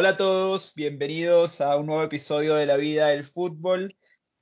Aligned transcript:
Hola 0.00 0.10
a 0.10 0.16
todos, 0.16 0.76
bienvenidos 0.76 1.60
a 1.60 1.74
un 1.74 1.86
nuevo 1.86 2.04
episodio 2.04 2.54
de 2.54 2.66
La 2.66 2.76
Vida 2.76 3.08
del 3.08 3.24
Fútbol. 3.24 3.96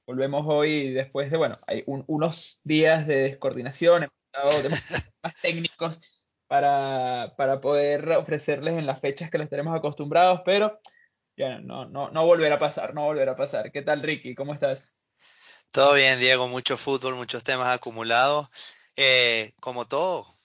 Volvemos 0.07 0.45
hoy 0.47 0.91
después 0.91 1.31
de, 1.31 1.39
bueno, 1.39 1.57
hay 1.67 1.83
unos 1.87 2.61
días 2.63 3.07
de 3.07 3.23
descoordinación, 3.23 4.03
hemos 4.03 4.61
estado 4.61 5.01
más 5.23 5.35
técnicos 5.41 6.29
para, 6.47 7.33
para 7.39 7.63
poder 7.63 8.07
ofrecerles 8.19 8.75
en 8.75 8.85
las 8.85 9.01
fechas 9.01 9.31
que 9.31 9.39
los 9.39 9.49
tenemos 9.49 9.75
acostumbrados, 9.75 10.43
pero 10.45 10.79
ya 11.39 11.59
no, 11.59 11.87
no, 11.87 12.11
no 12.11 12.27
volverá 12.27 12.57
a 12.57 12.59
pasar, 12.59 12.93
no 12.93 13.05
volverá 13.05 13.33
a 13.33 13.37
pasar. 13.37 13.73
¿Qué 13.73 13.81
tal, 13.81 14.03
Ricky? 14.03 14.35
¿Cómo 14.35 14.53
estás? 14.53 14.93
Todo 15.71 15.95
bien, 15.95 16.21
Diego, 16.21 16.49
mucho 16.49 16.77
fútbol, 16.77 17.15
muchos 17.15 17.43
temas 17.43 17.75
acumulados. 17.75 18.51
Eh, 18.95 19.53
como 19.63 19.89
todo, 19.89 20.36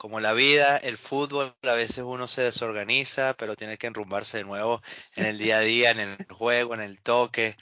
como 0.00 0.18
la 0.18 0.32
vida, 0.32 0.78
el 0.78 0.96
fútbol, 0.96 1.54
a 1.60 1.74
veces 1.74 1.98
uno 1.98 2.26
se 2.26 2.40
desorganiza, 2.40 3.34
pero 3.34 3.54
tiene 3.54 3.76
que 3.76 3.86
enrumbarse 3.86 4.38
de 4.38 4.44
nuevo 4.44 4.80
en 5.14 5.26
el 5.26 5.36
día 5.36 5.58
a 5.58 5.60
día, 5.60 5.90
en 5.90 6.00
el 6.00 6.16
juego, 6.30 6.72
en 6.72 6.80
el 6.80 7.02
toque. 7.02 7.54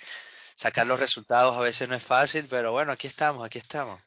Sacar 0.54 0.86
los 0.86 1.00
resultados 1.00 1.56
a 1.56 1.60
veces 1.60 1.88
no 1.88 1.96
es 1.96 2.02
fácil, 2.04 2.46
pero 2.48 2.70
bueno, 2.70 2.92
aquí 2.92 3.08
estamos, 3.08 3.44
aquí 3.44 3.58
estamos. 3.58 4.00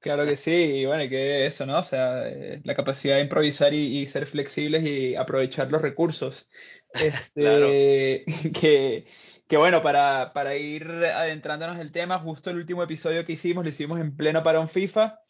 Claro 0.00 0.26
que 0.26 0.36
sí, 0.36 0.52
y 0.52 0.84
bueno, 0.84 1.08
que 1.08 1.46
eso, 1.46 1.64
¿no? 1.64 1.78
O 1.78 1.82
sea, 1.82 2.28
eh, 2.28 2.60
la 2.62 2.74
capacidad 2.74 3.16
de 3.16 3.22
improvisar 3.22 3.72
y, 3.72 4.06
ser 4.06 4.26
flexibles 4.26 4.84
y 4.84 5.16
aprovechar 5.16 5.70
los 5.72 5.80
recursos. 5.80 6.48
Este, 6.92 8.24
que, 8.60 9.06
que, 9.48 9.56
bueno, 9.56 9.80
para, 9.80 10.34
para 10.34 10.56
ir 10.56 10.84
adentrándonos 10.84 11.76
en 11.76 11.82
el 11.82 11.92
tema, 11.92 12.18
justo 12.18 12.50
el 12.50 12.56
último 12.56 12.82
episodio 12.82 13.24
que 13.24 13.32
hicimos 13.32 13.64
lo 13.64 13.70
hicimos 13.70 13.98
en 13.98 14.14
pleno 14.14 14.42
parón 14.42 14.68
FIFA. 14.68 15.20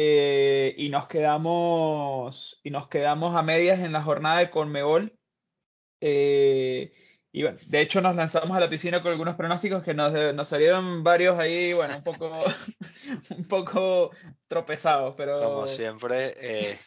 Eh, 0.00 0.76
y 0.78 0.90
nos 0.90 1.08
quedamos 1.08 2.60
y 2.62 2.70
nos 2.70 2.86
quedamos 2.86 3.34
a 3.34 3.42
medias 3.42 3.80
en 3.80 3.90
la 3.90 4.00
jornada 4.00 4.38
de 4.38 4.48
Conmebol. 4.48 5.18
Eh, 6.00 6.92
y 7.32 7.42
bueno, 7.42 7.58
de 7.66 7.80
hecho 7.80 8.00
nos 8.00 8.14
lanzamos 8.14 8.56
a 8.56 8.60
la 8.60 8.68
piscina 8.68 9.02
con 9.02 9.10
algunos 9.10 9.34
pronósticos 9.34 9.82
que 9.82 9.94
nos, 9.94 10.12
nos 10.36 10.48
salieron 10.48 11.02
varios 11.02 11.36
ahí, 11.36 11.72
bueno, 11.72 11.96
un 11.96 12.04
poco, 12.04 12.30
un 13.30 13.48
poco 13.48 14.12
tropezados, 14.46 15.16
pero... 15.16 15.36
Como 15.36 15.66
siempre, 15.66 16.32
eh, 16.36 16.78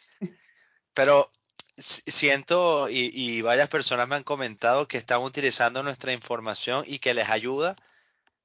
pero 0.94 1.28
siento 1.76 2.88
y, 2.88 3.42
varias 3.42 3.68
personas 3.68 4.08
me 4.08 4.14
han 4.14 4.24
comentado 4.24 4.88
que 4.88 4.96
están 4.96 5.20
utilizando 5.20 5.82
nuestra 5.82 6.14
información 6.14 6.82
y 6.86 6.98
que 6.98 7.12
les 7.12 7.28
ayuda 7.28 7.76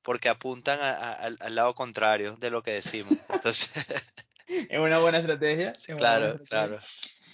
porque 0.02 0.27
apuntan 0.27 0.77
al 0.81 1.55
lado 1.55 1.73
contrario 1.73 2.36
de 2.36 2.49
lo 2.49 2.64
que 2.64 2.72
decimos. 2.72 3.14
Entonces... 3.30 3.72
es 4.70 4.80
una 4.80 5.00
buena 5.00 5.20
estrategia. 5.20 5.73
claro, 5.98 6.40
claro. 6.50 6.80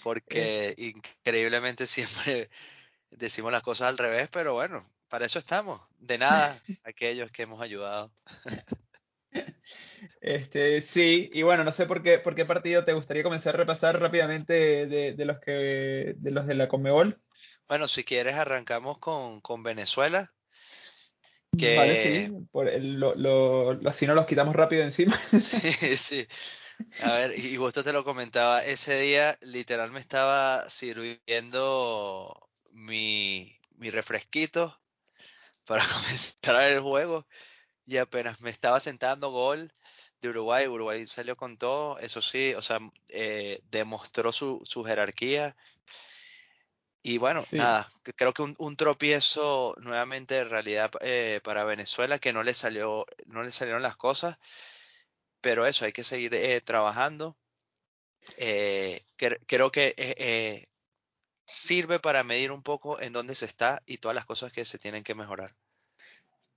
Porque 0.02 0.74
increíblemente 0.76 1.86
siempre 1.86 2.50
decimos 3.10 3.52
las 3.52 3.62
cosas 3.62 3.88
al 3.88 3.98
revés, 3.98 4.28
pero 4.30 4.54
bueno, 4.54 4.86
para 5.08 5.26
eso 5.26 5.38
estamos. 5.38 5.80
De 5.98 6.18
nada, 6.18 6.58
aquellos 6.84 7.30
que 7.30 7.42
hemos 7.42 7.60
ayudado. 7.60 8.12
Este, 10.20 10.80
sí, 10.82 11.30
y 11.32 11.42
bueno, 11.42 11.64
no 11.64 11.72
sé 11.72 11.86
por 11.86 12.02
qué, 12.02 12.18
por 12.18 12.34
qué 12.34 12.44
partido 12.44 12.84
te 12.84 12.92
gustaría 12.92 13.22
comenzar 13.22 13.54
a 13.54 13.58
repasar 13.58 14.00
rápidamente 14.00 14.86
de, 14.86 15.24
los 15.24 15.38
que 15.38 16.14
de 16.16 16.30
los 16.30 16.46
de 16.46 16.54
la 16.54 16.68
Conmebol. 16.68 17.20
Bueno, 17.66 17.88
si 17.88 18.04
quieres 18.04 18.34
arrancamos 18.34 18.98
con, 18.98 19.40
con 19.40 19.62
Venezuela. 19.62 20.32
Vale, 21.52 21.96
sí, 22.02 22.32
por 22.50 22.68
así 23.86 24.06
no 24.06 24.14
los 24.14 24.26
quitamos 24.26 24.56
rápido 24.56 24.82
encima. 24.82 25.16
sí, 25.16 25.96
sí. 25.96 26.26
A 27.02 27.12
ver, 27.12 27.38
y 27.38 27.56
justo 27.56 27.84
te 27.84 27.92
lo 27.92 28.04
comentaba, 28.04 28.64
ese 28.64 28.98
día 28.98 29.38
literal 29.42 29.90
me 29.90 30.00
estaba 30.00 30.68
sirviendo 30.68 32.48
mi, 32.70 33.58
mi 33.76 33.90
refresquito 33.90 34.80
para 35.64 35.84
comenzar 35.88 36.62
el 36.64 36.80
juego 36.80 37.26
y 37.86 37.98
apenas 37.98 38.40
me 38.40 38.50
estaba 38.50 38.80
sentando 38.80 39.30
gol 39.30 39.72
de 40.20 40.28
Uruguay, 40.30 40.66
Uruguay 40.66 41.06
salió 41.06 41.36
con 41.36 41.58
todo, 41.58 41.98
eso 41.98 42.22
sí, 42.22 42.54
o 42.54 42.62
sea, 42.62 42.78
eh, 43.08 43.60
demostró 43.70 44.32
su, 44.32 44.58
su, 44.64 44.82
jerarquía. 44.82 45.54
Y 47.02 47.18
bueno, 47.18 47.44
nada, 47.52 47.86
creo 48.16 48.32
que 48.32 48.40
un, 48.40 48.54
un, 48.58 48.76
tropiezo 48.76 49.74
nuevamente 49.78 50.36
de 50.36 50.44
realidad 50.44 50.90
eh, 51.02 51.40
para 51.44 51.64
Venezuela, 51.64 52.18
que 52.18 52.32
no 52.32 52.42
le 52.42 52.54
salió, 52.54 53.04
no 53.26 53.42
le 53.42 53.50
salieron 53.52 53.82
las 53.82 53.98
cosas 53.98 54.38
pero 55.44 55.66
eso, 55.66 55.84
hay 55.84 55.92
que 55.92 56.04
seguir 56.04 56.34
eh, 56.34 56.62
trabajando. 56.62 57.36
Eh, 58.38 58.98
creo 59.46 59.70
que 59.70 59.94
eh, 59.98 60.68
sirve 61.44 62.00
para 62.00 62.24
medir 62.24 62.50
un 62.50 62.62
poco 62.62 62.98
en 62.98 63.12
dónde 63.12 63.34
se 63.34 63.44
está 63.44 63.82
y 63.84 63.98
todas 63.98 64.14
las 64.14 64.24
cosas 64.24 64.52
que 64.52 64.64
se 64.64 64.78
tienen 64.78 65.04
que 65.04 65.14
mejorar. 65.14 65.54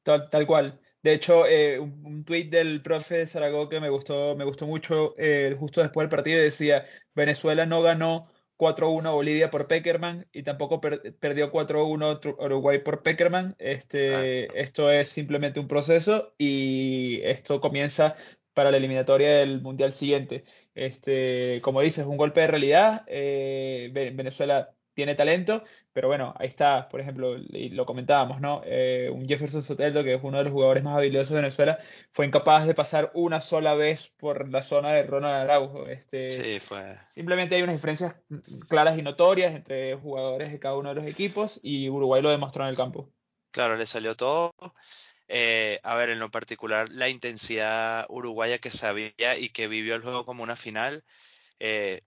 Tal, 0.04 0.30
tal 0.30 0.48
cual. 0.48 0.80
De 1.04 1.14
hecho, 1.14 1.44
un, 1.82 2.02
un 2.06 2.24
tuit 2.24 2.50
del 2.50 2.82
profe 2.82 3.28
Zaragoza 3.28 3.72
que 3.72 3.82
me 3.82 3.90
gustó, 3.90 4.38
me 4.38 4.46
gustó 4.46 4.66
mucho 4.66 5.16
justo 5.60 5.82
después 5.82 6.06
del 6.06 6.16
partido 6.16 6.42
decía, 6.42 6.86
Venezuela 7.14 7.66
no 7.66 7.82
ganó 7.82 8.32
4-1 8.58 9.14
Bolivia 9.14 9.50
por 9.50 9.68
Peckerman 9.68 10.28
y 10.32 10.44
tampoco 10.44 10.82
perdió 10.82 11.52
4-1 11.52 12.38
Uruguay 12.40 12.80
por 12.80 13.04
Peckerman. 13.04 13.56
Este, 13.60 14.60
Esto 14.60 14.90
es 14.92 15.10
simplemente 15.10 15.60
un 15.60 15.68
proceso 15.68 16.34
y 16.38 17.20
esto 17.24 17.62
comienza 17.62 18.16
para 18.58 18.72
la 18.72 18.78
eliminatoria 18.78 19.38
del 19.38 19.62
Mundial 19.62 19.94
siguiente. 19.94 20.44
Este, 20.74 21.62
como 21.62 21.82
dices, 21.82 22.08
un 22.08 22.18
golpe 22.18 22.42
de 22.42 22.48
realidad. 22.48 23.04
Eh, 23.06 23.92
Venezuela 23.94 24.74
tiene 24.96 25.14
talento, 25.14 25.64
pero 25.94 26.08
bueno, 26.08 26.34
ahí 26.40 26.48
está, 26.48 26.90
por 26.90 27.00
ejemplo, 27.00 27.38
y 27.38 27.70
lo 27.70 27.86
comentábamos, 27.86 28.42
¿no? 28.42 28.64
Eh, 28.66 29.12
un 29.14 29.28
Jefferson 29.28 29.62
Soteldo, 29.62 30.04
que 30.04 30.16
es 30.16 30.20
uno 30.24 30.40
de 30.40 30.46
los 30.46 30.54
jugadores 30.54 30.84
más 30.84 30.98
habilidosos 30.98 31.36
de 31.36 31.42
Venezuela, 31.42 31.78
fue 32.12 32.26
incapaz 32.26 32.66
de 32.66 32.74
pasar 32.74 33.12
una 33.14 33.42
sola 33.42 33.76
vez 33.76 34.12
por 34.18 34.50
la 34.50 34.64
zona 34.64 34.92
de 34.92 35.04
Ronald 35.04 35.52
Araujo. 35.52 35.86
Este, 35.86 36.32
sí, 36.32 36.60
fue. 36.60 36.98
Simplemente 37.06 37.54
hay 37.54 37.62
unas 37.62 37.76
diferencias 37.76 38.16
claras 38.68 38.98
y 38.98 39.04
notorias 39.04 39.54
entre 39.54 39.94
jugadores 39.98 40.52
de 40.52 40.58
cada 40.58 40.78
uno 40.78 40.90
de 40.90 40.96
los 40.96 41.06
equipos 41.06 41.60
y 41.62 41.90
Uruguay 41.90 42.24
lo 42.24 42.32
demostró 42.32 42.64
en 42.64 42.70
el 42.70 42.76
campo. 42.76 43.08
Claro, 43.52 43.76
le 43.76 43.86
salió 43.86 44.16
todo. 44.16 44.52
Eh, 45.28 45.80
a 45.84 45.96
ver, 45.96 46.10
en 46.10 46.20
lo 46.20 46.32
particular, 46.32 46.90
la 46.90 47.10
intensidad 47.10 48.06
uruguaya 48.10 48.60
que 48.60 48.72
sabía 48.72 49.38
y 49.38 49.50
que 49.50 49.68
vivió 49.68 49.96
el 49.96 50.02
juego 50.02 50.26
como 50.26 50.44
una 50.44 50.56
final, 50.56 51.04
eh, 51.60 52.02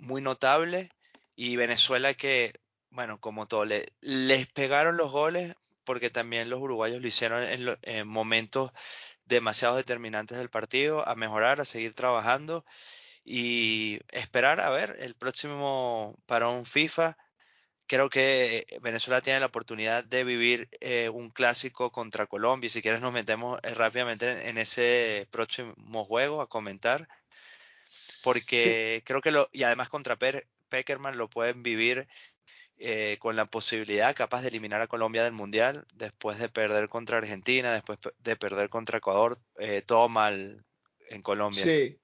muy 0.00 0.22
notable. 0.22 0.90
Y 1.36 1.56
Venezuela 1.56 2.14
que, 2.14 2.54
bueno, 2.90 3.18
como 3.20 3.46
todo, 3.46 3.64
le, 3.64 3.92
les 4.00 4.46
pegaron 4.48 4.96
los 4.96 5.10
goles 5.12 5.54
porque 5.84 6.10
también 6.10 6.50
los 6.50 6.60
uruguayos 6.60 7.00
lo 7.00 7.08
hicieron 7.08 7.42
en, 7.82 8.08
momentos 8.08 8.72
demasiado 9.24 9.76
determinantes 9.76 10.38
del 10.38 10.50
partido, 10.50 11.06
a 11.08 11.14
mejorar, 11.16 11.60
a 11.60 11.64
seguir 11.64 11.94
trabajando 11.94 12.64
y 13.24 14.00
esperar 14.10 14.60
a 14.60 14.70
ver 14.70 14.96
el 15.00 15.14
próximo 15.14 16.16
parón 16.26 16.64
FIFA 16.66 17.16
creo 17.90 18.08
que 18.08 18.78
Venezuela 18.82 19.20
tiene 19.20 19.40
la 19.40 19.46
oportunidad 19.46 20.04
de 20.04 20.22
vivir 20.22 20.68
eh, 20.80 21.08
un 21.08 21.28
clásico 21.28 21.90
contra 21.90 22.28
Colombia. 22.28 22.68
Y 22.68 22.70
si 22.70 22.82
quieres 22.82 23.00
nos 23.00 23.12
metemos 23.12 23.58
eh, 23.64 23.74
rápidamente 23.74 24.48
en 24.48 24.58
ese 24.58 25.26
próximo 25.32 26.04
juego 26.04 26.40
a 26.40 26.48
comentar. 26.48 27.08
Porque 28.22 29.02
creo 29.04 29.20
que 29.20 29.32
lo, 29.32 29.48
y 29.50 29.64
además 29.64 29.88
contra 29.88 30.16
Peckerman 30.68 31.18
lo 31.18 31.28
pueden 31.28 31.64
vivir 31.64 32.06
eh, 32.78 33.16
con 33.18 33.34
la 33.34 33.46
posibilidad 33.46 34.14
capaz 34.14 34.42
de 34.42 34.48
eliminar 34.48 34.80
a 34.80 34.86
Colombia 34.86 35.24
del 35.24 35.32
Mundial 35.32 35.84
después 35.94 36.38
de 36.38 36.48
perder 36.48 36.88
contra 36.88 37.18
Argentina, 37.18 37.72
después 37.72 37.98
de 38.18 38.36
perder 38.36 38.68
contra 38.68 38.98
Ecuador, 38.98 39.36
todo 39.86 40.08
mal 40.08 40.64
en 41.08 41.22
Colombia. 41.22 41.64
Sí, 41.64 41.98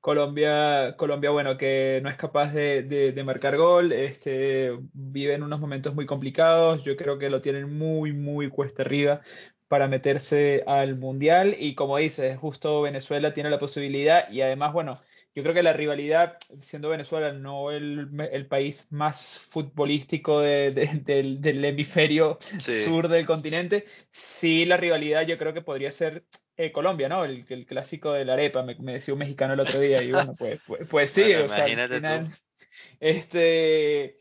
Colombia, 0.00 0.94
Colombia, 0.96 1.30
bueno, 1.30 1.56
que 1.56 2.00
no 2.02 2.08
es 2.08 2.16
capaz 2.16 2.52
de, 2.52 3.22
marcar 3.24 3.56
gol, 3.56 3.92
este, 3.92 4.78
vive 4.92 5.34
en 5.34 5.42
unos 5.42 5.60
momentos 5.60 5.94
muy 5.94 6.06
complicados, 6.06 6.82
yo 6.84 6.96
creo 6.96 7.18
que 7.18 7.28
lo 7.28 7.42
tienen 7.42 7.76
muy, 7.76 8.12
muy 8.12 8.48
cuesta 8.48 8.82
arriba 8.82 9.20
para 9.68 9.88
meterse 9.88 10.64
al 10.66 10.96
Mundial. 10.96 11.54
Y 11.58 11.74
como 11.74 11.98
dices, 11.98 12.38
justo 12.38 12.82
Venezuela 12.82 13.34
tiene 13.34 13.50
la 13.50 13.58
posibilidad. 13.58 14.28
Y 14.30 14.40
además, 14.40 14.72
bueno, 14.72 15.00
yo 15.34 15.44
creo 15.44 15.54
que 15.54 15.62
la 15.62 15.72
rivalidad, 15.72 16.38
siendo 16.60 16.88
Venezuela 16.88 17.32
no 17.32 17.70
el, 17.70 18.46
país 18.48 18.86
más 18.90 19.38
futbolístico 19.38 20.40
del, 20.40 21.64
hemisferio 21.64 22.38
sur 22.58 23.06
del 23.06 23.26
continente, 23.26 23.84
sí 24.10 24.64
la 24.64 24.76
rivalidad 24.76 25.26
yo 25.26 25.38
creo 25.38 25.54
que 25.54 25.62
podría 25.62 25.92
ser 25.92 26.24
eh, 26.64 26.72
Colombia, 26.72 27.08
¿no? 27.08 27.24
El, 27.24 27.44
el, 27.48 27.66
clásico 27.66 28.12
de 28.12 28.24
la 28.24 28.34
arepa, 28.34 28.62
me, 28.62 28.92
decía 28.92 29.14
un 29.14 29.20
mexicano 29.20 29.54
el 29.54 29.60
otro 29.60 29.80
día 29.80 30.02
y 30.02 30.12
bueno, 30.12 30.32
pues, 30.38 30.60
pues, 30.66 30.88
pues 30.88 31.10
sí, 31.10 31.34
o 31.34 31.48
sea, 31.48 31.64
final, 31.64 32.28
este... 33.00 34.16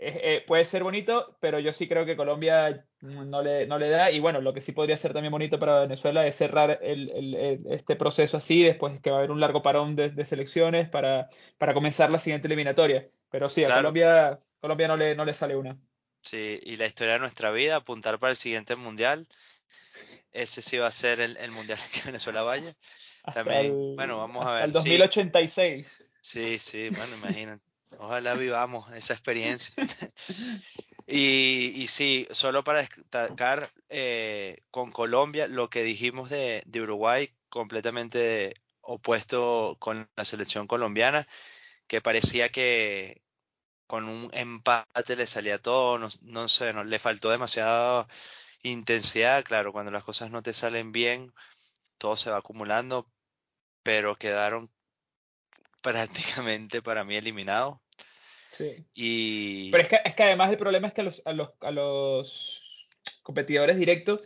Eh, 0.00 0.20
eh, 0.22 0.44
puede 0.46 0.64
ser 0.64 0.84
bonito, 0.84 1.36
pero 1.40 1.58
yo 1.58 1.72
sí 1.72 1.88
creo 1.88 2.06
que 2.06 2.16
Colombia 2.16 2.86
no 3.00 3.42
le, 3.42 3.66
no 3.66 3.78
le 3.78 3.88
da. 3.88 4.12
Y 4.12 4.20
bueno, 4.20 4.40
lo 4.40 4.54
que 4.54 4.60
sí 4.60 4.70
podría 4.70 4.96
ser 4.96 5.12
también 5.12 5.32
bonito 5.32 5.58
para 5.58 5.80
Venezuela 5.80 6.24
es 6.24 6.36
cerrar 6.36 6.78
el, 6.82 7.64
este 7.68 7.96
proceso 7.96 8.36
así, 8.36 8.62
después 8.62 9.00
que 9.00 9.10
va 9.10 9.16
a 9.16 9.18
haber 9.18 9.32
un 9.32 9.40
largo 9.40 9.60
parón 9.60 9.96
de, 9.96 10.24
selecciones 10.24 10.88
para, 10.88 11.28
para 11.58 11.74
comenzar 11.74 12.10
la 12.10 12.20
siguiente 12.20 12.46
eliminatoria. 12.46 13.08
Pero 13.28 13.48
sí, 13.48 13.64
a 13.64 13.74
Colombia, 13.74 14.40
Colombia 14.60 14.86
no 14.86 14.96
le, 14.96 15.16
no 15.16 15.24
le 15.24 15.34
sale 15.34 15.56
una. 15.56 15.76
Sí, 16.22 16.60
y 16.62 16.76
la 16.76 16.86
historia 16.86 17.14
de 17.14 17.18
nuestra 17.18 17.50
vida, 17.50 17.76
apuntar 17.76 18.20
para 18.20 18.30
el 18.30 18.36
siguiente 18.36 18.76
mundial. 18.76 19.26
Ese 20.32 20.62
sí 20.62 20.78
va 20.78 20.86
a 20.86 20.92
ser 20.92 21.20
el, 21.20 21.36
el 21.36 21.50
mundial 21.50 21.78
que 21.92 22.02
Venezuela 22.06 22.42
vaya. 22.42 22.74
Hasta 23.24 23.42
También, 23.44 23.66
el, 23.66 23.94
bueno, 23.96 24.18
vamos 24.18 24.46
a 24.46 24.52
ver. 24.52 24.64
el 24.64 24.72
Sí, 24.72 24.74
2086. 24.74 26.08
sí, 26.20 26.58
sí, 26.58 26.90
bueno, 26.90 27.16
imagínate. 27.16 27.62
Ojalá 27.98 28.34
vivamos 28.34 28.90
esa 28.92 29.14
experiencia. 29.14 29.74
Y, 31.10 31.72
y 31.74 31.86
sí, 31.86 32.28
solo 32.30 32.62
para 32.64 32.80
destacar 32.80 33.70
eh, 33.88 34.58
con 34.70 34.90
Colombia, 34.90 35.48
lo 35.48 35.70
que 35.70 35.82
dijimos 35.82 36.28
de, 36.28 36.62
de 36.66 36.82
Uruguay, 36.82 37.32
completamente 37.48 38.54
opuesto 38.82 39.76
con 39.78 40.06
la 40.16 40.24
selección 40.26 40.66
colombiana, 40.66 41.26
que 41.86 42.02
parecía 42.02 42.50
que 42.50 43.22
con 43.86 44.04
un 44.08 44.30
empate 44.34 45.16
le 45.16 45.26
salía 45.26 45.58
todo, 45.60 45.98
no, 45.98 46.08
no 46.22 46.48
sé, 46.48 46.72
no, 46.74 46.84
le 46.84 46.98
faltó 46.98 47.30
demasiada 47.30 48.06
intensidad, 48.62 49.44
claro, 49.44 49.72
cuando 49.72 49.90
las 49.90 50.04
cosas 50.04 50.30
no 50.30 50.42
te 50.42 50.52
salen 50.52 50.92
bien, 50.92 51.32
todo 51.98 52.16
se 52.16 52.30
va 52.30 52.38
acumulando, 52.38 53.10
pero 53.82 54.16
quedaron 54.16 54.70
prácticamente 55.82 56.82
para 56.82 57.04
mí 57.04 57.16
eliminados. 57.16 57.78
Sí. 58.50 58.84
Y 58.94 59.70
Pero 59.70 59.82
es 59.82 59.88
que, 59.88 60.00
es 60.04 60.14
que 60.14 60.22
además 60.22 60.50
el 60.50 60.56
problema 60.56 60.88
es 60.88 60.92
que 60.94 61.02
a 61.02 61.04
los, 61.04 61.22
a 61.24 61.32
los, 61.32 61.50
a 61.60 61.70
los 61.70 62.88
competidores 63.22 63.76
directos 63.76 64.22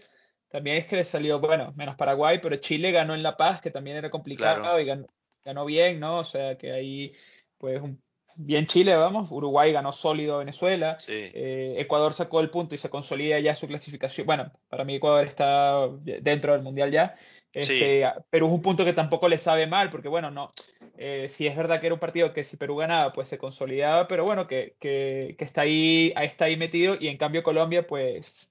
también 0.48 0.76
es 0.76 0.86
que 0.86 0.96
les 0.96 1.08
salió, 1.08 1.40
bueno, 1.40 1.72
menos 1.76 1.96
Paraguay, 1.96 2.38
pero 2.40 2.56
Chile 2.56 2.92
ganó 2.92 3.14
en 3.14 3.22
La 3.22 3.36
Paz, 3.36 3.60
que 3.60 3.70
también 3.70 3.96
era 3.96 4.10
complicado 4.10 4.60
claro, 4.60 4.80
y 4.80 4.84
ganó, 4.84 5.06
ganó 5.42 5.64
bien, 5.64 5.98
¿no? 5.98 6.18
O 6.18 6.24
sea 6.24 6.58
que 6.58 6.72
ahí, 6.72 7.16
pues, 7.58 7.80
un- 7.80 8.02
bien 8.36 8.66
Chile, 8.66 8.96
vamos. 8.96 9.30
Uruguay 9.30 9.72
ganó 9.72 9.92
sólido 9.92 10.36
a 10.36 10.38
Venezuela. 10.38 10.98
sí, 10.98 11.12
eh, 11.12 11.74
Ecuador 11.78 12.14
sacó 12.14 12.40
el 12.40 12.50
punto 12.50 12.74
y 12.74 12.78
se 12.78 12.90
consolida 12.90 13.38
ya 13.40 13.54
su 13.54 13.66
clasificación. 13.66 14.26
Bueno, 14.26 14.50
para 14.68 14.84
mí 14.84 14.96
Ecuador 14.96 15.26
está 15.26 15.88
dentro 16.02 16.52
del 16.52 16.62
Mundial 16.62 16.90
ya. 16.90 17.14
sí, 17.16 17.30
Este, 17.52 18.04
pero 18.30 18.46
es 18.46 18.52
un 18.52 18.62
punto 18.62 18.84
que 18.84 18.92
tampoco 18.92 19.28
le 19.28 19.38
sabe 19.38 19.66
mal, 19.66 19.90
porque 19.90 20.08
bueno, 20.08 20.30
no, 20.30 20.52
eh, 20.96 21.28
sí 21.28 21.46
es 21.46 21.56
verdad 21.56 21.80
que 21.80 21.86
era 21.86 21.94
un 21.94 22.00
partido 22.00 22.32
que 22.32 22.44
si 22.44 22.56
Perú 22.56 22.76
ganaba, 22.76 23.12
pues 23.12 23.28
se 23.28 23.38
consolidaba, 23.38 24.06
pero 24.06 24.24
bueno, 24.24 24.46
que, 24.46 24.76
que, 24.80 25.34
que 25.38 25.44
está 25.44 25.62
ahí 25.62 26.12
está 26.16 26.46
ahí 26.46 26.56
metido, 26.56 26.96
y 26.98 27.08
en 27.08 27.18
cambio 27.18 27.42
Colombia, 27.42 27.86
pues 27.86 28.50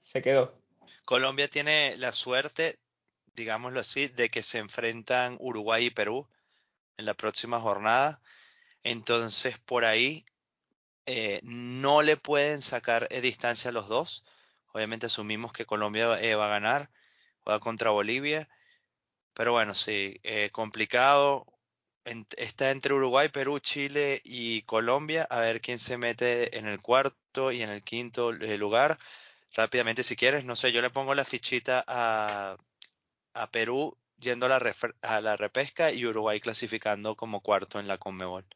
se 0.00 0.22
quedó. 0.22 0.58
Colombia 1.04 1.48
tiene 1.48 1.96
la 1.96 2.12
suerte, 2.12 2.78
digámoslo 3.34 3.80
así, 3.80 4.08
de 4.08 4.28
que 4.28 4.42
se 4.42 4.58
enfrentan 4.58 5.36
Uruguay 5.40 5.86
y 5.86 5.90
Perú 5.90 6.28
en 6.98 7.06
la 7.06 7.14
próxima 7.14 7.60
jornada. 7.60 8.20
Entonces, 8.82 9.58
por 9.58 9.84
ahí 9.84 10.24
eh, 11.06 11.40
no 11.44 12.02
le 12.02 12.16
pueden 12.16 12.62
sacar 12.62 13.08
eh, 13.10 13.20
distancia 13.20 13.70
a 13.70 13.72
los 13.72 13.88
dos. 13.88 14.24
Obviamente 14.72 15.06
asumimos 15.06 15.52
que 15.52 15.66
Colombia 15.66 16.20
eh, 16.22 16.34
va 16.36 16.46
a 16.46 16.50
ganar, 16.50 16.90
juega 17.40 17.60
contra 17.60 17.90
Bolivia. 17.90 18.48
Pero 19.34 19.52
bueno, 19.52 19.74
sí, 19.74 20.20
eh, 20.22 20.50
complicado. 20.52 21.46
En- 22.04 22.26
está 22.36 22.70
entre 22.70 22.94
Uruguay, 22.94 23.28
Perú, 23.30 23.58
Chile 23.60 24.20
y 24.24 24.62
Colombia. 24.62 25.26
A 25.30 25.40
ver 25.40 25.60
quién 25.60 25.78
se 25.78 25.98
mete 25.98 26.56
en 26.58 26.66
el 26.66 26.80
cuarto 26.82 27.52
y 27.52 27.62
en 27.62 27.70
el 27.70 27.82
quinto 27.84 28.32
eh, 28.32 28.58
lugar. 28.58 28.98
Rápidamente, 29.54 30.02
si 30.04 30.16
quieres, 30.16 30.44
no 30.46 30.56
sé, 30.56 30.72
yo 30.72 30.82
le 30.82 30.90
pongo 30.90 31.14
la 31.14 31.24
fichita 31.26 31.84
a, 31.88 32.56
a 33.34 33.50
Perú 33.52 33.96
yendo 34.18 34.46
a 34.46 34.50
la, 34.50 34.74
a 35.02 35.20
la 35.22 35.36
repesca 35.36 35.92
y 35.92 36.06
Uruguay 36.06 36.40
clasificando 36.40 37.16
como 37.16 37.40
cuarto 37.42 37.80
en 37.80 37.88
la 37.88 37.98
Conmebol. 37.98 38.46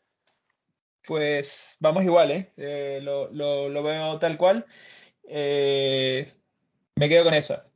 Pues 1.06 1.76
vamos 1.80 2.04
igual, 2.04 2.30
¿eh? 2.30 2.52
Eh, 2.56 3.00
lo, 3.02 3.28
lo, 3.32 3.68
lo 3.68 3.82
veo 3.82 4.18
tal 4.18 4.36
cual. 4.36 4.66
Eh, 5.24 6.30
me 6.96 7.08
quedo 7.08 7.24
con 7.24 7.34
esa. 7.34 7.66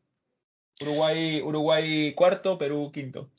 Uruguay, 0.81 1.41
Uruguay 1.43 2.13
cuarto, 2.15 2.59
Perú 2.59 2.91
quinto. 2.93 3.31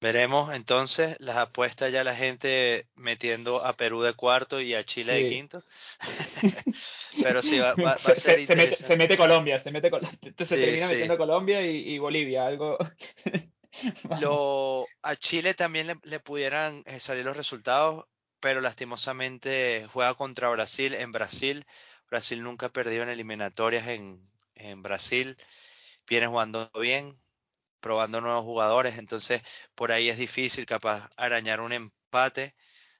Veremos 0.00 0.54
entonces 0.54 1.16
las 1.18 1.36
apuestas 1.36 1.90
ya 1.92 2.04
la 2.04 2.14
gente 2.14 2.86
metiendo 2.94 3.64
a 3.64 3.72
Perú 3.72 4.00
de 4.02 4.12
cuarto 4.12 4.60
y 4.60 4.74
a 4.74 4.84
Chile 4.84 5.14
de 5.14 5.28
quinto. 5.28 5.62
Pero 7.22 7.42
sí, 7.42 7.58
va, 7.58 7.74
va- 7.74 7.82
va 7.82 7.92
a 7.94 7.96
Se, 7.96 8.14
ser 8.14 8.38
se- 8.38 8.46
se 8.46 8.54
mete, 8.54 8.76
se 8.76 8.94
interesante. 8.94 8.96
mete 8.96 9.16
Colombia, 9.16 9.58
se 9.58 9.72
mete 9.72 9.90
se 10.38 10.56
termina 10.56 10.86
sí. 10.86 10.92
metiendo 10.92 11.18
Colombia 11.18 11.66
y, 11.66 11.94
y 11.94 11.98
Bolivia, 11.98 12.46
algo. 12.46 12.78
Lo, 14.20 14.86
a 15.02 15.16
Chile 15.16 15.54
también 15.54 15.88
le, 15.88 15.94
le 16.04 16.20
pudieran 16.20 16.82
eh, 16.86 16.98
salir 17.00 17.24
los 17.24 17.36
resultados, 17.36 18.06
pero 18.40 18.60
lastimosamente 18.60 19.86
juega 19.92 20.14
contra 20.14 20.48
Brasil 20.50 20.94
en 20.94 21.12
Brasil. 21.12 21.66
Brasil 22.08 22.42
nunca 22.42 22.66
ha 22.66 22.72
perdido 22.72 23.02
en 23.04 23.08
eliminatorias 23.10 23.88
en, 23.88 24.22
en 24.54 24.82
Brasil. 24.82 25.36
Viene 26.06 26.26
jugando 26.26 26.70
bien, 26.80 27.12
probando 27.80 28.20
nuevos 28.20 28.44
jugadores, 28.44 28.98
entonces 28.98 29.42
por 29.74 29.92
ahí 29.92 30.08
es 30.10 30.18
difícil 30.18 30.66
capaz 30.66 31.10
arañar 31.16 31.60
un 31.60 31.72
empate, 31.72 32.54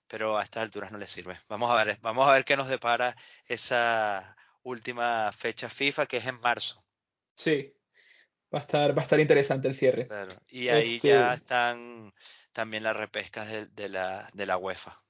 pero 0.08 0.38
a 0.38 0.44
estas 0.44 0.64
alturas 0.64 0.93
no 0.93 0.99
le 0.99 1.06
sirve. 1.08 1.38
Vamos 1.49 1.70
a 1.70 1.84
ver, 1.84 1.99
vamos 2.02 2.29
a 2.29 2.32
ver 2.32 2.44
qué 2.44 2.56
nos 2.56 2.69
depara 2.69 3.14
esa 3.46 4.37
última 4.62 5.32
fecha 5.32 5.69
FIFA 5.69 6.06
que 6.06 6.19
es 6.19 6.26
en 6.26 6.41
marzo. 6.41 6.84
Sí, 7.44 7.55
va 8.55 8.61
a 8.61 8.62
estar, 8.62 8.96
va 8.99 9.02
a 9.02 9.05
estar 9.06 9.20
interesante 9.20 9.69
el 9.69 9.75
cierre. 9.75 10.08
Claro. 10.08 10.43
Y 10.49 10.69
ahí 10.69 11.00
ya 11.00 11.32
Este, 11.32 11.34
están 11.34 12.12
también 12.52 12.82
las 12.82 12.96
repescas 12.96 13.49
de, 13.50 13.67
de 13.67 13.88
la, 13.88 14.29
de 14.32 14.46
la 14.46 14.56
UEFA. 14.56 15.02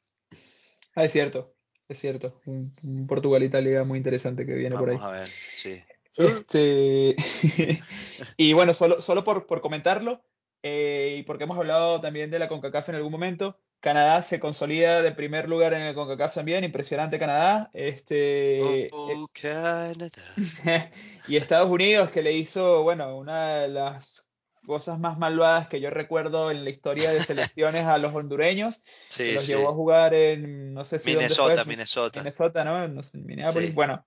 Ah, 0.95 1.05
es 1.05 1.13
cierto, 1.13 1.55
es 1.89 1.99
cierto. 1.99 2.41
Un, 2.47 2.75
un 2.83 3.07
Portugal-Italia 3.07 3.85
muy 3.85 3.99
interesante 3.99 4.47
que 4.47 4.55
viene 4.55 4.77
por 4.77 4.89
Vamos 4.89 5.01
ahí. 5.01 5.01
a 5.01 5.11
ver, 5.11 5.29
sí. 5.29 5.83
Este, 6.17 7.15
y 8.37 8.53
bueno, 8.53 8.75
solo, 8.75 9.01
solo 9.01 9.23
por, 9.25 9.47
por 9.47 9.61
comentarlo, 9.61 10.25
eh, 10.63 11.17
y 11.21 11.23
porque 11.23 11.45
hemos 11.45 11.59
hablado 11.59 12.01
también 12.01 12.31
de 12.31 12.39
la 12.41 12.49
CONCACAF 12.49 12.89
en 12.89 12.97
algún 12.97 13.13
momento, 13.13 13.61
Canadá 13.81 14.23
se 14.23 14.41
consolida 14.41 15.03
de 15.03 15.13
primer 15.13 15.49
lugar 15.49 15.75
en 15.75 15.83
el 15.83 15.95
CONCACAF 15.95 16.35
también, 16.35 16.65
impresionante 16.65 17.19
Canadá. 17.21 17.71
Este, 17.73 18.87
eh, 18.87 18.91
Oh, 18.93 19.29
Canadá. 19.33 20.11
y 21.29 21.37
Estados 21.37 21.71
Unidos, 21.71 22.11
que 22.11 22.23
le 22.23 22.33
hizo, 22.33 22.83
bueno, 22.83 23.17
una 23.17 23.59
de 23.59 23.69
las 23.69 24.28
cosas 24.69 25.01
más 25.01 25.19
malvadas 25.19 25.67
que 25.67 25.81
yo 25.81 25.91
recuerdo 25.91 26.53
en 26.53 26.63
la 26.63 26.71
historia 26.71 27.11
de 27.11 27.21
selecciones 27.21 27.87
a 27.87 27.99
los 27.99 28.15
hondureños, 28.15 28.81
que 29.17 29.25
Sí, 29.25 29.35
los 29.35 29.45
sí. 29.45 29.53
llevó 29.53 29.71
a 29.71 29.73
jugar 29.73 30.15
en, 30.15 30.73
no 30.75 30.85
sé 30.85 31.01
si 31.01 31.11
dónde 31.13 31.29
fue, 31.31 31.37
Minnesota, 31.39 31.65
Minnesota. 31.65 32.21
Minnesota, 32.21 32.65
¿no? 32.65 32.85
En 32.85 33.01
Minneapolis. 33.27 33.71
Sí. 33.71 33.75
Bueno, 33.75 34.07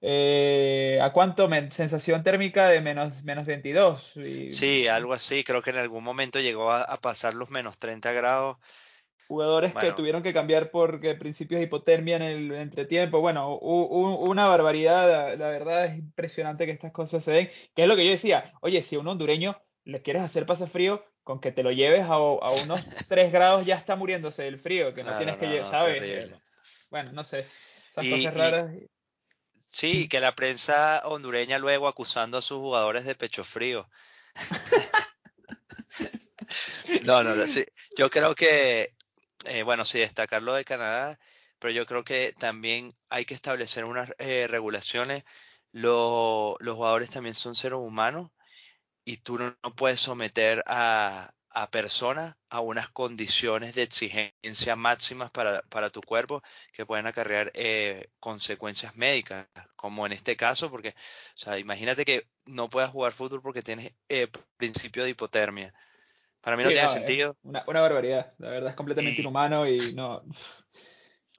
eh, 0.00 0.98
¿a 1.02 1.12
cuánto? 1.12 1.48
Sensación 1.70 2.22
térmica 2.22 2.68
de 2.68 2.80
menos, 2.80 3.24
menos 3.24 3.46
22. 3.46 4.16
Y 4.16 4.50
Sí, 4.50 4.86
algo 4.86 5.12
así. 5.12 5.42
Creo 5.44 5.62
que 5.62 5.70
en 5.70 5.78
algún 5.78 6.04
momento 6.04 6.38
llegó 6.40 6.70
a, 6.70 6.82
a 6.82 7.00
pasar 7.00 7.34
los 7.34 7.50
menos 7.50 7.78
30 7.78 8.12
grados. 8.12 8.58
jugadores 9.26 9.72
que 9.72 9.80
Bueno, 9.80 9.94
tuvieron 9.94 10.22
que 10.22 10.32
cambiar 10.32 10.70
por 10.70 11.00
que 11.00 11.14
principios 11.14 11.58
de 11.60 11.64
hipotermia 11.66 12.16
en 12.16 12.22
el 12.22 12.52
entretiempo. 12.52 13.20
Bueno, 13.20 13.50
hu- 13.58 13.88
hu- 13.88 14.18
una 14.28 14.46
barbaridad. 14.46 15.08
La, 15.08 15.36
la 15.36 15.48
verdad 15.48 15.86
es 15.86 15.98
impresionante 15.98 16.66
que 16.66 16.72
estas 16.72 16.92
cosas 16.92 17.24
se 17.24 17.32
den. 17.32 17.48
Que 17.74 17.82
es 17.82 17.88
lo 17.88 17.96
que 17.96 18.04
yo 18.04 18.10
decía. 18.10 18.52
Oye, 18.60 18.82
si 18.82 18.96
un 18.96 19.08
hondureño 19.08 19.56
le 19.84 20.02
quieres 20.02 20.22
hacer 20.22 20.46
pasar 20.46 20.68
frío, 20.68 21.04
con 21.24 21.40
que 21.40 21.52
te 21.52 21.62
lo 21.62 21.72
lleves 21.72 22.02
a, 22.02 22.14
a 22.14 22.50
unos 22.64 22.80
3 23.08 23.32
grados 23.32 23.66
ya 23.66 23.76
está 23.76 23.96
muriéndose 23.96 24.42
del 24.42 24.58
frío, 24.58 24.94
que 24.94 25.04
no 25.04 25.16
tienes 25.16 25.36
que 25.36 25.48
llevar, 25.48 25.66
no, 25.66 25.70
¿sabes? 25.70 26.30
Bueno, 26.90 27.12
no 27.12 27.24
sé. 27.24 27.46
Esas 27.90 28.04
Y, 28.04 28.10
cosas 28.10 28.34
y 28.34 28.36
raras. 28.36 28.72
sí, 29.68 30.04
que 30.08 30.20
la 30.20 30.34
prensa 30.34 31.02
hondureña 31.04 31.58
luego 31.58 31.88
acusando 31.88 32.38
a 32.38 32.42
sus 32.42 32.58
jugadores 32.58 33.04
de 33.04 33.14
pecho 33.14 33.44
frío. 33.44 33.88
No, 37.04 37.22
no, 37.22 37.34
no, 37.34 37.46
sí. 37.46 37.64
Yo 37.96 38.10
creo 38.10 38.34
que, 38.34 38.94
eh, 39.46 39.62
bueno, 39.62 39.84
sí, 39.84 39.98
destacar 39.98 40.42
lo 40.42 40.54
de 40.54 40.64
Canadá, 40.64 41.18
pero 41.58 41.72
yo 41.72 41.86
creo 41.86 42.04
que 42.04 42.32
también 42.38 42.92
hay 43.08 43.24
que 43.24 43.34
establecer 43.34 43.84
unas 43.84 44.12
eh, 44.18 44.46
regulaciones. 44.48 45.24
Lo- 45.72 46.56
los 46.60 46.76
jugadores 46.76 47.10
también 47.10 47.34
son 47.34 47.54
seres 47.54 47.78
humanos 47.78 48.30
y 49.04 49.18
tú 49.18 49.38
no, 49.38 49.56
no 49.62 49.74
puedes 49.74 50.00
someter 50.00 50.62
a, 50.66 51.32
a 51.50 51.70
personas 51.70 52.36
a 52.50 52.60
unas 52.60 52.88
condiciones 52.90 53.74
de 53.74 53.82
exigencia 53.82 54.76
máximas 54.76 55.30
para, 55.30 55.62
para 55.70 55.90
tu 55.90 56.00
cuerpo 56.02 56.42
que 56.72 56.86
pueden 56.86 57.06
acarrear 57.06 57.50
eh, 57.54 58.08
consecuencias 58.20 58.96
médicas, 58.96 59.46
como 59.76 60.06
en 60.06 60.12
este 60.12 60.36
caso, 60.36 60.70
porque, 60.70 60.90
o 60.90 60.92
sea, 61.36 61.58
imagínate 61.58 62.04
que 62.04 62.28
no 62.46 62.68
puedas 62.70 62.90
jugar 62.90 63.12
fútbol 63.12 63.42
porque 63.42 63.62
tienes 63.62 63.92
eh, 64.08 64.28
principio 64.56 65.04
de 65.04 65.10
hipotermia. 65.10 65.74
Para 66.40 66.56
mí 66.56 66.64
no 66.64 66.72
tiene 66.72 66.88
no, 66.88 66.88
sentido. 66.88 67.38
una, 67.42 67.64
una 67.66 67.80
barbaridad. 67.80 68.34
La 68.38 68.50
verdad 68.50 68.70
es 68.70 68.76
completamente 68.76 69.20
Y 69.20 69.22
inhumano 69.22 69.66
y 69.68 69.92
no, 69.94 70.22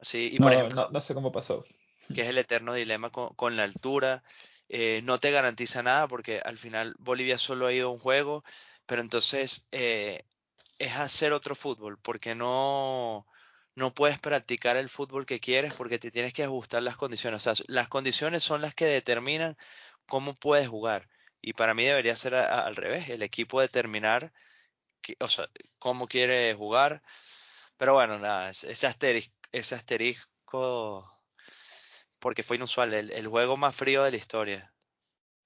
sí, 0.01 0.29
y 0.33 0.39
por 0.39 0.51
no, 0.51 0.69
no, 0.69 0.85
ejemplo, 0.85 0.87
no 0.89 0.99
sé 1.01 1.13
cómo 1.13 1.31
pasó. 1.31 1.65
que 2.13 2.21
es 2.21 2.27
el 2.29 2.37
eterno 2.37 2.73
dilema 2.73 3.09
con, 3.11 3.33
con 3.35 3.55
la 3.57 3.63
altura, 3.63 4.23
eh, 4.69 5.01
no 5.03 5.19
te 5.19 5.31
garantiza 5.31 5.83
nada 5.83 6.07
porque 6.07 6.41
al 6.43 6.57
final 6.57 6.95
Bolivia 6.99 7.37
solo 7.37 7.67
ha 7.67 7.73
ido 7.73 7.89
a 7.89 7.91
un 7.91 7.99
juego, 7.99 8.43
pero 8.85 9.01
entonces 9.01 9.67
eh, 9.71 10.23
es 10.79 10.95
hacer 10.97 11.33
otro 11.33 11.55
fútbol, 11.55 11.97
porque 11.99 12.35
no, 12.35 13.25
no 13.75 13.93
puedes 13.93 14.19
practicar 14.19 14.77
el 14.77 14.89
fútbol 14.89 15.25
que 15.25 15.39
quieres 15.39 15.73
porque 15.73 15.99
te 15.99 16.11
tienes 16.11 16.33
que 16.33 16.43
ajustar 16.43 16.83
las 16.83 16.97
condiciones. 16.97 17.45
O 17.45 17.55
sea, 17.55 17.65
las 17.67 17.87
condiciones 17.89 18.43
son 18.43 18.61
las 18.61 18.75
que 18.75 18.85
determinan 18.85 19.57
cómo 20.07 20.33
puedes 20.35 20.67
jugar. 20.67 21.09
Y 21.41 21.53
para 21.53 21.73
mí 21.73 21.85
debería 21.85 22.15
ser 22.15 22.35
al 22.35 22.75
revés, 22.75 23.09
el 23.09 23.21
equipo 23.23 23.61
determinar 23.61 24.33
o 25.19 25.27
sea, 25.27 25.49
cómo 25.79 26.07
quiere 26.07 26.53
jugar. 26.55 27.01
Pero 27.77 27.93
bueno, 27.93 28.19
nada, 28.19 28.49
ese 28.49 28.71
ese 29.51 29.75
asterisco 29.75 31.12
porque 32.23 32.41
fue 32.41 32.55
inusual, 32.55 32.93
el, 32.93 33.27
juego 33.27 33.57
más 33.57 33.75
frío 33.75 34.01
de 34.01 34.11
la 34.11 34.15
historia. 34.15 34.71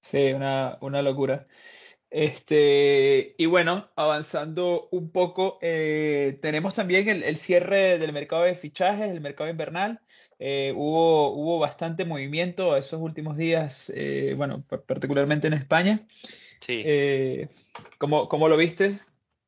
Sí, 0.00 0.32
una, 0.32 0.78
una 0.80 1.02
locura. 1.02 1.44
Este, 2.08 3.34
y 3.36 3.46
bueno, 3.46 3.90
avanzando 3.96 4.88
un 4.92 5.10
poco, 5.10 5.58
eh, 5.60 6.38
tenemos 6.40 6.74
también 6.74 7.08
el, 7.08 7.36
cierre 7.36 7.98
del 7.98 8.12
mercado 8.12 8.44
de 8.44 8.54
fichajes, 8.54 9.10
el 9.10 9.20
mercado 9.20 9.50
invernal. 9.50 10.00
Eh, 10.38 10.72
hubo, 10.76 11.30
hubo 11.30 11.58
bastante 11.58 12.04
movimiento 12.04 12.76
esos 12.76 13.00
últimos 13.00 13.36
días, 13.36 13.92
eh, 13.96 14.34
bueno, 14.36 14.62
particularmente 14.86 15.48
en 15.48 15.54
España. 15.54 16.06
Sí. 16.60 16.84
¿cómo, 17.98 18.28
¿cómo, 18.28 18.48
lo 18.48 18.56
viste? 18.56 19.00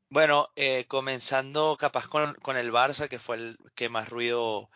Bueno, 0.08 0.48
comenzando 0.88 1.76
capaz 1.78 2.08
con, 2.08 2.34
con, 2.42 2.56
el 2.56 2.72
Barça, 2.72 3.06
que 3.06 3.20
fue 3.20 3.36
el 3.36 3.56
que 3.76 3.88
más 3.88 4.08
ruido 4.08 4.68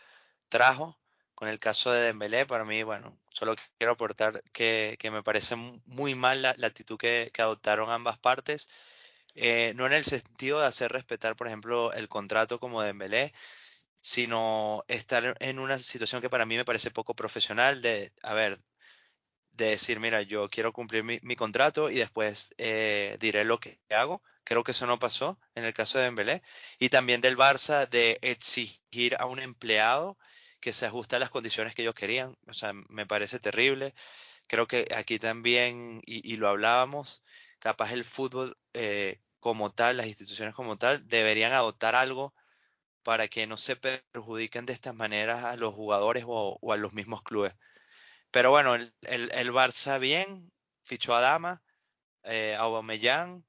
trajo 0.48 0.96
con 1.44 1.50
el 1.50 1.58
caso 1.58 1.92
de 1.92 2.00
Dembélé, 2.00 2.46
para 2.46 2.64
mí, 2.64 2.82
bueno, 2.84 3.12
solo 3.28 3.54
quiero 3.76 3.92
aportar 3.92 4.42
que, 4.52 4.96
me 5.12 5.22
parece 5.22 5.56
muy 5.84 6.14
mal 6.14 6.40
la, 6.40 6.54
actitud 6.62 6.96
que, 6.96 7.30
adoptaron 7.38 7.90
ambas 7.90 8.18
partes, 8.18 8.66
eh, 9.34 9.74
no 9.76 9.84
en 9.84 9.92
el 9.92 10.04
sentido 10.04 10.60
de 10.60 10.66
hacer 10.66 10.90
respetar, 10.90 11.36
por 11.36 11.46
ejemplo, 11.46 11.92
el 11.92 12.08
contrato 12.08 12.58
como 12.58 12.80
Dembélé, 12.80 13.34
sino 14.00 14.84
estar 14.88 15.36
en 15.40 15.58
una 15.58 15.78
situación 15.78 16.22
que 16.22 16.30
para 16.30 16.46
mí 16.46 16.56
me 16.56 16.64
parece 16.64 16.90
poco 16.90 17.14
profesional 17.14 17.82
de, 17.82 18.10
a 18.22 18.32
ver, 18.32 18.58
de 19.52 19.66
decir, 19.66 20.00
mira, 20.00 20.22
yo 20.22 20.48
quiero 20.48 20.72
cumplir 20.72 21.04
mi, 21.04 21.36
contrato 21.36 21.90
y 21.90 21.96
después 21.96 22.54
eh, 22.56 23.18
diré 23.20 23.44
lo 23.44 23.60
que 23.60 23.80
hago. 23.90 24.22
Creo 24.44 24.64
que 24.64 24.72
eso 24.72 24.86
no 24.86 24.98
pasó 24.98 25.38
en 25.54 25.64
el 25.66 25.74
caso 25.74 25.98
de 25.98 26.04
Dembélé. 26.04 26.42
Y 26.78 26.88
también 26.88 27.20
del 27.20 27.36
Barça 27.36 27.88
de 27.88 28.18
exigir 28.22 29.16
a 29.18 29.26
un 29.26 29.40
empleado 29.40 30.16
que 30.64 30.72
se 30.72 30.86
ajusta 30.86 31.16
a 31.16 31.18
las 31.18 31.28
condiciones 31.28 31.74
que 31.74 31.82
ellos 31.82 31.94
querían. 31.94 32.38
O 32.46 32.54
sea, 32.54 32.72
me 32.88 33.06
parece 33.06 33.38
terrible. 33.38 33.94
Creo 34.46 34.66
que 34.66 34.88
aquí 34.96 35.18
también, 35.18 36.00
y, 36.06 36.36
lo 36.36 36.48
hablábamos, 36.48 37.22
capaz 37.58 37.92
el 37.92 38.02
fútbol 38.02 38.56
eh, 38.72 39.20
como 39.40 39.72
tal, 39.72 39.98
las 39.98 40.06
instituciones 40.06 40.54
como 40.54 40.78
tal, 40.78 41.06
deberían 41.06 41.52
adoptar 41.52 41.94
algo 41.94 42.34
para 43.02 43.28
que 43.28 43.46
no 43.46 43.58
se 43.58 43.76
perjudiquen 43.76 44.64
de 44.66 44.72
estas 44.72 44.94
maneras 44.94 45.44
a 45.44 45.56
los 45.56 45.74
jugadores 45.74 46.24
o, 46.26 46.58
a 46.72 46.76
los 46.78 46.94
mismos 46.94 47.22
clubes. 47.22 47.54
Pero 48.30 48.50
bueno, 48.50 48.74
el, 48.74 48.94
el, 49.02 49.52
Barça 49.52 50.00
bien, 50.00 50.50
fichó 50.84 51.14
a 51.14 51.20
Dama, 51.20 51.62
eh, 52.24 52.56
a 52.58 52.62
Aubameyang, 52.62 53.44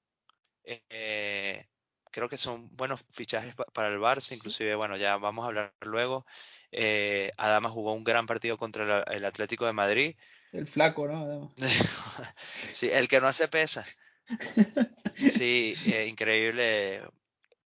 eh, 0.66 1.66
creo 2.12 2.30
que 2.30 2.38
son 2.38 2.76
buenos 2.76 3.06
fichajes 3.14 3.56
para 3.74 3.88
el 3.88 4.00
Barça, 4.00 4.34
inclusive, 4.34 4.76
bueno, 4.76 4.98
ya 4.98 5.18
vamos 5.18 5.46
a 5.46 5.48
hablar 5.48 5.74
luego. 5.82 6.26
Eh, 6.72 7.32
Adama 7.38 7.70
jugó 7.70 7.94
un 7.94 8.04
gran 8.04 8.26
partido 8.26 8.58
contra 8.58 9.04
el 9.04 9.26
Atlético 9.26 9.66
de 9.66 9.74
Madrid. 9.74 10.16
El 10.52 10.68
flaco, 10.68 11.08
¿no? 11.08 11.54
sí, 12.52 12.90
el 12.92 13.08
que 13.08 13.20
no 13.20 13.28
hace 13.28 13.48
pesa. 13.48 13.86
Sí, 15.16 15.76
eh, 15.88 16.06
increíble. 16.08 17.02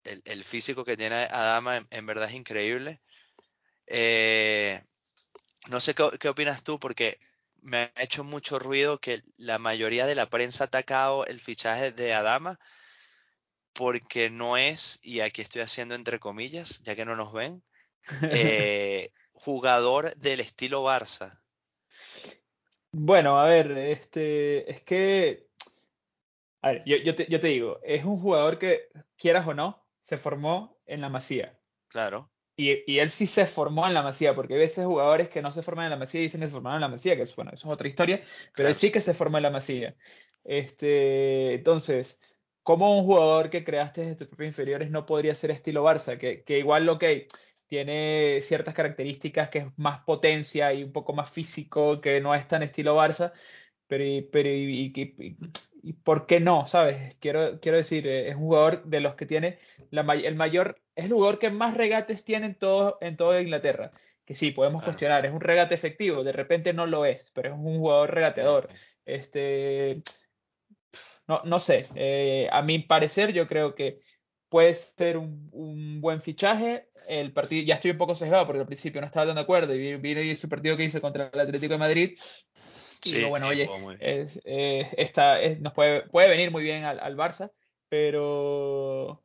El, 0.04 0.44
físico 0.44 0.84
que 0.84 0.98
tiene 0.98 1.16
Adama 1.16 1.86
en, 1.90 2.06
verdad 2.06 2.30
es 2.30 2.34
increíble. 2.34 3.00
Eh, 3.88 4.82
no 5.68 5.80
sé 5.80 5.94
qué, 5.94 6.30
opinas 6.30 6.64
tú, 6.64 6.80
porque 6.80 7.20
me 7.62 7.92
ha 7.96 8.02
hecho 8.02 8.24
mucho 8.24 8.60
ruido 8.60 9.00
que 9.00 9.22
la 9.38 9.60
mayoría 9.60 10.06
de 10.08 10.16
la 10.16 10.30
prensa 10.30 10.64
ha 10.64 10.68
atacado 10.68 11.26
el 11.26 11.40
fichaje 11.40 11.92
de 11.92 12.14
Adama 12.14 12.60
porque 13.74 14.30
no 14.30 14.58
es, 14.58 15.00
y 15.04 15.20
aquí 15.20 15.42
estoy 15.42 15.62
haciendo 15.62 15.96
entre 15.96 16.20
comillas, 16.20 16.82
ya 16.84 16.96
que 16.96 17.06
no 17.06 17.16
nos 17.16 17.32
ven, 17.34 17.64
eh, 18.24 19.12
jugador 19.34 20.16
del 20.16 20.42
estilo 20.42 20.84
Barça. 20.84 21.40
Bueno, 22.92 23.40
a 23.40 23.46
ver, 23.46 23.72
este, 23.78 24.70
es 24.72 24.82
que, 24.82 25.48
a 26.62 26.72
ver, 26.72 26.84
yo, 26.86 27.16
te, 27.16 27.48
digo, 27.48 27.80
es 27.84 28.04
un 28.04 28.18
jugador 28.18 28.58
que, 28.58 28.90
quieras 29.16 29.48
o 29.48 29.54
no, 29.54 29.86
se 30.02 30.18
formó 30.18 30.80
en 30.86 31.02
la 31.02 31.10
Masía. 31.10 31.60
Claro. 31.88 32.32
Y, 32.56 33.00
él 33.00 33.10
sí 33.10 33.26
se 33.26 33.46
formó 33.46 33.88
en 33.88 33.94
la 33.94 34.02
Masía, 34.02 34.36
porque 34.36 34.56
hay 34.56 34.60
veces 34.60 34.86
jugadores 34.86 35.30
que 35.30 35.42
no 35.42 35.52
se 35.52 35.62
forman 35.62 35.86
en 35.86 35.92
la 35.92 35.98
Masía 35.98 36.22
y 36.22 36.24
dicen 36.24 36.42
que 36.42 36.48
se 36.48 36.52
formaron 36.52 36.78
en 36.78 36.82
la 36.82 36.88
Masía, 36.90 37.16
que 37.16 37.22
es, 37.22 37.36
bueno, 37.36 37.52
eso 37.54 37.68
es 37.68 37.74
otra 37.74 37.88
historia, 37.88 38.22
pero 38.56 38.68
él 38.68 38.76
sí 38.76 38.92
que 38.92 39.00
se 39.00 39.14
formó 39.14 39.38
en 39.38 39.44
la 39.44 39.50
Masía. 39.52 39.96
Este, 40.44 41.54
entonces, 41.54 42.20
¿cómo 42.64 42.98
un 42.98 43.06
jugador 43.06 43.50
que 43.50 43.64
creaste 43.64 44.02
desde 44.02 44.16
tus 44.16 44.28
propios 44.28 44.50
inferiores 44.50 44.90
no 44.90 45.06
podría 45.06 45.36
ser 45.36 45.52
estilo 45.52 45.86
Barça? 45.86 46.18
Que, 46.18 46.44
que 46.44 46.58
igual 46.58 46.86
lo 46.86 46.98
que 46.98 47.28
tiene 47.70 48.42
ciertas 48.42 48.74
características 48.74 49.50
que 49.50 49.60
es 49.60 49.66
más 49.78 50.00
potencia 50.02 50.74
y 50.74 50.84
un 50.84 50.92
poco 50.92 51.14
más 51.14 51.30
físico, 51.30 52.02
que 52.02 52.20
no 52.20 52.36
es 52.36 52.48
tan 52.48 52.64
estilo 52.64 52.98
Barça, 52.98 53.32
pero, 53.88 54.04
pero 54.32 54.50
y, 54.50 54.92
y, 55.84 55.94
¿por 55.94 56.26
qué 56.26 56.40
no? 56.40 56.66
¿Sabes? 56.66 57.16
Quiero, 57.20 57.60
quiero 57.62 57.78
decir, 57.78 58.08
eh, 58.08 58.30
es 58.30 58.36
un 58.36 58.42
jugador 58.42 58.84
de 58.86 59.00
los 59.00 59.16
que 59.16 59.26
tiene 59.26 59.60
la, 59.92 60.02
el 60.14 60.36
mayor, 60.36 60.82
es 60.96 61.06
el 61.06 61.14
jugador 61.14 61.40
que 61.40 61.52
más 61.52 61.78
regates 61.78 62.26
tiene 62.26 62.48
en 62.48 62.56
todo, 62.56 62.98
en 63.02 63.16
toda 63.18 63.42
Inglaterra. 63.42 63.92
Que 64.26 64.36
sí, 64.36 64.52
podemos 64.52 64.84
cuestionar, 64.84 65.26
es 65.26 65.32
un 65.32 65.42
regate 65.42 65.74
efectivo, 65.74 66.24
de 66.24 66.32
repente 66.32 66.72
no 66.74 66.86
lo 66.86 67.06
es, 67.06 67.32
pero 67.34 67.50
es 67.50 67.56
un 67.56 67.78
jugador 67.80 68.14
regateador. 68.14 68.68
Este, 69.06 70.04
no, 71.28 71.42
no 71.46 71.60
sé, 71.60 71.88
eh, 71.96 72.48
a 72.52 72.62
mi 72.62 72.80
parecer 72.80 73.34
yo 73.34 73.48
creo 73.48 73.76
que 73.76 74.00
puede 74.50 74.74
ser 74.74 75.18
un, 75.18 76.02
buen 76.02 76.22
fichaje. 76.22 76.90
El 77.08 77.32
partido, 77.32 77.66
ya 77.66 77.76
estoy 77.76 77.92
un 77.92 77.98
poco 77.98 78.16
sesgado 78.16 78.46
porque 78.46 78.60
al 78.60 78.66
principio 78.66 79.00
no 79.00 79.08
estaba 79.08 79.28
tan 79.28 79.36
de 79.36 79.42
acuerdo 79.42 79.76
y 79.76 79.90
y 79.90 80.36
su 80.36 80.50
partido 80.50 80.76
que 80.76 80.84
hizo 80.84 81.02
contra 81.02 81.30
el 81.32 81.40
Atlético 81.40 81.74
de 81.74 81.80
Madrid. 81.80 82.20
Y 83.04 83.10
sí, 83.10 83.24
bueno, 83.24 83.48
oye, 83.48 83.70
es, 84.02 84.42
eh, 84.44 85.58
nos 85.62 85.74
puede, 85.74 86.02
puede 86.10 86.28
venir 86.28 86.52
muy 86.52 86.64
bien 86.64 86.84
al, 86.84 87.16
Barça, 87.16 87.52
pero 87.88 89.24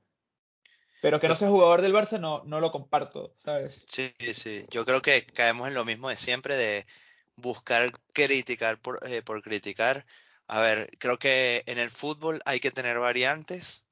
pero 1.02 1.18
que 1.18 1.26
no 1.26 1.34
sea 1.34 1.48
jugador 1.48 1.82
del 1.82 1.92
Barça 1.92 2.20
no, 2.20 2.44
no 2.44 2.60
lo 2.60 2.70
comparto, 2.70 3.34
¿sabes? 3.36 3.84
Sí, 3.88 4.14
sí, 4.32 4.64
yo 4.70 4.84
creo 4.84 5.02
que 5.02 5.26
caemos 5.26 5.66
en 5.66 5.74
lo 5.74 5.84
mismo 5.84 6.08
de 6.08 6.16
siempre, 6.16 6.56
de 6.56 6.86
buscar 7.34 7.90
criticar 8.12 8.80
por, 8.80 9.00
eh, 9.08 9.22
por 9.22 9.42
criticar. 9.42 10.06
A 10.46 10.60
ver, 10.60 10.88
creo 10.98 11.18
que 11.18 11.64
en 11.66 11.78
el 11.78 11.90
fútbol 11.90 12.40
hay 12.44 12.60
que 12.60 12.70
tener 12.70 13.00
variantes 13.00 13.84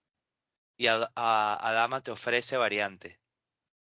y 0.82 0.88
Adama 0.88 2.00
te 2.00 2.10
ofrece 2.10 2.56
variante. 2.56 3.20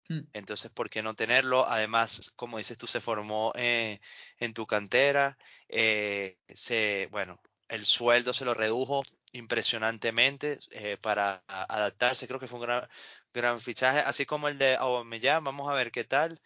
Hmm. 0.08 0.20
Entonces, 0.34 0.70
¿por 0.70 0.92
qué 0.92 1.02
no 1.02 1.16
tenerlo? 1.16 1.68
Además, 1.68 2.32
como 2.36 2.60
dices 2.60 2.78
tú, 2.78 2.86
se 2.86 3.02
formó 3.02 3.52
eh, 3.56 4.00
en 4.38 4.54
tu 4.54 4.68
cantera. 4.68 5.36
Eh, 5.70 6.38
se, 6.50 7.08
bueno, 7.10 7.42
el 7.68 7.88
sueldo 7.88 8.32
se 8.32 8.46
lo 8.46 8.54
redujo 8.54 9.02
impresionantemente 9.32 10.60
eh, 10.70 10.98
para 11.02 11.44
adaptarse. 11.48 12.28
Creo 12.28 12.40
que 12.40 12.48
fue 12.48 12.60
un 12.60 12.66
gran, 12.68 12.88
gran 13.34 13.60
fichaje, 13.60 14.02
así 14.02 14.28
como 14.28 14.48
el 14.48 14.60
de 14.60 14.76
Aubameyang. 14.76 15.44
Vamos 15.44 15.72
a 15.72 15.74
ver 15.74 15.92
qué 15.92 16.04
tal. 16.04 16.40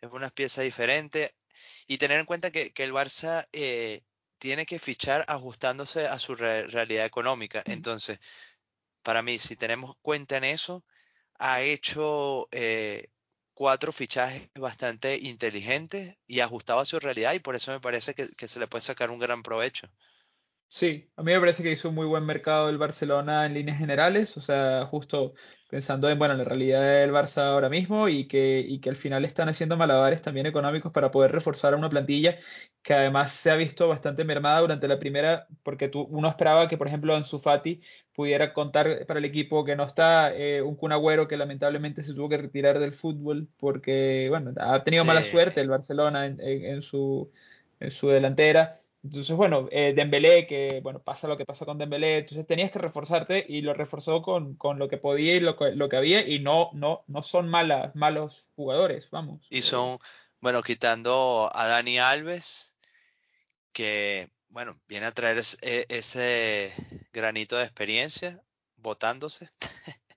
Es 0.00 0.10
una 0.10 0.30
pieza 0.30 0.62
diferente. 0.62 1.34
Y 1.86 1.98
tener 1.98 2.18
en 2.18 2.24
cuenta 2.24 2.50
que, 2.50 2.72
el 2.74 2.94
Barça 2.94 3.46
tiene 4.38 4.64
que 4.64 4.78
fichar 4.78 5.26
ajustándose 5.28 6.06
a 6.08 6.18
su 6.18 6.34
realidad 6.34 7.04
económica. 7.04 7.62
Entonces, 7.66 8.18
para 9.02 9.22
mí, 9.22 9.38
si 9.38 9.56
tenemos 9.56 9.96
cuenta 10.02 10.36
en 10.36 10.44
eso, 10.44 10.84
ha 11.38 11.62
hecho 11.62 12.48
eh, 12.52 13.08
cuatro 13.54 13.92
fichajes 13.92 14.50
bastante 14.54 15.18
inteligentes 15.18 16.16
y 16.26 16.40
ajustados 16.40 16.82
a 16.82 16.90
su 16.90 17.00
realidad 17.00 17.34
y 17.34 17.40
por 17.40 17.56
eso 17.56 17.72
me 17.72 17.80
parece 17.80 18.14
que, 18.14 18.28
que 18.36 18.48
se 18.48 18.60
le 18.60 18.68
puede 18.68 18.82
sacar 18.82 19.10
un 19.10 19.18
gran 19.18 19.42
provecho. 19.42 19.88
Sí, 20.74 21.10
a 21.16 21.22
mí 21.22 21.32
me 21.32 21.38
parece 21.38 21.62
que 21.62 21.70
hizo 21.70 21.90
un 21.90 21.94
muy 21.94 22.06
buen 22.06 22.24
mercado 22.24 22.70
el 22.70 22.78
Barcelona 22.78 23.44
en 23.44 23.52
líneas 23.52 23.76
generales, 23.76 24.38
o 24.38 24.40
sea, 24.40 24.86
justo 24.86 25.34
pensando 25.68 26.08
en 26.08 26.18
bueno, 26.18 26.32
la 26.32 26.44
realidad 26.44 26.80
del 26.80 27.12
Barça 27.12 27.42
ahora 27.42 27.68
mismo 27.68 28.08
y 28.08 28.26
que, 28.26 28.64
y 28.66 28.80
que 28.80 28.88
al 28.88 28.96
final 28.96 29.26
están 29.26 29.50
haciendo 29.50 29.76
malabares 29.76 30.22
también 30.22 30.46
económicos 30.46 30.90
para 30.90 31.10
poder 31.10 31.30
reforzar 31.30 31.74
a 31.74 31.76
una 31.76 31.90
plantilla 31.90 32.38
que 32.80 32.94
además 32.94 33.32
se 33.32 33.50
ha 33.50 33.56
visto 33.56 33.86
bastante 33.86 34.24
mermada 34.24 34.60
durante 34.60 34.88
la 34.88 34.98
primera, 34.98 35.46
porque 35.62 35.88
tú, 35.88 36.06
uno 36.08 36.26
esperaba 36.26 36.66
que, 36.68 36.78
por 36.78 36.86
ejemplo, 36.86 37.14
Ansu 37.14 37.38
Fati 37.38 37.82
pudiera 38.14 38.54
contar 38.54 39.04
para 39.04 39.18
el 39.18 39.26
equipo 39.26 39.66
que 39.66 39.76
no 39.76 39.84
está, 39.84 40.34
eh, 40.34 40.62
un 40.62 40.76
Kun 40.76 40.92
que 41.28 41.36
lamentablemente 41.36 42.02
se 42.02 42.14
tuvo 42.14 42.30
que 42.30 42.38
retirar 42.38 42.78
del 42.78 42.94
fútbol 42.94 43.46
porque, 43.58 44.28
bueno, 44.30 44.52
ha 44.58 44.82
tenido 44.82 45.04
mala 45.04 45.22
suerte 45.22 45.60
el 45.60 45.68
Barcelona 45.68 46.24
en, 46.24 46.40
en, 46.40 46.80
su, 46.80 47.30
en 47.78 47.90
su 47.90 48.08
delantera 48.08 48.78
Entonces, 49.04 49.34
bueno, 49.34 49.68
eh, 49.72 49.94
Dembélé, 49.96 50.46
que 50.46 50.80
bueno, 50.82 51.02
pasa 51.02 51.26
lo 51.26 51.36
que 51.36 51.44
pasó 51.44 51.66
con 51.66 51.76
Dembélé, 51.76 52.18
entonces 52.18 52.46
tenías 52.46 52.70
que 52.70 52.78
reforzarte 52.78 53.44
y 53.48 53.60
lo 53.62 53.74
reforzó 53.74 54.22
con, 54.22 54.54
con 54.54 54.78
lo 54.78 54.88
que 54.88 54.96
podía 54.96 55.34
y 55.34 55.40
lo 55.40 55.56
lo 55.74 55.88
que 55.88 55.96
había 55.96 56.26
y 56.26 56.38
no, 56.38 56.70
no, 56.72 57.02
no 57.08 57.22
son 57.22 57.48
malas, 57.48 57.94
malos 57.96 58.50
jugadores, 58.54 59.10
vamos. 59.10 59.44
Y 59.50 59.62
son, 59.62 59.98
bueno, 60.40 60.62
quitando 60.62 61.50
a 61.52 61.66
Dani 61.66 61.98
Alves, 61.98 62.76
que, 63.72 64.30
bueno, 64.48 64.80
viene 64.86 65.06
a 65.06 65.12
traer 65.12 65.38
ese, 65.38 65.86
ese 65.88 66.72
granito 67.12 67.56
de 67.56 67.64
experiencia, 67.64 68.40
votándose. 68.76 69.50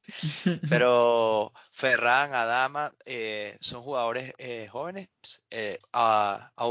Pero 0.69 1.51
Ferran, 1.71 2.33
Adama, 2.33 2.93
eh, 3.05 3.57
son 3.61 3.81
jugadores 3.81 4.33
eh, 4.37 4.67
jóvenes. 4.69 5.09
Eh, 5.49 5.79
a, 5.93 6.51
a 6.55 6.67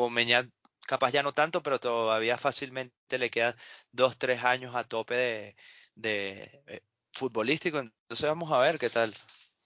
capaz 0.86 1.10
ya 1.12 1.22
no 1.22 1.32
tanto, 1.32 1.62
pero 1.62 1.80
todavía 1.80 2.38
fácilmente 2.38 3.18
le 3.18 3.30
quedan 3.30 3.54
dos, 3.92 4.16
tres 4.18 4.44
años 4.44 4.74
a 4.74 4.84
tope 4.84 5.14
de, 5.14 5.56
de 5.94 6.62
eh, 6.66 6.80
futbolístico. 7.12 7.78
Entonces 7.78 8.28
vamos 8.28 8.50
a 8.52 8.58
ver 8.58 8.78
qué 8.78 8.90
tal. 8.90 9.12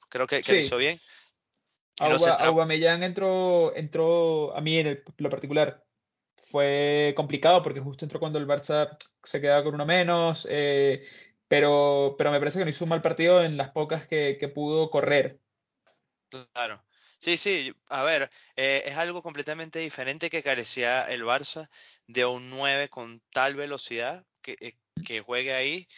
Creo 0.08 0.26
que, 0.26 0.42
que 0.42 0.60
hizo 0.60 0.76
bien. 0.76 1.00
Aubameyang 1.98 3.02
entró, 3.02 3.74
entró 3.74 4.56
a 4.56 4.60
mí 4.60 4.78
en 4.78 5.02
lo 5.16 5.30
particular. 5.30 5.84
Fue 6.50 7.12
complicado 7.16 7.62
porque 7.62 7.80
justo 7.80 8.04
entró 8.04 8.20
cuando 8.20 8.38
el 8.38 8.46
Barça 8.46 8.96
se 9.22 9.40
quedaba 9.40 9.64
con 9.64 9.74
uno 9.74 9.84
menos. 9.84 10.46
Eh, 10.48 11.02
pero, 11.48 12.14
pero 12.16 12.30
me 12.30 12.38
parece 12.38 12.58
que 12.58 12.64
no 12.64 12.70
hizo 12.70 12.84
un 12.84 12.90
mal 12.90 13.02
partido 13.02 13.42
en 13.42 13.56
las 13.56 13.70
pocas 13.70 14.06
que, 14.06 14.52
pudo 14.54 14.90
correr. 14.90 15.40
Claro. 16.52 16.82
Sí, 17.18 17.36
sí, 17.36 17.74
a 17.88 18.04
ver, 18.04 18.30
eh, 18.56 18.82
es 18.86 18.96
algo 18.96 19.22
completamente 19.22 19.80
diferente 19.80 20.30
que 20.30 20.42
carecía 20.42 21.02
el 21.04 21.24
Barça 21.24 21.68
de 22.06 22.24
un 22.24 22.48
9 22.50 22.88
con 22.88 23.20
tal 23.30 23.56
velocidad 23.56 24.24
que, 24.40 24.56
eh, 24.60 24.76
que 25.04 25.20
juegue 25.20 25.52
ahí. 25.54 25.88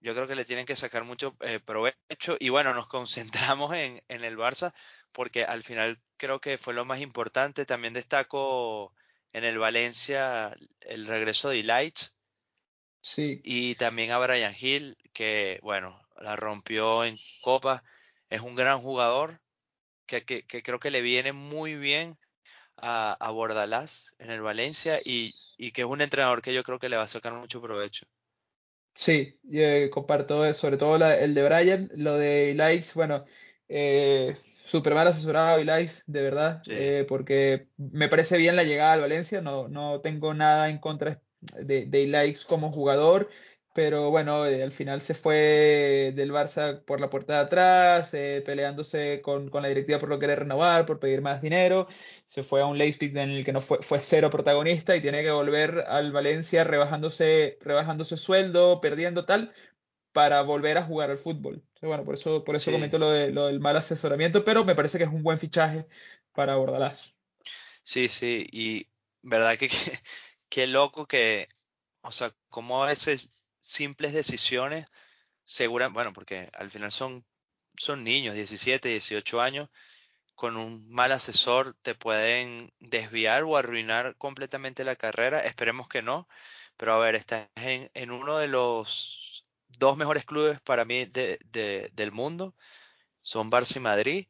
Yo 0.00 0.14
creo 0.14 0.26
que 0.28 0.34
le 0.34 0.44
tienen 0.44 0.66
que 0.66 0.76
sacar 0.76 1.04
mucho 1.04 1.36
eh, 1.40 1.60
provecho 1.60 2.36
y 2.40 2.48
bueno, 2.50 2.74
nos 2.74 2.88
concentramos 2.88 3.74
en, 3.74 4.02
en, 4.08 4.24
el 4.24 4.36
Barça 4.36 4.74
porque 5.12 5.44
al 5.44 5.62
final 5.62 6.02
creo 6.16 6.40
que 6.40 6.58
fue 6.58 6.74
lo 6.74 6.84
más 6.84 7.00
importante. 7.00 7.66
También 7.66 7.94
destaco 7.94 8.94
en 9.32 9.44
el 9.44 9.58
Valencia 9.58 10.54
el 10.80 11.06
regreso 11.06 11.50
de 11.50 11.62
Lights 11.62 12.18
y 13.16 13.74
también 13.76 14.10
a 14.12 14.18
Brian 14.18 14.54
Hill, 14.58 14.96
que 15.12 15.60
bueno, 15.62 16.00
la 16.20 16.36
rompió 16.36 17.04
en 17.04 17.16
Copa. 17.42 17.84
Es 18.28 18.40
un 18.40 18.54
gran 18.54 18.78
jugador 18.78 19.40
que, 20.06 20.24
creo 20.46 20.80
que 20.80 20.90
le 20.90 21.02
viene 21.02 21.32
muy 21.32 21.76
bien 21.76 22.18
a, 22.76 23.12
a 23.12 23.30
Bordalás 23.30 24.14
en 24.18 24.30
el 24.30 24.40
Valencia 24.40 24.98
y, 25.04 25.34
que 25.72 25.82
es 25.82 25.88
un 25.88 26.00
entrenador 26.00 26.42
que 26.42 26.54
yo 26.54 26.62
creo 26.62 26.78
que 26.78 26.88
le 26.88 26.96
va 26.96 27.02
a 27.02 27.08
sacar 27.08 27.32
mucho 27.32 27.60
provecho. 27.60 28.06
Sí, 28.94 29.40
eh, 29.50 29.90
comparto 29.92 30.52
sobre 30.54 30.76
todo 30.76 30.96
el 30.96 31.34
de 31.34 31.42
Brian, 31.42 31.90
lo 31.94 32.16
de 32.16 32.54
Likes, 32.54 32.88
bueno, 32.94 33.24
eh, 33.68 34.36
súper 34.64 34.94
mal 34.94 35.08
asesorado 35.08 35.62
Likes, 35.64 36.02
de 36.06 36.22
verdad, 36.22 36.62
eh, 36.68 37.04
porque 37.08 37.68
me 37.76 38.08
parece 38.08 38.38
bien 38.38 38.54
la 38.54 38.62
llegada 38.62 38.92
al 38.92 39.00
Valencia, 39.00 39.40
no, 39.40 39.68
no 39.68 40.00
tengo 40.00 40.32
nada 40.32 40.70
en 40.70 40.78
contra 40.78 41.20
de, 41.60 41.86
de 41.86 42.06
Likes 42.06 42.40
como 42.46 42.70
jugador, 42.70 43.28
pero 43.74 44.10
bueno, 44.10 44.46
eh, 44.46 44.62
al 44.62 44.70
final 44.70 45.00
se 45.00 45.14
fue 45.14 46.12
del 46.14 46.30
Barça 46.32 46.82
por 46.84 47.00
la 47.00 47.10
puerta 47.10 47.34
de 47.34 47.40
atrás, 47.40 48.14
eh, 48.14 48.40
peleándose 48.46 49.20
con, 49.20 49.50
con, 49.50 49.62
la 49.62 49.68
directiva 49.68 49.98
por 49.98 50.08
lo 50.08 50.20
querer 50.20 50.38
renovar, 50.38 50.86
por 50.86 51.00
pedir 51.00 51.22
más 51.22 51.42
dinero, 51.42 51.88
se 52.26 52.44
fue 52.44 52.62
a 52.62 52.66
un 52.66 52.78
Leipzig 52.78 53.16
en 53.16 53.30
el 53.30 53.44
que 53.44 53.52
no 53.52 53.60
fue, 53.60 53.82
fue 53.82 53.98
cero 53.98 54.30
protagonista 54.30 54.94
y 54.94 55.00
tiene 55.00 55.24
que 55.24 55.32
volver 55.32 55.84
al 55.88 56.12
Valencia 56.12 56.62
rebajándose, 56.62 57.58
rebajándose 57.62 58.16
sueldo, 58.16 58.80
perdiendo 58.80 59.24
tal, 59.24 59.52
para 60.12 60.40
volver 60.42 60.78
a 60.78 60.84
jugar 60.84 61.10
al 61.10 61.18
fútbol. 61.18 61.64
bueno, 61.82 62.04
por 62.04 62.14
eso, 62.14 62.44
por 62.44 62.54
eso 62.54 62.70
comento 62.70 62.98
lo, 63.00 63.10
de, 63.10 63.32
lo 63.32 63.46
del 63.48 63.58
mal 63.58 63.76
asesoramiento, 63.76 64.44
pero 64.44 64.64
me 64.64 64.76
parece 64.76 64.98
que 64.98 65.04
es 65.04 65.10
un 65.10 65.24
buen 65.24 65.40
fichaje 65.40 65.86
para 66.32 66.54
Bordalás. 66.54 67.12
Sí, 67.82 68.06
sí, 68.06 68.46
y 68.52 68.86
verdad 69.22 69.58
que 69.58 69.68
qué 70.48 70.68
loco 70.68 71.06
que, 71.06 71.48
o 72.02 72.12
sea, 72.12 72.32
como 72.48 72.84
a 72.84 72.86
veces 72.86 73.43
simples 73.64 74.12
decisiones, 74.12 74.86
segura, 75.44 75.88
bueno, 75.88 76.12
porque 76.12 76.50
al 76.54 76.70
final 76.70 76.92
son, 76.92 77.24
son 77.76 78.04
niños, 78.04 78.34
17, 78.34 78.90
18 78.90 79.40
años, 79.40 79.70
con 80.34 80.56
un 80.58 80.90
mal 80.92 81.12
asesor 81.12 81.76
te 81.82 81.94
pueden 81.94 82.72
desviar 82.80 83.44
o 83.44 83.56
arruinar 83.56 84.16
completamente 84.16 84.84
la 84.84 84.96
carrera. 84.96 85.40
Esperemos 85.40 85.88
que 85.88 86.02
no, 86.02 86.28
pero 86.76 86.92
a 86.94 86.98
ver, 86.98 87.14
estás 87.14 87.48
en, 87.56 88.10
uno 88.10 88.38
de 88.38 88.48
los 88.48 89.46
dos 89.78 89.96
mejores 89.96 90.24
clubes 90.26 90.60
para 90.60 90.84
mí 90.84 91.06
de, 91.06 91.38
del 91.94 92.12
mundo, 92.12 92.54
son 93.22 93.50
Barça 93.50 93.76
y 93.76 93.80
Madrid. 93.80 94.28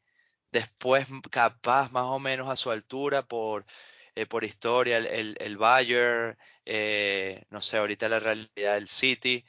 Después, 0.53 1.07
capaz 1.31 1.90
más 1.92 2.05
o 2.05 2.20
menos 2.20 2.49
a 2.49 2.57
su 2.57 2.70
altura 2.70 3.27
por 3.27 3.66
eh, 4.16 4.27
por 4.27 4.44
historia, 4.44 4.98
el, 4.98 5.37
el, 5.40 5.57
Bayern, 5.57 6.38
eh, 6.64 7.44
no 7.50 7.61
sé, 7.61 7.79
ahorita 7.79 8.09
la 8.09 8.20
realidad 8.20 8.74
del 8.74 8.87
City, 8.88 9.44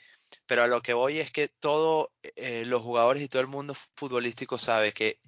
pero 0.48 0.64
a 0.64 0.68
lo 0.68 0.82
que 0.82 0.94
voy 0.94 1.20
es 1.20 1.32
que 1.32 1.48
todos 1.48 2.10
eh, 2.36 2.66
los 2.66 2.82
jugadores 2.82 3.22
y 3.22 3.28
todo 3.28 3.44
el 3.44 3.48
mundo 3.48 3.76
futbolístico 3.96 4.58
sabe 4.58 4.92
que 4.92 5.20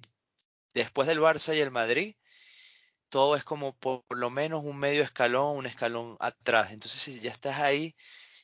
después 0.74 1.06
del 1.06 1.20
Barça 1.20 1.56
y 1.56 1.60
el 1.60 1.70
Madrid, 1.70 2.16
todo 3.10 3.36
es 3.36 3.44
como 3.44 3.76
por, 3.78 4.04
lo 4.10 4.30
menos 4.30 4.64
un 4.64 4.78
medio 4.78 5.02
escalón, 5.04 5.56
un 5.56 5.66
escalón 5.66 6.16
atrás. 6.20 6.72
Entonces, 6.72 7.00
si 7.00 7.20
ya 7.20 7.30
estás 7.30 7.58
ahí, 7.60 7.94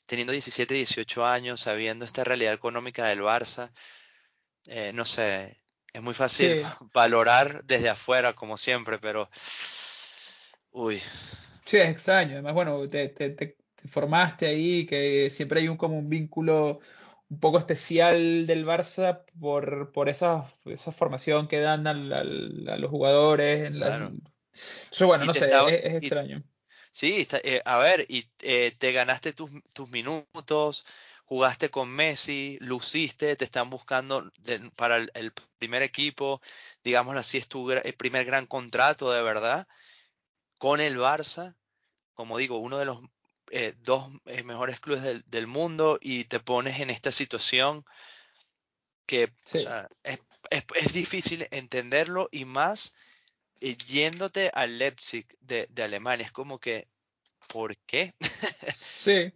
teniendo 0.06 0.32
17, 0.32 0.74
18 0.74 1.26
años, 1.26 1.62
sabiendo 1.62 2.04
esta 2.04 2.24
realidad 2.24 2.54
económica 2.54 3.06
del 3.06 3.20
Barça, 3.20 3.72
no 4.94 5.04
sé, 5.04 5.60
es 5.92 6.02
muy 6.02 6.14
fácil 6.14 6.64
valorar 6.94 7.64
desde 7.64 7.88
afuera, 7.88 8.32
como 8.32 8.56
siempre, 8.56 8.98
pero 8.98 9.28
Uy. 10.74 11.00
Sí, 11.64 11.76
es 11.76 11.88
extraño. 11.88 12.32
Además, 12.32 12.52
bueno, 12.54 12.88
te, 12.88 13.56
formaste 13.88 14.46
ahí, 14.46 14.86
que 14.86 15.30
siempre 15.30 15.60
hay 15.60 15.68
un 15.68 15.76
como 15.76 15.96
un 15.96 16.08
vínculo 16.08 16.80
un 17.28 17.38
poco 17.38 17.58
especial 17.58 18.44
del 18.46 18.66
Barça 18.66 19.24
por, 19.40 19.92
por 19.92 20.08
esa, 20.08 20.52
esa 20.64 20.90
formación 20.90 21.46
que 21.46 21.60
dan 21.60 21.86
a 21.86 21.94
los 21.94 22.90
jugadores. 22.90 23.66
En 23.66 23.74
claro. 23.74 24.10
bueno, 25.06 25.24
no 25.26 25.34
sé, 25.34 25.46
es, 25.46 25.94
extraño. 25.94 26.42
sí, 26.90 27.26
eh, 27.44 27.62
a 27.64 27.78
ver, 27.78 28.04
y 28.08 28.28
eh, 28.42 28.72
te 28.76 28.90
ganaste 28.90 29.32
tus, 29.32 29.52
tus, 29.72 29.88
minutos, 29.90 30.86
jugaste 31.24 31.70
con 31.70 31.88
Messi, 31.88 32.58
luciste, 32.60 33.36
te 33.36 33.44
están 33.44 33.70
buscando 33.70 34.28
para 34.74 34.96
el, 34.96 35.10
el, 35.14 35.32
primer 35.58 35.82
equipo, 35.82 36.42
digámoslo 36.82 37.20
así, 37.20 37.38
es 37.38 37.46
tu 37.46 37.70
el 37.70 37.94
primer 37.94 38.24
gran 38.24 38.46
contrato 38.46 39.12
de 39.12 39.22
verdad 39.22 39.68
con 40.64 40.80
el 40.80 40.96
Barça, 40.96 41.54
como 42.14 42.38
digo, 42.38 42.56
uno 42.56 42.78
de 42.78 42.86
los 42.86 42.98
eh, 43.50 43.74
dos 43.80 44.10
eh, 44.24 44.42
mejores 44.44 44.80
clubes 44.80 45.02
del, 45.26 45.46
mundo 45.46 45.98
y 46.00 46.24
te 46.24 46.40
pones 46.40 46.80
en 46.80 46.88
esta 46.88 47.12
situación 47.12 47.84
que 49.04 49.30
es, 50.02 50.92
difícil 50.94 51.46
entenderlo 51.50 52.30
y 52.32 52.46
más 52.46 52.94
eh, 53.60 53.76
yéndote 53.76 54.50
al 54.54 54.78
Leipzig 54.78 55.26
de, 55.40 55.66
de, 55.68 55.82
Alemania. 55.82 56.24
Es 56.24 56.32
como 56.32 56.58
que, 56.58 56.88
¿por 57.46 57.76
qué? 57.80 58.14
sí, 58.74 59.34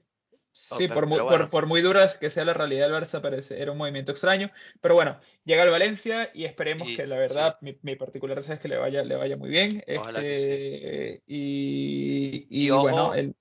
Sí, 0.58 0.88
por, 0.88 1.06
muy, 1.06 1.18
por, 1.18 1.66
muy 1.66 1.80
duras 1.80 2.18
que 2.18 2.30
sea 2.30 2.44
la 2.44 2.52
realidad 2.52 2.88
del 2.88 3.00
Barça, 3.00 3.22
parece, 3.22 3.62
era 3.62 3.70
un 3.70 3.78
movimiento 3.78 4.10
extraño. 4.10 4.50
Pero 4.80 4.94
bueno, 4.94 5.20
llega 5.44 5.62
al 5.62 5.70
Valencia 5.70 6.30
y 6.34 6.44
esperemos 6.44 6.88
que 6.88 7.06
la 7.06 7.16
verdad, 7.16 7.58
mi, 7.60 7.94
particular 7.94 8.38
es 8.38 8.58
que 8.58 8.68
le 8.68 8.76
vaya, 8.76 9.02
le 9.04 9.14
vaya 9.14 9.36
muy 9.36 9.50
bien. 9.50 9.82
Este, 9.86 11.22
y, 11.26 12.46
y, 12.50 12.70
bueno, 12.70 13.14
el, 13.14 13.36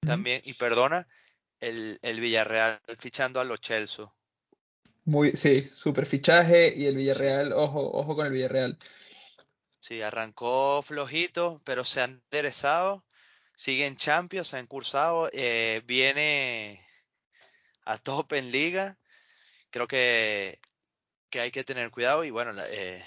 también, 0.00 0.42
y 0.44 0.52
perdona, 0.54 1.08
el, 1.58 1.98
el 2.02 2.20
Villarreal 2.20 2.80
fichando 2.98 3.40
a 3.40 3.44
los 3.44 3.60
Chelsea. 3.60 4.06
Muy, 5.04 5.32
sí, 5.32 5.62
super 5.62 6.04
fichaje 6.04 6.74
y 6.76 6.84
el 6.84 6.96
Villarreal, 6.96 7.54
ojo, 7.54 7.90
ojo 7.92 8.14
con 8.14 8.26
el 8.26 8.32
Villarreal. 8.32 8.76
Sí, 9.80 10.02
arrancó 10.02 10.82
flojito, 10.82 11.62
pero 11.64 11.82
se 11.82 12.02
ha 12.02 12.04
enderezado 12.04 13.04
sigue 13.58 13.86
en 13.86 13.96
Champions, 13.96 14.54
ha 14.54 14.64
cursado, 14.66 15.28
eh, 15.32 15.82
viene 15.84 16.80
a 17.84 17.98
tope 17.98 18.38
en 18.38 18.52
liga. 18.52 18.96
Creo 19.70 19.88
que, 19.88 20.60
que 21.28 21.40
hay 21.40 21.50
que 21.50 21.64
tener 21.64 21.90
cuidado 21.90 22.22
y 22.22 22.30
bueno, 22.30 22.52
eh, 22.70 23.02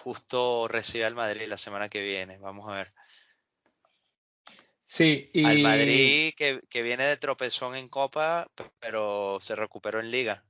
justo 0.00 0.68
recibe 0.68 1.06
al 1.06 1.14
Madrid 1.14 1.46
la 1.48 1.56
semana 1.56 1.88
que 1.88 2.02
viene. 2.02 2.36
Vamos 2.36 2.68
a 2.68 2.74
ver. 2.74 2.88
Sí, 4.84 5.30
y... 5.32 5.46
Al 5.46 5.60
Madrid 5.60 6.34
que, 6.36 6.60
que, 6.68 6.82
viene 6.82 7.06
de 7.06 7.16
tropezón 7.16 7.74
en 7.74 7.88
Copa, 7.88 8.50
pero 8.78 9.38
se 9.40 9.56
recuperó 9.56 9.98
en 9.98 10.10
Liga. 10.10 10.44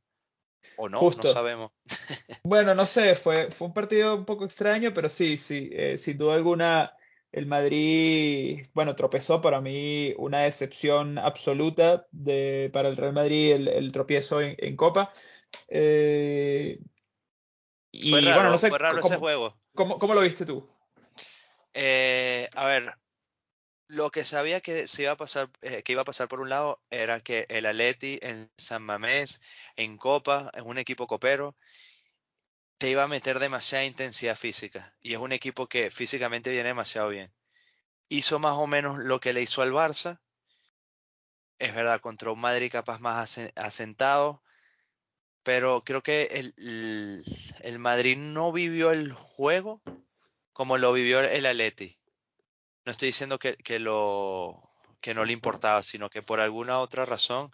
O 0.76 0.88
no, 0.88 1.00
no 1.00 1.22
sabemos. 1.22 1.70
bueno, 2.42 2.74
no 2.74 2.84
sé, 2.84 3.14
fue, 3.14 3.52
fue 3.52 3.68
un 3.68 3.74
partido 3.74 4.16
un 4.16 4.24
poco 4.24 4.44
extraño, 4.44 4.92
pero 4.92 5.08
sí, 5.08 5.38
sí, 5.38 5.70
eh, 5.72 5.96
sin 5.98 6.18
duda 6.18 6.34
alguna 6.34 6.92
el 7.36 7.44
Madrid, 7.44 8.66
bueno, 8.72 8.96
tropezó 8.96 9.42
para 9.42 9.60
mí 9.60 10.14
una 10.16 10.40
decepción 10.40 11.18
absoluta 11.18 12.06
de, 12.10 12.70
para 12.72 12.88
el 12.88 12.96
Real 12.96 13.12
Madrid 13.12 13.52
el, 13.52 13.92
tropiezo 13.92 14.40
en, 14.40 14.74
Copa. 14.74 15.12
Eh, 15.68 16.80
y 17.92 18.10
fue 18.10 18.22
raro, 18.22 18.36
bueno, 18.36 18.50
no 18.52 18.58
sé, 18.58 18.70
fue 18.70 18.78
raro 18.78 19.00
ese 19.00 19.16
juego. 19.16 19.54
¿cómo, 19.74 19.98
¿Cómo 19.98 20.14
lo 20.14 20.22
viste 20.22 20.46
tú? 20.46 20.66
Eh, 21.74 22.48
a 22.56 22.66
ver, 22.68 22.94
lo 23.88 24.10
que 24.10 24.24
sabía 24.24 24.62
que 24.62 24.88
se 24.88 25.02
iba 25.02 25.12
a 25.12 25.16
pasar, 25.18 25.50
eh, 25.60 25.82
que 25.82 25.92
iba 25.92 26.00
a 26.00 26.06
pasar 26.06 26.28
por 26.28 26.40
un 26.40 26.48
lado 26.48 26.80
era 26.88 27.20
que 27.20 27.44
el 27.50 27.66
Atleti 27.66 28.18
en 28.22 28.50
San 28.56 28.82
Mamés, 28.82 29.42
en 29.76 29.98
Copa, 29.98 30.50
es 30.54 30.62
un 30.62 30.78
equipo 30.78 31.06
copero, 31.06 31.54
te 32.78 32.90
iba 32.90 33.04
a 33.04 33.08
meter 33.08 33.38
demasiada 33.38 33.84
intensidad 33.84 34.36
física. 34.36 34.94
Y 35.00 35.14
es 35.14 35.18
un 35.18 35.32
equipo 35.32 35.68
que 35.68 35.90
físicamente 35.90 36.50
viene 36.50 36.68
demasiado 36.68 37.08
bien. 37.08 37.32
Hizo 38.08 38.38
más 38.38 38.54
o 38.58 38.66
menos 38.66 38.98
lo 38.98 39.20
que 39.20 39.32
le 39.32 39.42
hizo 39.42 39.62
al 39.62 39.72
Barça. 39.72 40.20
Es 41.58 41.74
verdad, 41.74 42.00
contra 42.00 42.30
un 42.30 42.40
Madrid 42.40 42.70
capaz 42.70 43.00
más 43.00 43.38
asentado. 43.56 44.42
Pero 45.42 45.84
creo 45.84 46.02
que 46.02 46.24
el, 46.32 47.24
el 47.60 47.78
Madrid 47.78 48.16
no 48.16 48.52
vivió 48.52 48.90
el 48.90 49.12
juego 49.12 49.82
como 50.52 50.78
lo 50.78 50.92
vivió 50.92 51.20
el 51.20 51.46
Atleti 51.46 51.96
no 52.86 52.92
estoy 52.92 53.08
diciendo 53.08 53.38
que, 53.38 53.78
lo, 53.80 54.56
que 55.00 55.12
no 55.12 55.24
le 55.24 55.32
importaba, 55.32 55.82
sino 55.82 56.08
que 56.08 56.22
por 56.22 56.38
alguna 56.38 56.78
otra 56.78 57.04
razón 57.04 57.50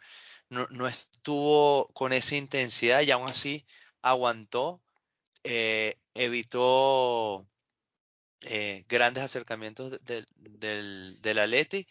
no, 0.51 0.87
estuvo 0.87 1.89
con 1.95 2.13
esa 2.13 2.37
intensidad 2.37 3.01
y 3.01 3.11
aún 3.11 3.29
así 3.29 3.65
aguantó, 4.03 4.83
eh, 5.45 5.99
evitó 6.15 7.47
eh, 8.43 8.85
grandes 8.89 9.25
acercamientos 9.25 9.99
del, 10.05 10.27
del 11.21 11.39
Atleti 11.39 11.87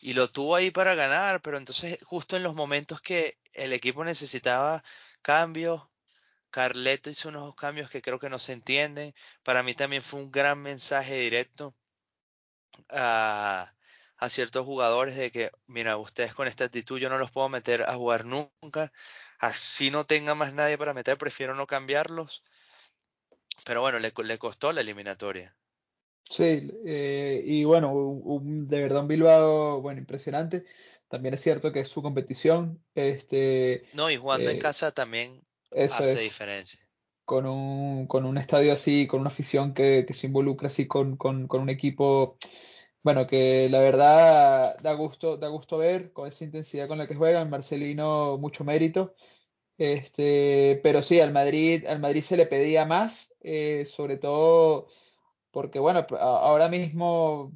y 0.00 0.12
lo 0.14 0.30
tuvo 0.30 0.56
ahí 0.56 0.70
para 0.70 0.94
ganar, 0.94 1.40
pero 1.42 1.58
entonces 1.58 1.98
justo 2.04 2.36
en 2.36 2.42
los 2.42 2.54
momentos 2.54 3.00
que 3.00 3.38
el 3.54 3.72
equipo 3.72 4.04
necesitaba 4.04 4.84
cambios, 5.22 5.82
Carleto 6.54 7.10
hizo 7.10 7.30
unos 7.30 7.54
cambios 7.56 7.90
que 7.90 8.02
creo 8.02 8.20
que 8.20 8.30
no 8.30 8.38
se 8.38 8.52
entienden. 8.52 9.14
Para 9.42 9.64
mí 9.64 9.74
también 9.74 10.02
fue 10.02 10.20
un 10.20 10.30
gran 10.30 10.62
mensaje 10.62 11.16
directo 11.18 11.74
a, 12.90 13.72
ciertos 14.28 14.64
jugadores 14.64 15.16
de 15.16 15.30
que, 15.32 15.50
mira, 15.66 15.96
ustedes 15.96 16.32
con 16.32 16.46
esta 16.48 16.64
actitud 16.64 16.98
yo 16.98 17.08
no 17.10 17.18
los 17.18 17.30
puedo 17.30 17.48
meter 17.48 17.82
a 17.82 17.94
jugar 17.94 18.24
nunca, 18.24 18.92
así 19.38 19.90
no 19.90 20.06
tenga 20.06 20.34
más 20.34 20.52
nadie 20.54 20.78
para 20.78 20.94
meter, 20.94 21.18
prefiero 21.18 21.54
no 21.54 21.66
cambiarlos. 21.66 22.44
Pero 23.64 23.80
bueno, 23.80 23.98
le, 23.98 24.12
le 24.24 24.38
costó 24.38 24.72
la 24.72 24.80
eliminatoria. 24.80 25.54
Sí, 26.28 26.70
eh, 26.86 27.42
y 27.44 27.64
bueno, 27.64 27.92
de 28.42 28.80
verdad 28.80 29.02
un 29.02 29.08
Bilbao, 29.08 29.80
bueno, 29.80 30.00
impresionante. 30.00 30.64
También 31.08 31.34
es 31.34 31.42
cierto 31.42 31.70
que 31.70 31.80
es 31.80 31.88
su 31.88 32.02
competición. 32.02 32.82
Este, 32.94 33.84
no, 33.92 34.10
y 34.10 34.16
jugando 34.16 34.50
en 34.50 34.56
eh, 34.56 34.60
casa 34.60 34.90
también 34.90 35.42
hace 35.70 36.16
diferencia. 36.16 36.80
Con 37.24 37.46
un, 37.46 38.06
con 38.06 38.24
un 38.24 38.36
estadio 38.36 38.72
así, 38.72 39.06
con 39.06 39.20
una 39.20 39.28
afición 39.28 39.74
que, 39.74 40.06
se 40.12 40.26
involucra 40.26 40.68
así 40.68 40.86
con, 40.86 41.16
con, 41.16 41.46
con 41.46 41.62
un 41.62 41.70
equipo 41.70 42.36
bueno, 43.04 43.26
que 43.26 43.68
la 43.68 43.80
verdad 43.80 44.78
da 44.80 44.94
gusto, 44.94 45.36
da 45.36 45.48
gusto 45.48 45.76
ver 45.76 46.10
con 46.14 46.26
esa 46.26 46.44
intensidad 46.44 46.88
con 46.88 46.96
la 46.96 47.06
que 47.06 47.14
juegan. 47.14 47.50
Marcelino, 47.50 48.38
mucho 48.38 48.64
mérito. 48.64 49.14
Este, 49.76 50.80
pero 50.82 51.02
sí, 51.02 51.20
al 51.20 51.30
Madrid, 51.30 51.84
al 51.86 52.00
Madrid 52.00 52.22
se 52.22 52.38
le 52.38 52.46
pedía 52.46 52.86
más, 52.86 53.33
eh, 53.44 53.84
sobre 53.84 54.16
todo 54.16 54.88
porque, 55.54 55.78
bueno, 55.78 56.04
ahora 56.18 56.68
mismo, 56.68 57.52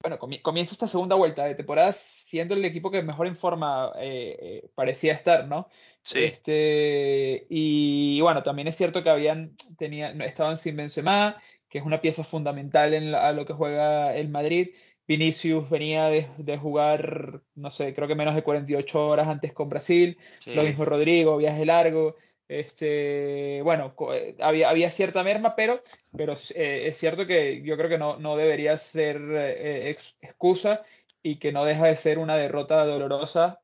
bueno, 0.00 0.18
comienza 0.42 0.72
esta 0.72 0.88
segunda 0.88 1.14
vuelta 1.14 1.44
de 1.44 1.54
temporada 1.54 1.92
siendo 1.92 2.54
el 2.54 2.64
equipo 2.64 2.90
que 2.90 3.02
mejor 3.02 3.26
en 3.26 3.36
forma 3.36 3.92
eh, 3.98 4.36
eh, 4.40 4.68
parecía 4.74 5.12
estar, 5.12 5.46
¿no? 5.46 5.68
Sí. 6.02 6.20
Este, 6.24 7.46
y 7.50 8.18
bueno, 8.22 8.42
también 8.42 8.68
es 8.68 8.76
cierto 8.76 9.02
que 9.02 9.10
habían, 9.10 9.54
tenían, 9.76 10.22
estaban 10.22 10.56
sin 10.56 10.76
Benzema, 10.76 11.38
que 11.68 11.78
es 11.78 11.84
una 11.84 12.00
pieza 12.00 12.24
fundamental 12.24 12.94
en 12.94 13.14
a 13.14 13.32
lo 13.32 13.44
que 13.44 13.52
juega 13.52 14.16
el 14.16 14.30
Madrid. 14.30 14.68
Vinicius 15.06 15.68
venía 15.68 16.08
de, 16.08 16.56
jugar, 16.56 17.42
no 17.54 17.70
sé, 17.70 17.94
creo 17.94 18.08
que 18.08 18.14
menos 18.14 18.34
de 18.34 18.42
48 18.42 19.06
horas 19.06 19.28
antes 19.28 19.52
con 19.52 19.68
Brasil. 19.68 20.16
Lo 20.46 20.62
mismo 20.62 20.84
Rodrigo, 20.84 21.36
viaje 21.36 21.64
largo. 21.66 22.16
Este, 22.48 23.60
bueno, 23.62 23.94
eh, 24.12 24.36
había, 24.40 24.70
había 24.70 24.90
cierta 24.90 25.24
merma, 25.24 25.56
pero, 25.56 25.82
pero 26.16 26.34
eh, 26.54 26.86
es 26.86 26.96
cierto 26.96 27.26
que 27.26 27.62
yo 27.62 27.76
creo 27.76 27.88
que 27.88 27.98
no, 27.98 28.18
no 28.18 28.36
debería 28.36 28.78
ser 28.78 29.20
eh, 29.32 29.90
excusa 30.20 30.82
y 31.22 31.38
que 31.38 31.52
no 31.52 31.64
deja 31.64 31.86
de 31.86 31.96
ser 31.96 32.18
una 32.18 32.36
derrota 32.36 32.84
dolorosa 32.84 33.60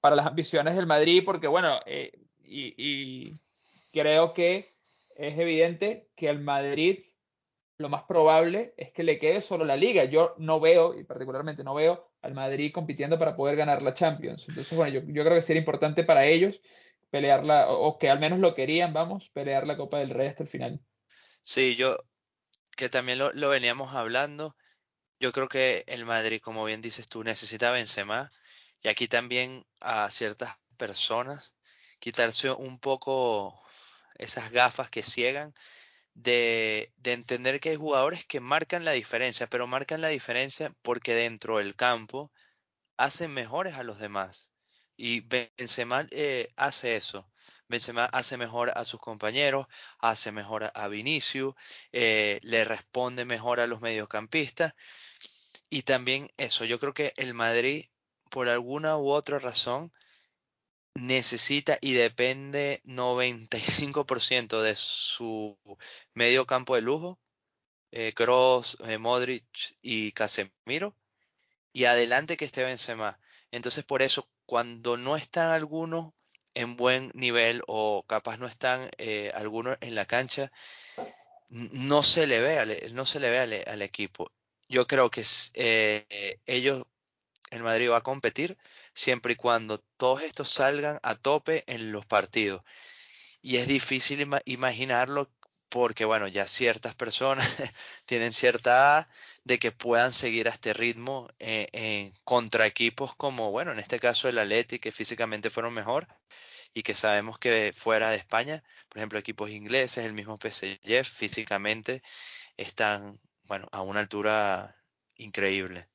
para 0.00 0.16
las 0.16 0.26
ambiciones 0.26 0.76
del 0.76 0.86
Madrid, 0.86 1.22
porque 1.24 1.46
bueno, 1.46 1.80
y 2.44 3.34
creo 3.92 4.34
que 4.34 4.58
es 5.16 5.38
evidente 5.38 6.08
que 6.16 6.28
al 6.28 6.40
Madrid 6.40 7.04
lo 7.80 7.88
más 7.88 8.02
probable 8.04 8.74
es 8.76 8.92
que 8.92 9.02
le 9.02 9.18
quede 9.18 9.40
solo 9.40 9.64
la 9.64 9.76
liga. 9.76 10.04
Yo 10.04 10.34
no 10.38 10.60
veo, 10.60 10.98
y 10.98 11.04
particularmente 11.04 11.64
no 11.64 11.74
veo, 11.74 12.10
al 12.22 12.34
Madrid 12.34 12.72
compitiendo 12.72 13.18
para 13.18 13.34
poder 13.34 13.56
ganar 13.56 13.82
la 13.82 13.94
Champions. 13.94 14.46
Entonces, 14.48 14.76
bueno, 14.76 15.00
yo, 15.00 15.24
creo 15.24 15.34
que 15.34 15.42
sería 15.42 15.60
importante 15.60 16.04
para 16.04 16.26
ellos 16.26 16.60
pelearla, 17.10 17.68
o, 17.68 17.98
que 17.98 18.08
al 18.08 18.20
menos 18.20 18.38
lo 18.38 18.54
querían, 18.54 18.92
vamos, 18.92 19.30
pelear 19.30 19.66
la 19.66 19.76
Copa 19.76 19.98
del 19.98 20.10
Rey 20.10 20.28
hasta 20.28 20.42
el 20.42 20.48
final. 20.48 20.80
Sí, 21.42 21.76
yo, 21.76 21.96
que 22.76 22.88
también 22.88 23.18
lo, 23.18 23.48
veníamos 23.48 23.94
hablando, 23.94 24.56
yo 25.18 25.32
creo 25.32 25.48
que 25.48 25.84
el 25.86 26.04
Madrid, 26.04 26.40
como 26.40 26.64
bien 26.64 26.80
dices 26.80 27.06
tú, 27.06 27.24
necesita 27.24 27.72
Benzema, 27.72 28.30
y 28.82 28.88
aquí 28.88 29.08
también 29.08 29.66
a 29.80 30.10
ciertas 30.10 30.56
personas 30.76 31.54
quitarse 31.98 32.50
un 32.50 32.78
poco 32.78 33.60
esas 34.16 34.50
gafas 34.52 34.90
que 34.90 35.02
ciegan, 35.02 35.54
de, 36.14 36.92
entender 37.04 37.60
que 37.60 37.70
hay 37.70 37.76
jugadores 37.76 38.24
que 38.24 38.40
marcan 38.40 38.84
la 38.84 38.92
diferencia, 38.92 39.46
pero 39.46 39.66
marcan 39.66 40.00
la 40.00 40.08
diferencia 40.08 40.72
porque 40.82 41.14
dentro 41.14 41.58
del 41.58 41.74
campo 41.76 42.32
hacen 42.96 43.32
mejores 43.32 43.74
a 43.74 43.82
los 43.82 43.98
demás. 43.98 44.50
Y 45.02 45.20
Benzema 45.20 46.06
eh, 46.10 46.52
hace 46.56 46.94
eso. 46.94 47.26
Benzema 47.68 48.04
hace 48.04 48.36
mejor 48.36 48.70
a 48.76 48.84
sus 48.84 49.00
compañeros, 49.00 49.66
hace 49.98 50.30
mejor 50.30 50.70
a 50.74 50.88
Vinicius, 50.88 51.54
eh, 51.90 52.38
le 52.42 52.66
responde 52.66 53.24
mejor 53.24 53.60
a 53.60 53.66
los 53.66 53.80
mediocampistas. 53.80 54.74
Y 55.70 55.84
también 55.84 56.28
eso, 56.36 56.66
yo 56.66 56.78
creo 56.78 56.92
que 56.92 57.14
el 57.16 57.32
Madrid, 57.32 57.86
por 58.28 58.50
alguna 58.50 58.98
u 58.98 59.10
otra 59.10 59.38
razón, 59.38 59.90
necesita 60.92 61.78
y 61.80 61.94
depende 61.94 62.82
95% 62.84 64.60
de 64.60 64.74
su 64.76 65.58
medio 66.12 66.44
campo 66.44 66.74
de 66.74 66.82
lujo, 66.82 67.18
eh, 67.90 68.12
Kroos, 68.12 68.76
eh, 68.84 68.98
Modric 68.98 69.46
y 69.80 70.12
Casemiro, 70.12 70.94
y 71.72 71.86
adelante 71.86 72.36
que 72.36 72.44
esté 72.44 72.64
Benzema. 72.64 73.18
Entonces 73.50 73.84
por 73.84 74.02
eso 74.02 74.28
cuando 74.50 74.96
no 74.96 75.16
están 75.16 75.52
algunos 75.52 76.12
en 76.54 76.76
buen 76.76 77.12
nivel 77.14 77.62
o 77.68 78.02
capaz 78.08 78.36
no 78.36 78.48
están 78.48 78.90
eh, 78.98 79.30
algunos 79.32 79.78
en 79.80 79.94
la 79.94 80.06
cancha, 80.06 80.50
no 81.50 82.02
se 82.02 82.26
le 82.26 82.40
ve 82.40 82.58
al, 82.58 82.76
no 82.92 83.06
se 83.06 83.20
le 83.20 83.30
ve 83.30 83.62
al, 83.64 83.82
equipo. 83.82 84.32
Yo 84.68 84.88
creo 84.88 85.08
que 85.08 85.22
eh, 85.54 86.40
ellos, 86.46 86.84
el 87.52 87.62
Madrid 87.62 87.90
va 87.90 87.98
a 87.98 88.00
competir, 88.00 88.58
siempre 88.92 89.34
y 89.34 89.36
cuando 89.36 89.78
todos 89.78 90.22
estos 90.22 90.50
salgan 90.50 90.98
a 91.04 91.14
tope 91.14 91.62
en 91.68 91.92
los 91.92 92.04
partidos. 92.04 92.64
Y 93.42 93.58
es 93.58 93.68
difícil 93.68 94.28
imaginarlo 94.46 95.30
porque, 95.68 96.04
bueno, 96.04 96.26
ya 96.26 96.48
ciertas 96.48 96.96
personas 96.96 97.46
tienen 98.04 98.32
cierta 98.32 99.08
de 99.44 99.58
que 99.58 99.72
puedan 99.72 100.12
seguir 100.12 100.46
a 100.48 100.50
este 100.50 100.72
ritmo 100.72 101.28
eh, 101.38 102.12
contra 102.24 102.66
equipos 102.66 103.14
como, 103.16 103.50
bueno, 103.50 103.72
en 103.72 103.78
este 103.78 103.98
caso 103.98 104.28
el 104.28 104.38
Atleti, 104.38 104.78
que 104.78 104.92
físicamente 104.92 105.50
fueron 105.50 105.74
mejor 105.74 106.06
y 106.74 106.82
que 106.82 106.94
sabemos 106.94 107.38
que 107.38 107.72
fuera 107.74 108.10
de 108.10 108.16
España, 108.16 108.62
por 108.88 108.98
ejemplo, 108.98 109.18
equipos 109.18 109.50
ingleses, 109.50 110.04
el 110.04 110.12
mismo 110.12 110.38
PSG, 110.38 111.04
físicamente 111.04 112.02
están, 112.56 113.18
bueno, 113.48 113.68
a 113.72 113.82
una 113.82 114.00
altura 114.00 114.76
increíble. 115.16 115.88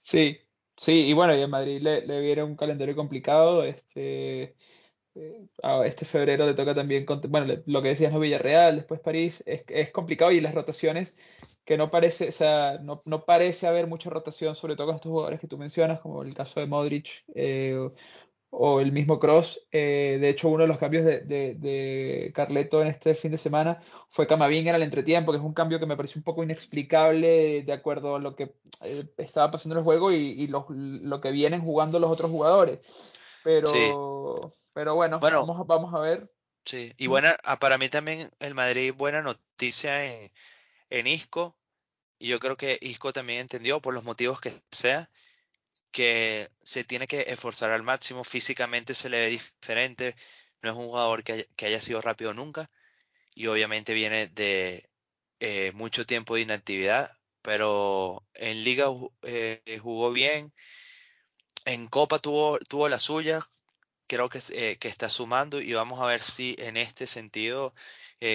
Sí, 0.00 0.38
Sí, 0.76 1.06
y 1.06 1.12
bueno, 1.12 1.36
y 1.36 1.40
en 1.40 1.50
Madrid 1.50 1.80
le, 1.80 2.04
le 2.06 2.42
un 2.42 2.56
calendario 2.56 2.96
complicado. 2.96 3.64
Este, 3.64 4.56
este 5.84 6.04
febrero 6.04 6.46
le 6.46 6.54
toca 6.54 6.74
también, 6.74 7.06
bueno, 7.28 7.54
lo 7.66 7.82
que 7.82 7.88
decías, 7.88 8.12
no 8.12 8.20
Villarreal, 8.20 8.76
después 8.76 9.00
París, 9.00 9.42
es, 9.46 9.62
es 9.68 9.90
complicado 9.90 10.32
y 10.32 10.40
las 10.40 10.54
rotaciones, 10.54 11.14
que 11.64 11.78
no 11.78 11.90
parece, 11.90 12.28
o 12.28 12.32
sea, 12.32 12.78
no, 12.82 13.00
no, 13.06 13.24
parece 13.24 13.66
haber 13.66 13.86
mucha 13.86 14.10
rotación, 14.10 14.54
sobre 14.54 14.76
todo 14.76 14.88
con 14.88 14.96
estos 14.96 15.10
jugadores 15.10 15.40
que 15.40 15.48
tú 15.48 15.56
mencionas, 15.56 16.00
como 16.00 16.22
el 16.22 16.34
caso 16.34 16.60
de 16.60 16.66
Modric 16.66 17.24
eh, 17.34 17.88
o 18.50 18.80
el 18.80 18.92
mismo 18.92 19.18
Cross. 19.18 19.66
Eh, 19.72 20.18
de 20.20 20.28
hecho, 20.28 20.48
uno 20.48 20.62
de 20.62 20.68
los 20.68 20.78
cambios 20.78 21.04
de, 21.04 21.20
de, 21.20 22.32
Carleto 22.34 22.82
en 22.82 22.88
este 22.88 23.14
fin 23.14 23.30
de 23.30 23.38
semana 23.38 23.80
fue 24.08 24.26
Camavinga 24.26 24.70
en 24.70 24.76
el 24.76 24.82
entretiempo, 24.82 25.32
que 25.32 25.38
es 25.38 25.44
un 25.44 25.54
cambio 25.54 25.80
que 25.80 25.86
me 25.86 25.96
pareció 25.96 26.18
un 26.20 26.24
poco 26.24 26.42
inexplicable 26.42 27.62
de 27.62 27.72
acuerdo 27.72 28.16
a 28.16 28.20
lo 28.20 28.36
que 28.36 28.54
eh, 28.82 29.04
estaba 29.16 29.50
pasando 29.50 29.74
en 29.74 29.78
el 29.78 29.84
juego 29.84 30.12
y, 30.12 30.46
lo, 30.48 31.20
que 31.20 31.30
vienen 31.30 31.60
jugando 31.60 31.98
los 31.98 32.10
otros 32.10 32.30
jugadores. 32.30 32.78
Pero, 33.42 34.52
pero 34.74 34.94
bueno, 34.94 35.18
vamos, 35.18 35.66
vamos 35.66 35.94
a 35.94 36.00
ver. 36.00 36.30
Sí, 36.64 36.92
y 36.96 37.06
buena, 37.06 37.36
ah, 37.44 37.58
para 37.58 37.78
mí 37.78 37.88
también 37.88 38.28
el 38.40 38.54
Madrid, 38.54 38.92
buena 38.94 39.22
noticia 39.22 40.04
en, 40.04 40.32
en 40.90 41.06
Isco. 41.06 41.56
Y 42.18 42.28
yo 42.28 42.40
creo 42.40 42.56
que 42.56 42.78
Isco 42.80 43.12
también 43.12 43.40
entendió, 43.40 43.80
por 43.80 43.94
los 43.94 44.04
motivos 44.04 44.40
que 44.40 44.52
sea, 44.70 45.10
que 45.94 46.50
se 46.60 46.82
tiene 46.82 47.06
que 47.06 47.20
esforzar 47.28 47.70
al 47.70 47.84
máximo, 47.84 48.24
físicamente 48.24 48.94
se 48.94 49.08
le 49.08 49.20
ve 49.20 49.28
diferente, 49.28 50.16
no 50.60 50.70
es 50.70 50.76
un 50.76 50.86
jugador 50.86 51.22
que 51.22 51.46
haya, 51.66 51.78
sido 51.80 52.00
rápido 52.00 52.34
nunca 52.34 52.68
y 53.34 53.46
obviamente 53.46 53.94
viene 53.94 54.26
de 54.26 54.88
eh, 55.38 55.70
mucho 55.74 56.04
tiempo 56.04 56.34
de 56.34 56.42
inactividad, 56.42 57.10
pero 57.42 58.24
en 58.34 58.64
liga 58.64 58.86
eh, 59.22 59.78
jugó 59.80 60.10
bien, 60.10 60.52
en 61.64 61.86
Copa 61.86 62.18
tuvo, 62.18 62.58
tuvo 62.58 62.88
la 62.88 62.98
suya, 62.98 63.46
creo 64.14 64.28
que, 64.28 64.38
eh, 64.52 64.76
que, 64.78 64.88
está 64.88 65.08
sumando 65.08 65.60
y 65.60 65.72
vamos 65.74 66.00
a 66.00 66.06
ver 66.06 66.20
si 66.20 66.56
en 66.58 66.76
este 66.76 67.06
sentido 67.06 67.74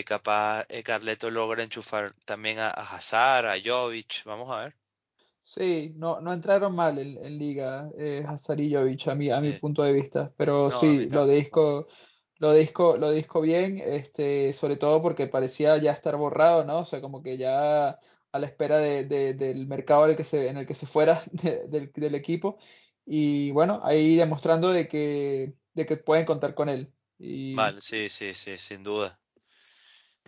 capaz 0.06 0.68
Carleto 0.84 1.32
logra 1.32 1.64
enchufar 1.64 2.14
también 2.26 2.60
a, 2.60 2.70
a 2.70 2.96
Hazard, 2.96 3.48
a 3.48 3.56
Jovic, 3.64 4.24
vamos 4.24 4.52
a 4.52 4.66
ver. 4.66 4.76
Sí, 5.50 5.94
no, 5.96 6.22
no 6.22 6.32
entraron 6.32 6.76
mal 6.76 7.00
en, 7.00 7.40
liga 7.40 7.90
eh, 7.98 8.24
Hazard 8.28 8.60
y 8.60 8.72
Jovic, 8.72 9.08
a 9.08 9.16
mi, 9.16 9.32
a 9.32 9.42
mi 9.42 9.54
punto 9.54 9.82
de 9.82 9.94
vista. 9.94 10.32
Pero 10.38 10.70
sí, 10.70 11.10
lo 11.10 11.26
de 11.26 11.38
Disco, 11.38 11.88
lo 12.38 12.54
disco, 12.54 12.98
lo 12.98 13.10
disco 13.10 13.42
bien, 13.42 13.82
este, 13.84 14.54
sobre 14.54 14.78
todo 14.78 15.02
porque 15.02 15.26
parecía 15.26 15.76
ya 15.78 15.92
estar 15.92 16.16
borrado, 16.18 16.66
¿no? 16.66 16.80
O 16.82 16.86
sea, 16.86 17.02
como 17.02 17.24
que 17.24 17.38
ya 17.38 18.00
a 18.32 18.40
la 18.40 18.46
espera 18.46 18.78
de, 18.78 19.06
del 19.06 19.66
mercado 19.68 20.06
en 20.06 20.12
el 20.12 20.18
que 20.18 20.24
se, 20.24 20.50
en 20.50 20.58
el 20.58 20.68
que 20.68 20.76
se 20.76 20.86
fuera 20.86 21.20
del, 21.32 22.14
equipo. 22.14 22.58
Y 23.04 23.50
bueno, 23.50 23.82
ahí 23.84 24.18
demostrando 24.18 24.70
de 24.70 24.88
que, 24.88 25.56
de 25.74 25.86
que 25.86 25.98
pueden 25.98 26.26
contar 26.26 26.54
con 26.56 26.70
él. 26.70 26.94
Y, 27.18 27.54
Vale, 27.54 27.82
sí, 27.82 28.10
sí, 28.10 28.34
sí, 28.34 28.58
sin 28.58 28.84
duda. 28.84 29.20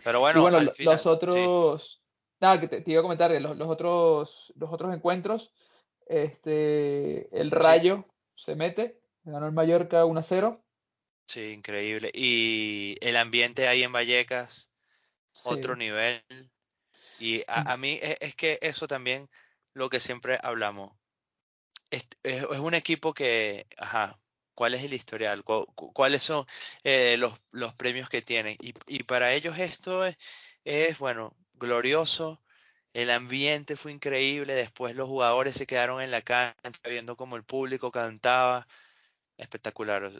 Pero 0.04 0.20
bueno, 0.20 0.42
bueno 0.42 0.60
los 0.60 1.06
otros, 1.06 2.02
Nada, 2.42 2.58
que 2.58 2.66
te, 2.66 2.82
iba 2.90 2.98
a 2.98 3.02
comentar, 3.02 3.30
los, 3.40 3.56
los, 3.56 3.68
otros, 3.68 4.52
los 4.56 4.72
otros 4.72 4.92
encuentros, 4.92 5.52
este, 6.06 7.28
el 7.38 7.52
Rayo 7.52 8.04
se 8.34 8.56
mete, 8.56 9.00
ganó 9.22 9.46
el 9.46 9.52
Mallorca 9.52 10.04
1 10.04 10.22
0. 10.22 10.64
Sí, 11.28 11.52
increíble. 11.52 12.10
Y 12.12 12.96
el 13.00 13.16
ambiente 13.16 13.68
ahí 13.68 13.84
en 13.84 13.92
Vallecas, 13.92 14.72
otro 15.44 15.76
nivel. 15.76 16.24
Y 17.20 17.44
a, 17.46 17.76
mí 17.76 18.00
es, 18.02 18.16
es, 18.20 18.34
que 18.34 18.58
eso 18.60 18.88
también, 18.88 19.28
lo 19.72 19.88
que 19.88 20.00
siempre 20.00 20.36
hablamos, 20.42 20.92
es, 21.90 22.08
es, 22.24 22.42
un 22.42 22.74
equipo 22.74 23.14
que, 23.14 23.68
ajá, 23.76 24.18
¿cuál 24.54 24.74
es 24.74 24.84
el 24.84 24.94
historial? 24.94 25.44
¿Cuáles 25.44 26.22
son 26.22 26.46
eh, 26.84 27.16
los, 27.18 27.32
los, 27.50 27.74
premios 27.74 28.08
que 28.08 28.22
tienen? 28.22 28.56
Y, 28.60 28.74
y 28.86 29.02
para 29.02 29.32
ellos 29.32 29.58
esto 29.58 30.04
es, 30.04 30.16
es, 30.64 30.98
bueno, 30.98 31.36
glorioso, 31.54 32.42
el 32.92 33.10
ambiente 33.10 33.76
fue 33.76 33.92
increíble, 33.92 34.54
después 34.54 34.94
los 34.94 35.08
jugadores 35.08 35.54
se 35.54 35.66
quedaron 35.66 36.02
en 36.02 36.10
la 36.10 36.22
cancha 36.22 36.88
viendo 36.88 37.16
como 37.16 37.36
el 37.36 37.44
público 37.44 37.90
cantaba, 37.90 38.66
espectacular, 39.38 40.10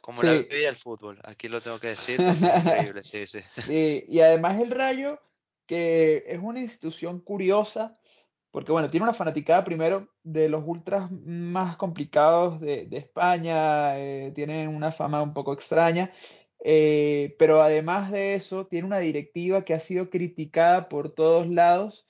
como 0.00 0.22
la 0.22 0.34
vida 0.34 0.66
del 0.66 0.76
fútbol, 0.76 1.18
aquí 1.24 1.48
lo 1.48 1.60
tengo 1.60 1.78
que 1.78 1.88
decir, 1.88 2.20
increíble, 2.92 3.02
sí, 3.02 3.26
sí. 3.26 3.40
Sí, 3.48 4.04
y 4.08 4.20
además 4.20 4.60
el 4.60 4.70
Rayo, 4.70 5.20
que 5.66 6.24
es 6.26 6.38
una 6.38 6.60
institución 6.60 7.20
curiosa, 7.20 7.94
porque 8.50 8.72
bueno, 8.72 8.88
tiene 8.88 9.04
una 9.04 9.14
fanaticada 9.14 9.64
primero 9.64 10.08
de 10.22 10.48
los 10.48 10.62
ultras 10.66 11.10
más 11.10 11.76
complicados 11.76 12.60
de, 12.60 12.88
España, 12.92 13.98
eh, 13.98 14.32
tienen 14.34 14.68
una 14.68 14.92
fama 14.92 15.22
un 15.22 15.34
poco 15.34 15.52
extraña, 15.52 16.10
eh, 16.64 17.36
pero 17.38 17.62
además 17.62 18.10
de 18.10 18.34
eso, 18.34 18.66
tiene 18.66 18.86
una 18.86 18.98
directiva 18.98 19.64
que 19.64 19.74
ha 19.74 19.80
sido 19.80 20.10
criticada 20.10 20.88
por 20.88 21.12
todos 21.12 21.48
lados 21.48 22.06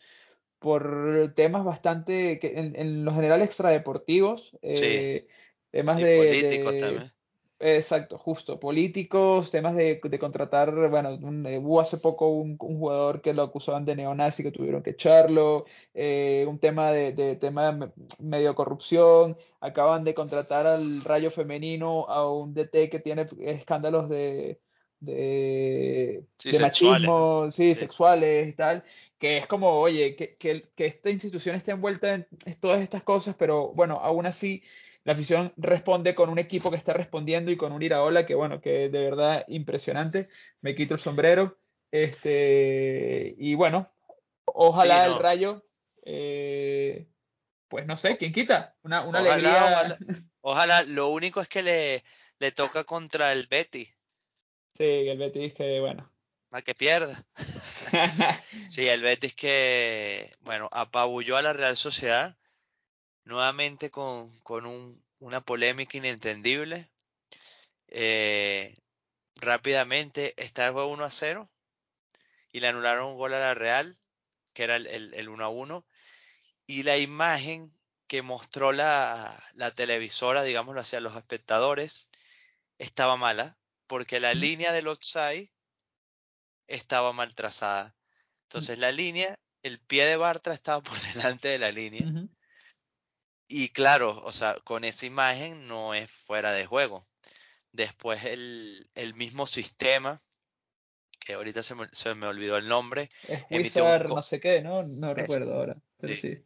por 0.58 1.32
temas 1.36 1.64
bastante, 1.64 2.38
que 2.38 2.58
en, 2.58 2.74
en 2.76 3.04
lo 3.04 3.14
general 3.14 3.42
extradeportivos, 3.42 4.56
eh, 4.62 5.26
temas 5.70 5.98
de, 5.98 6.16
políticos 6.16 6.78
también. 6.78 7.12
Exacto, 7.60 8.18
justo. 8.18 8.60
Políticos, 8.60 9.50
temas 9.50 9.74
de, 9.74 9.98
contratar, 10.20 10.72
bueno, 10.90 11.18
eh, 11.48 11.58
hubo 11.58 11.80
hace 11.80 11.98
poco 11.98 12.28
un, 12.28 12.56
jugador 12.56 13.20
que 13.20 13.34
lo 13.34 13.42
acusaban 13.42 13.84
de 13.84 13.96
neonazi 13.96 14.44
que 14.44 14.52
tuvieron 14.52 14.82
que 14.82 14.90
echarlo, 14.90 15.66
eh, 15.92 16.46
un 16.48 16.60
tema 16.60 16.92
de, 16.92 17.34
tema 17.36 17.92
medio 18.20 18.54
corrupción, 18.54 19.36
acaban 19.60 20.04
de 20.04 20.14
contratar 20.14 20.68
al 20.68 21.02
Rayo 21.02 21.32
Femenino 21.32 22.06
a 22.08 22.30
un 22.30 22.54
DT 22.54 22.90
que 22.90 23.00
tiene 23.00 23.26
escándalos 23.40 24.08
de, 24.08 24.60
de, 25.00 26.24
machismo, 26.60 27.50
sí, 27.50 27.74
sexuales 27.74 28.50
y 28.50 28.52
tal, 28.52 28.84
que 29.18 29.38
es 29.38 29.48
como, 29.48 29.80
oye, 29.80 30.14
que, 30.14 30.36
que, 30.36 30.68
que 30.76 30.86
esta 30.86 31.10
institución 31.10 31.56
esté 31.56 31.72
envuelta 31.72 32.14
en 32.14 32.26
todas 32.60 32.80
estas 32.82 33.02
cosas, 33.02 33.34
pero 33.36 33.72
bueno, 33.72 33.98
aún 34.00 34.26
así 34.26 34.62
la 35.08 35.14
afición 35.14 35.54
responde 35.56 36.14
con 36.14 36.28
un 36.28 36.38
equipo 36.38 36.70
que 36.70 36.76
está 36.76 36.92
respondiendo 36.92 37.50
y 37.50 37.56
con 37.56 37.72
un 37.72 37.80
Iraola 37.80 38.26
que, 38.26 38.34
bueno, 38.34 38.60
que 38.60 38.90
de 38.90 39.00
verdad 39.00 39.42
impresionante. 39.48 40.28
Me 40.60 40.74
quito 40.74 40.92
el 40.92 41.00
sombrero. 41.00 41.58
Este, 41.90 43.34
y 43.38 43.54
bueno, 43.54 43.90
ojalá 44.44 45.06
el 45.06 45.18
Rayo, 45.18 45.64
eh, 46.04 47.08
pues 47.68 47.86
no 47.86 47.96
sé, 47.96 48.18
¿quién 48.18 48.34
quita? 48.34 48.76
Una, 48.82 48.98
alegría. 48.98 49.96
Ojalá, 50.42 50.82
lo 50.82 51.08
único 51.08 51.40
es 51.40 51.48
que 51.48 51.62
le, 51.62 52.04
le 52.38 52.52
toca 52.52 52.84
contra 52.84 53.32
el 53.32 53.46
Betty. 53.46 53.88
Sí, 54.74 54.84
el 54.84 55.16
Betis 55.16 55.54
que, 55.54 55.80
bueno. 55.80 56.12
A 56.50 56.60
que 56.60 56.74
pierda. 56.74 57.24
sí, 58.68 58.86
el 58.86 59.00
Betis 59.00 59.34
que, 59.34 60.34
bueno, 60.40 60.68
apabulló 60.70 61.38
a 61.38 61.42
la 61.42 61.54
Real 61.54 61.78
Sociedad 61.78 62.37
nuevamente 63.28 63.90
con, 63.90 64.32
una 65.20 65.40
polémica 65.42 65.98
inentendible. 65.98 66.88
Eh, 67.88 68.74
rápidamente 69.36 70.34
el 70.36 70.72
juego 70.72 70.88
1 70.88 71.04
a 71.04 71.10
0 71.10 71.48
y 72.52 72.60
le 72.60 72.68
anularon 72.68 73.10
un 73.10 73.16
gol 73.16 73.34
a 73.34 73.38
la 73.38 73.54
Real, 73.54 73.96
que 74.54 74.64
era 74.64 74.76
el, 74.76 75.28
1 75.28 75.44
a 75.44 75.48
1. 75.48 75.86
Y 76.66 76.82
la 76.82 76.96
imagen 76.96 77.70
que 78.06 78.22
mostró 78.22 78.72
la, 78.72 79.38
televisora, 79.76 80.42
digámoslo 80.42 80.80
hacia 80.80 81.00
los 81.00 81.14
espectadores, 81.14 82.08
estaba 82.78 83.16
mala, 83.16 83.58
porque 83.86 84.20
la 84.20 84.32
línea 84.32 84.72
del 84.72 84.88
offside 84.88 85.50
estaba 86.66 87.12
mal 87.12 87.34
trazada. 87.34 87.94
Entonces 88.44 88.78
la 88.78 88.90
línea, 88.90 89.38
el 89.62 89.78
pie 89.80 90.06
de 90.06 90.16
Bartra 90.16 90.54
estaba 90.54 90.80
por 90.82 90.98
delante 91.12 91.48
de 91.48 91.58
la 91.58 91.70
línea. 91.70 92.28
Y 93.48 93.70
claro, 93.70 94.22
o 94.24 94.32
sea, 94.32 94.56
con 94.62 94.84
esa 94.84 95.06
imagen 95.06 95.66
no 95.66 95.94
es 95.94 96.10
fuera 96.10 96.52
de 96.52 96.66
juego. 96.66 97.02
Después 97.72 98.24
el, 98.24 98.86
el 98.94 99.14
mismo 99.14 99.46
sistema, 99.46 100.20
que 101.18 101.32
ahorita 101.32 101.62
se 101.62 101.74
me, 101.74 101.88
se 101.92 102.14
me 102.14 102.26
olvidó 102.26 102.58
el 102.58 102.68
nombre. 102.68 103.08
Es 103.26 103.42
Wizard, 103.50 104.08
no 104.08 104.22
sé 104.22 104.38
qué, 104.38 104.60
¿no? 104.60 104.82
No 104.82 105.14
recuerdo 105.14 105.54
ahora, 105.54 105.76
pero 105.96 106.14
sí. 106.14 106.44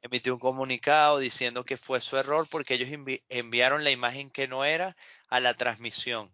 Emitió 0.00 0.32
un 0.32 0.40
comunicado 0.40 1.18
diciendo 1.18 1.64
que 1.64 1.76
fue 1.76 2.00
su 2.00 2.16
error 2.16 2.46
porque 2.50 2.74
ellos 2.74 2.88
enviaron 3.28 3.84
la 3.84 3.90
imagen 3.90 4.30
que 4.30 4.48
no 4.48 4.64
era 4.64 4.96
a 5.28 5.40
la 5.40 5.54
transmisión. 5.54 6.32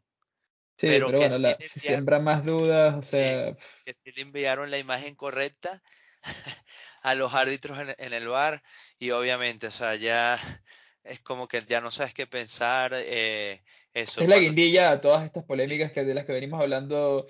Sí, 0.77 0.89
pero, 0.89 1.11
bueno, 1.11 1.39
la, 1.39 1.57
si 1.61 1.81
siembra 1.81 2.19
más 2.19 2.45
dudas, 2.45 2.95
o 2.95 3.03
sea... 3.03 3.57
que 3.85 3.95
si 3.95 4.11
le 4.11 4.23
enviaron 4.23 4.71
la 4.71 4.79
imagen 4.79 5.15
correcta 5.15 5.83
a 7.03 7.15
los 7.15 7.33
árbitros 7.35 7.79
en, 7.79 8.13
el 8.13 8.29
bar 8.29 8.63
y 9.05 9.11
obviamente, 9.11 9.67
o 9.67 9.71
sea, 9.71 9.97
ya 9.97 10.39
es 11.05 11.21
como 11.21 11.47
que 11.47 11.61
ya 11.61 11.81
no 11.81 11.91
sabes 11.91 12.15
qué 12.15 12.27
pensar. 12.27 12.93
Eh, 12.95 13.63
eso, 13.93 14.23
es 14.23 14.29
la 14.29 14.39
guindilla 14.39 14.91
a 14.91 15.01
todas 15.01 15.25
estas 15.25 15.45
polémicas 15.45 15.93
que, 15.93 16.05
de 16.05 16.15
las 16.15 16.25
que 16.25 16.33
venimos 16.33 16.61
hablando 16.61 17.27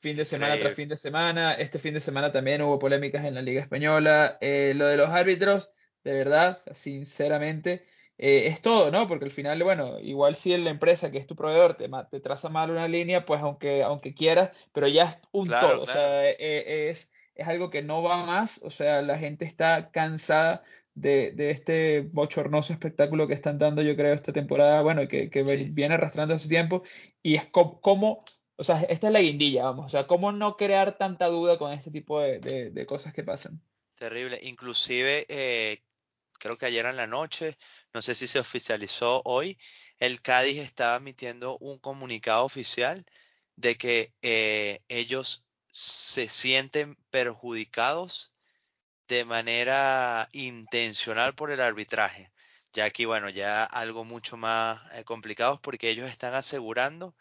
fin 0.00 0.16
de 0.16 0.24
semana 0.24 0.58
tras 0.58 0.74
fin 0.74 0.88
de 0.88 0.96
semana. 0.96 1.52
Este 1.52 1.78
fin 1.78 1.94
de 1.94 2.00
semana 2.00 2.32
también 2.32 2.62
hubo 2.62 2.78
polémicas 2.78 3.24
en 3.26 3.34
la 3.34 3.42
Liga 3.42 3.60
Española. 3.60 4.38
Eh, 4.40 4.72
lo 4.74 4.86
de 4.86 4.96
los 4.96 5.10
árbitros, 5.10 5.70
de 6.02 6.12
verdad, 6.14 6.58
sinceramente, 6.72 7.82
eh, 8.16 8.46
es 8.46 8.62
todo, 8.62 8.90
¿no? 8.90 9.06
Porque 9.06 9.26
al 9.26 9.30
final, 9.30 9.62
bueno, 9.62 9.98
igual 10.00 10.34
si 10.34 10.54
en 10.54 10.64
la 10.64 10.70
empresa 10.70 11.10
que 11.10 11.18
es 11.18 11.26
tu 11.26 11.36
proveedor 11.36 11.76
te, 11.76 11.90
te 12.10 12.20
traza 12.20 12.48
mal 12.48 12.70
una 12.70 12.88
línea, 12.88 13.26
pues 13.26 13.42
aunque, 13.42 13.82
aunque 13.82 14.14
quieras, 14.14 14.50
pero 14.72 14.88
ya 14.88 15.10
es 15.10 15.18
un 15.32 15.48
todo. 15.48 15.82
O 15.82 15.86
sea, 15.86 16.30
es 16.30 17.10
es 17.36 17.46
algo 17.46 17.70
que 17.70 17.82
no 17.82 18.02
va 18.02 18.24
más, 18.24 18.60
o 18.64 18.70
sea, 18.70 19.02
la 19.02 19.18
gente 19.18 19.44
está 19.44 19.90
cansada 19.90 20.62
de, 20.96 21.50
este 21.50 22.00
bochornoso 22.00 22.72
espectáculo 22.72 23.28
que 23.28 23.34
están 23.34 23.58
dando, 23.58 23.82
yo 23.82 23.94
creo, 23.94 24.14
esta 24.14 24.32
temporada, 24.32 24.82
bueno, 24.82 25.04
que, 25.04 25.30
que 25.30 25.42
viene 25.42 25.94
arrastrando 25.94 26.34
hace 26.34 26.48
tiempo, 26.48 26.82
y 27.22 27.36
es 27.36 27.46
como, 27.46 28.24
o 28.56 28.64
sea, 28.64 28.80
esta 28.88 29.06
es 29.08 29.12
la 29.12 29.20
guindilla, 29.20 29.64
vamos, 29.64 29.86
o 29.86 29.88
sea, 29.90 30.06
cómo 30.06 30.32
no 30.32 30.56
crear 30.56 30.96
tanta 30.96 31.26
duda 31.26 31.58
con 31.58 31.72
este 31.72 31.90
tipo 31.90 32.20
de, 32.20 32.86
cosas 32.88 33.12
que 33.12 33.22
pasan. 33.22 33.60
Terrible, 33.94 34.40
inclusive 34.42 35.26
eh, 35.28 35.82
creo 36.38 36.56
que 36.56 36.66
ayer 36.66 36.86
en 36.86 36.96
la 36.96 37.06
noche, 37.06 37.56
no 37.92 38.00
sé 38.00 38.14
si 38.14 38.26
se 38.26 38.38
oficializó 38.38 39.22
hoy, 39.24 39.58
el 39.98 40.22
Cádiz 40.22 40.58
estaba 40.58 40.96
emitiendo 40.96 41.58
un 41.58 41.78
comunicado 41.78 42.44
oficial 42.44 43.04
de 43.56 43.76
que 43.76 44.14
eh, 44.22 44.80
ellos 44.88 45.44
se 45.72 46.28
sienten 46.28 46.96
perjudicados 47.10 48.32
de 49.08 49.24
manera 49.24 50.28
intencional 50.32 51.34
por 51.34 51.50
el 51.50 51.60
arbitraje. 51.60 52.30
Ya 52.72 52.84
aquí, 52.84 53.04
bueno, 53.04 53.28
ya 53.30 53.64
algo 53.64 54.04
mucho 54.04 54.36
más 54.36 54.80
eh, 54.94 55.04
complicado 55.04 55.60
porque 55.62 55.90
ellos 55.90 56.10
están 56.10 56.34
asegurando 56.34 57.14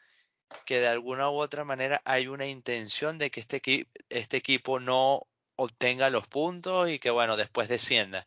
que 0.65 0.79
de 0.79 0.87
alguna 0.87 1.29
u 1.29 1.37
otra 1.37 1.63
manera 1.63 2.01
hay 2.05 2.27
una 2.27 2.47
intención 2.47 3.17
de 3.17 3.31
que 3.31 3.39
este, 3.39 3.87
este 4.09 4.37
equipo 4.37 4.79
no 4.79 5.21
obtenga 5.55 6.09
los 6.09 6.27
puntos 6.27 6.89
y 6.89 6.99
que, 6.99 7.09
bueno, 7.09 7.37
después 7.37 7.67
descienda. 7.67 8.25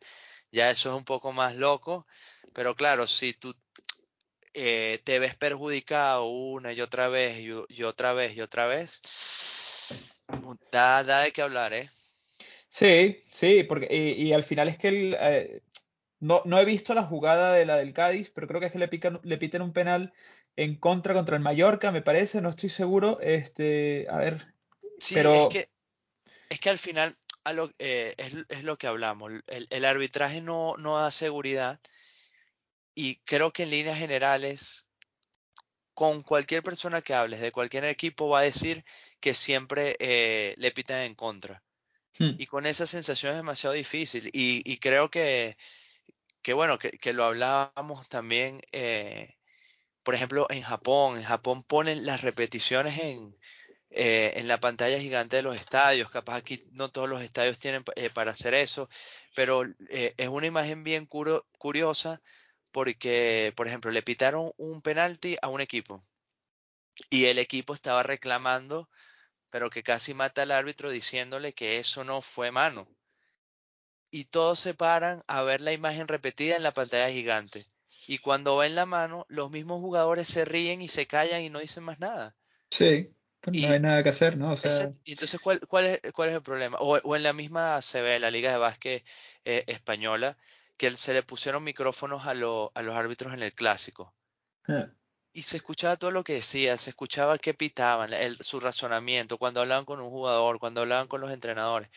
Ya 0.50 0.70
eso 0.70 0.90
es 0.90 0.96
un 0.96 1.04
poco 1.04 1.32
más 1.32 1.56
loco, 1.56 2.06
pero 2.54 2.74
claro, 2.74 3.06
si 3.06 3.34
tú 3.34 3.54
eh, 4.54 5.00
te 5.04 5.18
ves 5.18 5.34
perjudicado 5.36 6.26
una 6.26 6.72
y 6.72 6.80
otra 6.80 7.08
vez 7.08 7.38
y, 7.40 7.82
otra 7.82 8.14
vez 8.14 8.36
y 8.36 8.40
otra 8.40 8.66
vez, 8.66 9.00
da, 10.72 11.04
da 11.04 11.20
de 11.20 11.32
qué 11.32 11.42
hablar, 11.42 11.74
¿eh? 11.74 11.90
Sí, 12.68 13.22
sí, 13.32 13.64
porque 13.64 13.88
y, 14.16 14.32
al 14.32 14.44
final 14.44 14.68
es 14.68 14.78
que 14.78 14.88
el, 14.88 15.16
eh, 15.18 15.62
no, 16.20 16.42
no, 16.44 16.58
he 16.58 16.64
visto 16.64 16.94
la 16.94 17.04
jugada 17.04 17.52
de 17.54 17.64
la 17.64 17.76
del 17.76 17.94
Cádiz, 17.94 18.30
pero 18.30 18.46
creo 18.46 18.60
que 18.60 18.66
es 18.66 18.72
que 18.72 18.78
le, 18.78 18.88
pican, 18.88 19.20
le 19.22 19.38
piten 19.38 19.62
un 19.62 19.72
penal 19.72 20.12
en 20.56 20.76
contra 20.76 21.14
contra 21.14 21.36
el 21.36 21.42
Mallorca, 21.42 21.90
me 21.92 22.02
parece, 22.02 22.40
no 22.40 22.50
estoy 22.50 22.68
seguro. 22.68 23.20
Este, 23.20 24.06
a 24.10 24.16
ver. 24.18 24.54
Sí, 24.98 25.14
pero... 25.14 25.48
es 25.48 25.48
que 25.48 25.68
es 26.48 26.60
que 26.60 26.70
al 26.70 26.78
final 26.78 27.16
lo, 27.52 27.70
eh, 27.78 28.14
es, 28.16 28.64
lo 28.64 28.76
que 28.78 28.86
hablamos. 28.86 29.32
El, 29.46 29.84
arbitraje 29.84 30.40
no, 30.40 30.76
no 30.78 30.98
da 30.98 31.10
seguridad 31.10 31.80
y 32.94 33.16
creo 33.24 33.52
que 33.52 33.64
en 33.64 33.70
líneas 33.70 33.98
generales, 33.98 34.88
con 35.94 36.22
cualquier 36.22 36.62
persona 36.62 37.02
que 37.02 37.14
hables 37.14 37.40
de 37.40 37.52
cualquier 37.52 37.84
equipo 37.84 38.28
va 38.28 38.40
a 38.40 38.42
decir 38.42 38.84
que 39.20 39.34
siempre 39.34 39.96
eh, 39.98 40.54
le 40.56 40.70
pitan 40.72 41.02
en 41.02 41.14
contra. 41.14 41.62
Hmm. 42.18 42.32
Y 42.38 42.46
con 42.46 42.66
esa 42.66 42.86
sensación 42.86 43.32
es 43.32 43.38
demasiado 43.38 43.74
difícil. 43.74 44.30
Y, 44.32 44.78
creo 44.78 45.10
que, 45.10 45.56
que 46.42 46.52
bueno, 46.52 46.78
que, 46.78 47.12
lo 47.12 47.24
hablábamos 47.24 48.08
también, 48.08 48.60
eh, 48.72 49.36
por 50.02 50.14
ejemplo, 50.14 50.46
en 50.50 50.62
Japón. 50.62 51.16
En 51.16 51.24
Japón 51.24 51.62
ponen 51.62 52.06
las 52.06 52.22
repeticiones 52.22 52.98
en, 52.98 53.36
eh, 53.90 54.32
en 54.36 54.48
la 54.48 54.60
pantalla 54.60 55.00
gigante 55.00 55.36
de 55.36 55.42
los 55.42 55.56
estadios. 55.56 56.10
Capaz 56.10 56.36
aquí 56.36 56.62
no 56.72 56.90
todos 56.90 57.08
los 57.08 57.22
estadios 57.22 57.58
tienen 57.58 57.84
eh, 57.96 58.10
para 58.10 58.32
hacer 58.32 58.54
eso, 58.54 58.88
pero 59.34 59.64
eh, 59.88 60.14
es 60.16 60.28
una 60.28 60.46
imagen 60.46 60.84
bien 60.84 61.06
curiosa 61.06 62.20
porque, 62.70 63.52
por 63.56 63.66
ejemplo, 63.66 63.90
le 63.90 64.02
pitaron 64.02 64.52
un 64.58 64.82
penalti 64.82 65.36
a 65.40 65.48
un 65.48 65.62
equipo 65.62 66.02
y 67.10 67.26
el 67.26 67.38
equipo 67.38 67.74
estaba 67.74 68.02
reclamando, 68.02 68.90
pero 69.50 69.70
que 69.70 69.82
casi 69.82 70.14
mata 70.14 70.42
al 70.42 70.50
árbitro 70.50 70.90
diciéndole 70.90 71.52
que 71.52 71.78
eso 71.78 72.04
no 72.04 72.22
fue 72.22 72.50
mano. 72.50 72.88
Y 74.10 74.24
todos 74.24 74.58
se 74.60 74.74
paran 74.74 75.22
a 75.26 75.42
ver 75.42 75.60
la 75.60 75.72
imagen 75.72 76.08
repetida 76.08 76.56
en 76.56 76.62
la 76.62 76.72
pantalla 76.72 77.10
gigante. 77.10 77.66
Y 78.06 78.18
cuando 78.18 78.56
ven 78.56 78.74
la 78.74 78.86
mano, 78.86 79.26
los 79.28 79.50
mismos 79.50 79.80
jugadores 79.80 80.28
se 80.28 80.44
ríen 80.44 80.80
y 80.80 80.88
se 80.88 81.06
callan 81.06 81.42
y 81.42 81.50
no 81.50 81.60
dicen 81.60 81.84
más 81.84 82.00
nada. 82.00 82.34
Sí. 82.70 83.12
Pues 83.40 83.62
no 83.62 83.72
hay 83.72 83.80
nada 83.80 84.02
que 84.02 84.08
hacer, 84.08 84.36
¿no? 84.36 84.52
O 84.52 84.56
sea... 84.56 84.90
y 85.04 85.12
entonces, 85.12 85.40
¿cuál, 85.40 85.60
cuál, 85.60 85.86
es, 85.86 86.00
¿cuál 86.12 86.30
es 86.30 86.34
el 86.34 86.42
problema? 86.42 86.78
O, 86.80 87.16
en 87.16 87.22
la 87.22 87.32
misma 87.32 87.80
CB, 87.80 88.18
la 88.18 88.30
Liga 88.30 88.50
de 88.50 88.58
Básquet 88.58 89.04
eh, 89.44 89.64
Española, 89.68 90.36
que 90.76 90.90
se 90.96 91.14
le 91.14 91.22
pusieron 91.22 91.62
micrófonos 91.62 92.26
a, 92.26 92.30
a 92.30 92.34
los 92.34 92.96
árbitros 92.96 93.32
en 93.34 93.42
el 93.42 93.52
clásico. 93.52 94.14
Ah. 94.66 94.90
Y 95.32 95.42
se 95.42 95.58
escuchaba 95.58 95.96
todo 95.96 96.10
lo 96.10 96.24
que 96.24 96.34
decía, 96.34 96.76
se 96.76 96.90
escuchaba 96.90 97.38
qué 97.38 97.54
pitaban, 97.54 98.12
el, 98.12 98.36
su 98.36 98.60
razonamiento, 98.60 99.38
cuando 99.38 99.60
hablaban 99.60 99.84
con 99.84 100.00
un 100.00 100.10
jugador, 100.10 100.58
cuando 100.58 100.80
hablaban 100.80 101.06
con 101.06 101.20
los 101.20 101.32
entrenadores. 101.32 101.88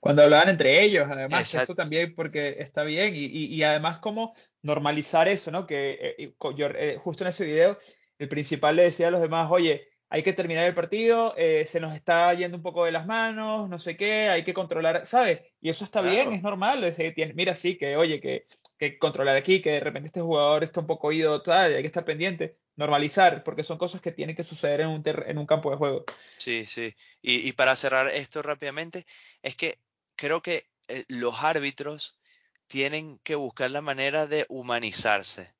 Cuando 0.00 0.22
hablaban 0.22 0.48
entre 0.48 0.82
ellos, 0.82 1.06
además, 1.10 1.54
esto 1.54 1.74
también 1.74 2.14
porque 2.14 2.56
está 2.58 2.82
bien, 2.82 3.14
y, 3.14 3.26
y, 3.26 3.62
además 3.62 3.98
como 3.98 4.34
normalizar 4.62 5.28
eso, 5.28 5.50
¿no? 5.50 5.66
Que 5.66 6.16
eh, 6.18 6.34
yo, 6.56 6.66
eh, 6.68 6.98
justo 6.98 7.24
en 7.24 7.28
ese 7.28 7.44
video, 7.44 7.78
el 8.18 8.28
principal 8.28 8.76
le 8.76 8.84
decía 8.84 9.08
a 9.08 9.10
los 9.10 9.20
demás, 9.20 9.48
oye, 9.50 9.88
hay 10.10 10.22
que 10.22 10.32
terminar 10.32 10.64
el 10.64 10.74
partido, 10.74 11.34
eh, 11.36 11.66
se 11.66 11.80
nos 11.80 11.94
está 11.94 12.32
yendo 12.34 12.56
un 12.56 12.62
poco 12.62 12.84
de 12.84 12.92
las 12.92 13.06
manos, 13.06 13.68
no 13.68 13.78
sé 13.78 13.96
qué, 13.96 14.28
hay 14.28 14.42
que 14.42 14.54
controlar, 14.54 15.06
¿sabes? 15.06 15.40
Y 15.60 15.68
eso 15.68 15.84
está 15.84 16.00
bien, 16.00 16.32
es 16.32 16.42
normal. 16.42 16.94
mira, 17.34 17.54
sí, 17.54 17.76
que 17.76 17.96
oye, 17.96 18.20
que, 18.20 18.46
que, 18.78 18.98
controlar 18.98 19.36
aquí, 19.36 19.60
que 19.60 19.72
de 19.72 19.80
repente 19.80 20.06
este 20.06 20.20
jugador 20.20 20.64
está 20.64 20.80
un 20.80 20.86
poco 20.86 21.08
oído, 21.08 21.42
tal, 21.42 21.74
hay 21.74 21.82
que 21.82 21.86
estar 21.86 22.04
pendiente, 22.04 22.58
normalizar, 22.76 23.42
porque 23.44 23.64
son 23.64 23.78
cosas 23.78 24.00
que 24.00 24.12
tienen 24.12 24.36
que 24.36 24.44
suceder 24.44 24.80
en 24.80 24.88
un, 24.88 25.02
en 25.04 25.38
un 25.38 25.46
campo 25.46 25.70
de 25.70 25.76
juego. 25.76 26.04
Sí, 26.36 26.64
sí. 26.64 26.94
Y, 27.20 27.52
para 27.52 27.76
cerrar 27.76 28.08
esto 28.08 28.42
rápidamente, 28.42 29.04
es 29.42 29.56
que 29.56 29.78
creo 30.16 30.42
que 30.42 30.66
eh, 30.88 31.04
los 31.08 31.34
árbitros 31.42 32.18
tienen 32.66 33.18
que 33.24 33.34
buscar 33.34 33.70
la 33.70 33.80
manera 33.80 34.26
de 34.26 34.46
humanizarse, 34.48 35.52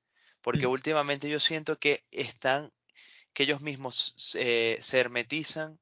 porque 0.42 0.66
mm. 0.66 0.70
últimamente 0.70 1.28
yo 1.28 1.40
siento 1.40 1.78
que 1.78 2.04
están 2.10 2.72
que 3.32 3.44
ellos 3.44 3.60
mismos 3.60 4.14
se 4.16 4.98
hermetizan 4.98 5.78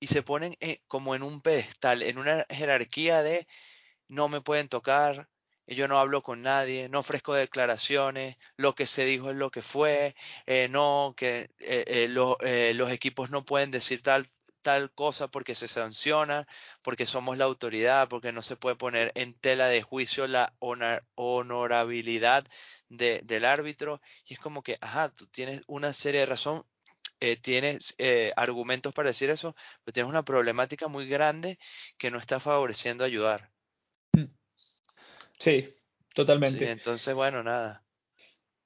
y 0.00 0.06
se 0.06 0.22
ponen 0.22 0.56
eh, 0.60 0.80
como 0.86 1.14
en 1.14 1.22
un 1.22 1.40
pedestal, 1.40 2.02
en 2.02 2.18
una 2.18 2.46
jerarquía 2.48 3.22
de 3.22 3.46
no 4.06 4.28
me 4.28 4.40
pueden 4.40 4.68
tocar, 4.68 5.28
yo 5.68 5.88
no 5.88 5.98
hablo 5.98 6.22
con 6.22 6.42
nadie, 6.42 6.88
no 6.88 7.00
ofrezco 7.00 7.34
declaraciones, 7.34 8.36
lo 8.56 8.74
que 8.74 8.86
se 8.86 9.04
dijo 9.04 9.30
es 9.30 9.36
lo 9.36 9.50
que 9.50 9.62
fue, 9.62 10.14
eh, 10.46 10.68
no, 10.68 11.14
que 11.16 11.50
eh, 11.60 12.08
los 12.74 12.92
equipos 12.92 13.30
no 13.30 13.44
pueden 13.44 13.70
decir 13.70 14.02
tal, 14.02 14.28
tal 14.62 14.92
cosa 14.92 15.28
porque 15.28 15.54
se 15.54 15.68
sanciona, 15.68 16.46
porque 16.82 17.06
somos 17.06 17.38
la 17.38 17.44
autoridad, 17.46 18.08
porque 18.08 18.32
no 18.32 18.42
se 18.42 18.56
puede 18.56 18.76
poner 18.76 19.12
en 19.14 19.34
tela 19.34 19.68
de 19.68 19.82
juicio 19.82 20.26
la 20.26 20.52
honorabilidad 21.14 22.46
del 22.88 23.44
árbitro. 23.44 24.00
Y 24.26 24.34
es 24.34 24.40
como 24.40 24.62
que, 24.62 24.78
ajá, 24.80 25.10
tú 25.10 25.26
tienes 25.26 25.62
una 25.66 25.92
serie 25.92 26.20
de 26.20 26.26
razón, 26.26 26.64
eh, 27.20 27.36
tienes 27.36 27.94
eh, 27.98 28.32
argumentos 28.36 28.92
para 28.94 29.08
decir 29.10 29.30
eso, 29.30 29.56
pero 29.84 29.92
tienes 29.92 30.10
una 30.10 30.24
problemática 30.24 30.88
muy 30.88 31.06
grande 31.08 31.58
que 31.98 32.10
no 32.10 32.18
está 32.18 32.40
favoreciendo 32.40 33.04
ayudar. 33.04 33.50
Sí, 35.38 35.68
totalmente. 36.14 36.70
entonces, 36.70 37.14
bueno, 37.14 37.42
nada. 37.42 37.84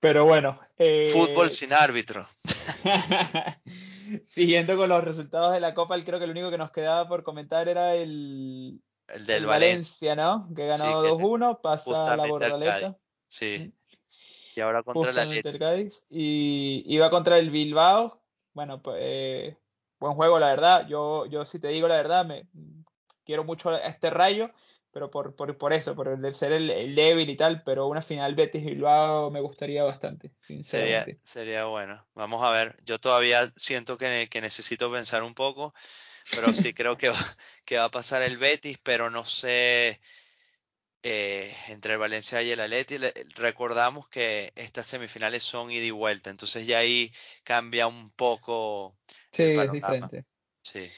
Pero 0.01 0.25
bueno. 0.25 0.59
Fútbol 1.13 1.47
eh, 1.47 1.51
sin 1.51 1.73
árbitro. 1.73 2.27
Siguiendo 4.29 4.77
con 4.77 4.89
los 4.89 5.05
resultados 5.05 5.53
de 5.53 5.61
la 5.61 5.75
Copa, 5.75 6.03
creo 6.05 6.19
que 6.19 6.27
lo 6.27 6.33
único 6.33 6.51
que 6.51 6.59
nos 6.59 6.73
quedaba 6.73 7.09
por 7.09 7.23
comentar 7.23 7.69
era 7.69 7.95
el, 7.95 8.83
el 9.07 9.27
del 9.27 9.47
Valencia, 9.47 10.17
¿no? 10.17 10.49
Que 10.57 10.67
ganó 10.67 11.05
2-1, 11.05 11.61
pasa 11.61 12.17
la 12.17 12.27
Bordaleta. 12.27 12.99
Sí. 13.29 13.73
Y 14.55 14.61
ahora 14.61 14.83
contra 14.83 15.23
el 15.23 15.59
Cádiz. 15.59 16.05
Y 16.11 16.83
iba 16.87 17.11
contra 17.11 17.39
el 17.39 17.51
Bilbao, 17.51 18.21
bueno, 18.53 18.83
pues 18.83 18.99
eh, 19.01 19.57
buen 19.99 20.15
juego, 20.15 20.39
la 20.39 20.49
verdad. 20.49 20.87
Yo, 20.89 21.27
yo 21.27 21.45
si 21.45 21.59
te 21.59 21.69
digo 21.69 21.89
la 21.89 21.97
verdad, 21.97 22.27
me 22.27 22.47
quiero 23.25 23.45
mucho 23.45 23.71
a 23.71 23.79
este 23.79 24.11
rayo, 24.11 24.51
pero 24.93 25.11
por, 25.11 25.35
por, 25.35 25.57
por 25.57 25.73
eso, 25.73 25.97
por 25.97 26.09
el 26.09 26.35
ser 26.35 26.53
el, 26.53 26.95
débil 26.95 27.31
y 27.31 27.37
tal, 27.37 27.63
pero 27.65 27.87
una 27.87 28.03
final 28.03 28.35
Betis 28.35 28.65
Bilbao 28.65 29.31
me 29.31 29.41
gustaría 29.41 29.83
bastante, 29.85 30.33
sinceramente. 30.41 31.05
Sería, 31.05 31.21
sería 31.25 31.65
bueno. 31.65 32.07
Vamos 32.15 32.43
a 32.43 32.51
ver. 32.51 32.77
Yo 32.85 32.99
todavía 32.99 33.51
siento 33.57 33.97
que, 33.97 34.29
que 34.31 34.41
necesito 34.41 34.93
pensar 34.93 35.23
un 35.23 35.35
poco, 35.35 35.75
pero 36.35 36.53
sí 36.53 36.75
creo 36.75 36.99
que 36.99 37.09
va, 37.09 37.37
que 37.65 37.79
va 37.79 37.85
a 37.85 37.91
pasar 37.91 38.23
el 38.23 38.37
Betis, 38.37 38.79
pero 38.83 39.11
no 39.11 39.25
sé 39.25 40.01
eh, 41.03 41.53
entre 41.69 41.95
el 41.95 41.99
Valencia 41.99 42.43
y 42.43 42.51
el 42.51 42.61
Atleti. 42.61 42.99
Recordamos 43.35 44.09
que 44.09 44.53
estas 44.57 44.87
semifinales 44.87 45.43
son 45.43 45.71
ida 45.71 45.85
y 45.85 45.91
vuelta, 45.91 46.31
entonces 46.31 46.67
ya 46.67 46.79
ahí 46.79 47.13
cambia 47.45 47.87
un 47.87 48.11
poco. 48.11 48.97
Sí, 49.33 49.59
es 49.59 49.73
diferente. 49.73 50.27
Sí. 50.63 50.89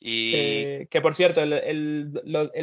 Y... 0.00 0.32
Eh, 0.34 0.86
que 0.90 1.00
por 1.02 1.14
cierto, 1.14 1.42
el, 1.42 2.12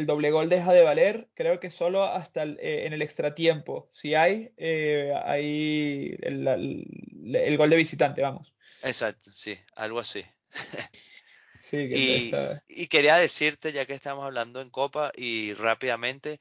doble 0.06 0.30
gol 0.32 0.48
deja 0.48 0.72
de 0.72 0.82
valer, 0.82 1.28
creo 1.34 1.60
que 1.60 1.70
solo 1.70 2.04
hasta 2.04 2.42
el, 2.42 2.58
eh, 2.60 2.86
en 2.86 2.92
el 2.92 3.00
extratiempo. 3.00 3.88
Si 3.92 4.14
hay, 4.14 4.50
hay 4.58 6.16
el, 6.20 7.56
gol 7.56 7.70
de 7.70 7.76
visitante, 7.76 8.22
vamos. 8.22 8.52
Exacto, 8.82 9.30
sí, 9.32 9.56
algo 9.76 10.00
así. 10.00 10.24
Sí, 11.60 11.88
que 11.88 12.56
Y, 12.68 12.86
quería 12.86 13.16
decirte, 13.16 13.72
ya 13.72 13.84
que 13.84 13.92
estamos 13.92 14.24
hablando 14.24 14.60
en 14.60 14.70
Copa, 14.70 15.12
y 15.14 15.52
rápidamente 15.54 16.40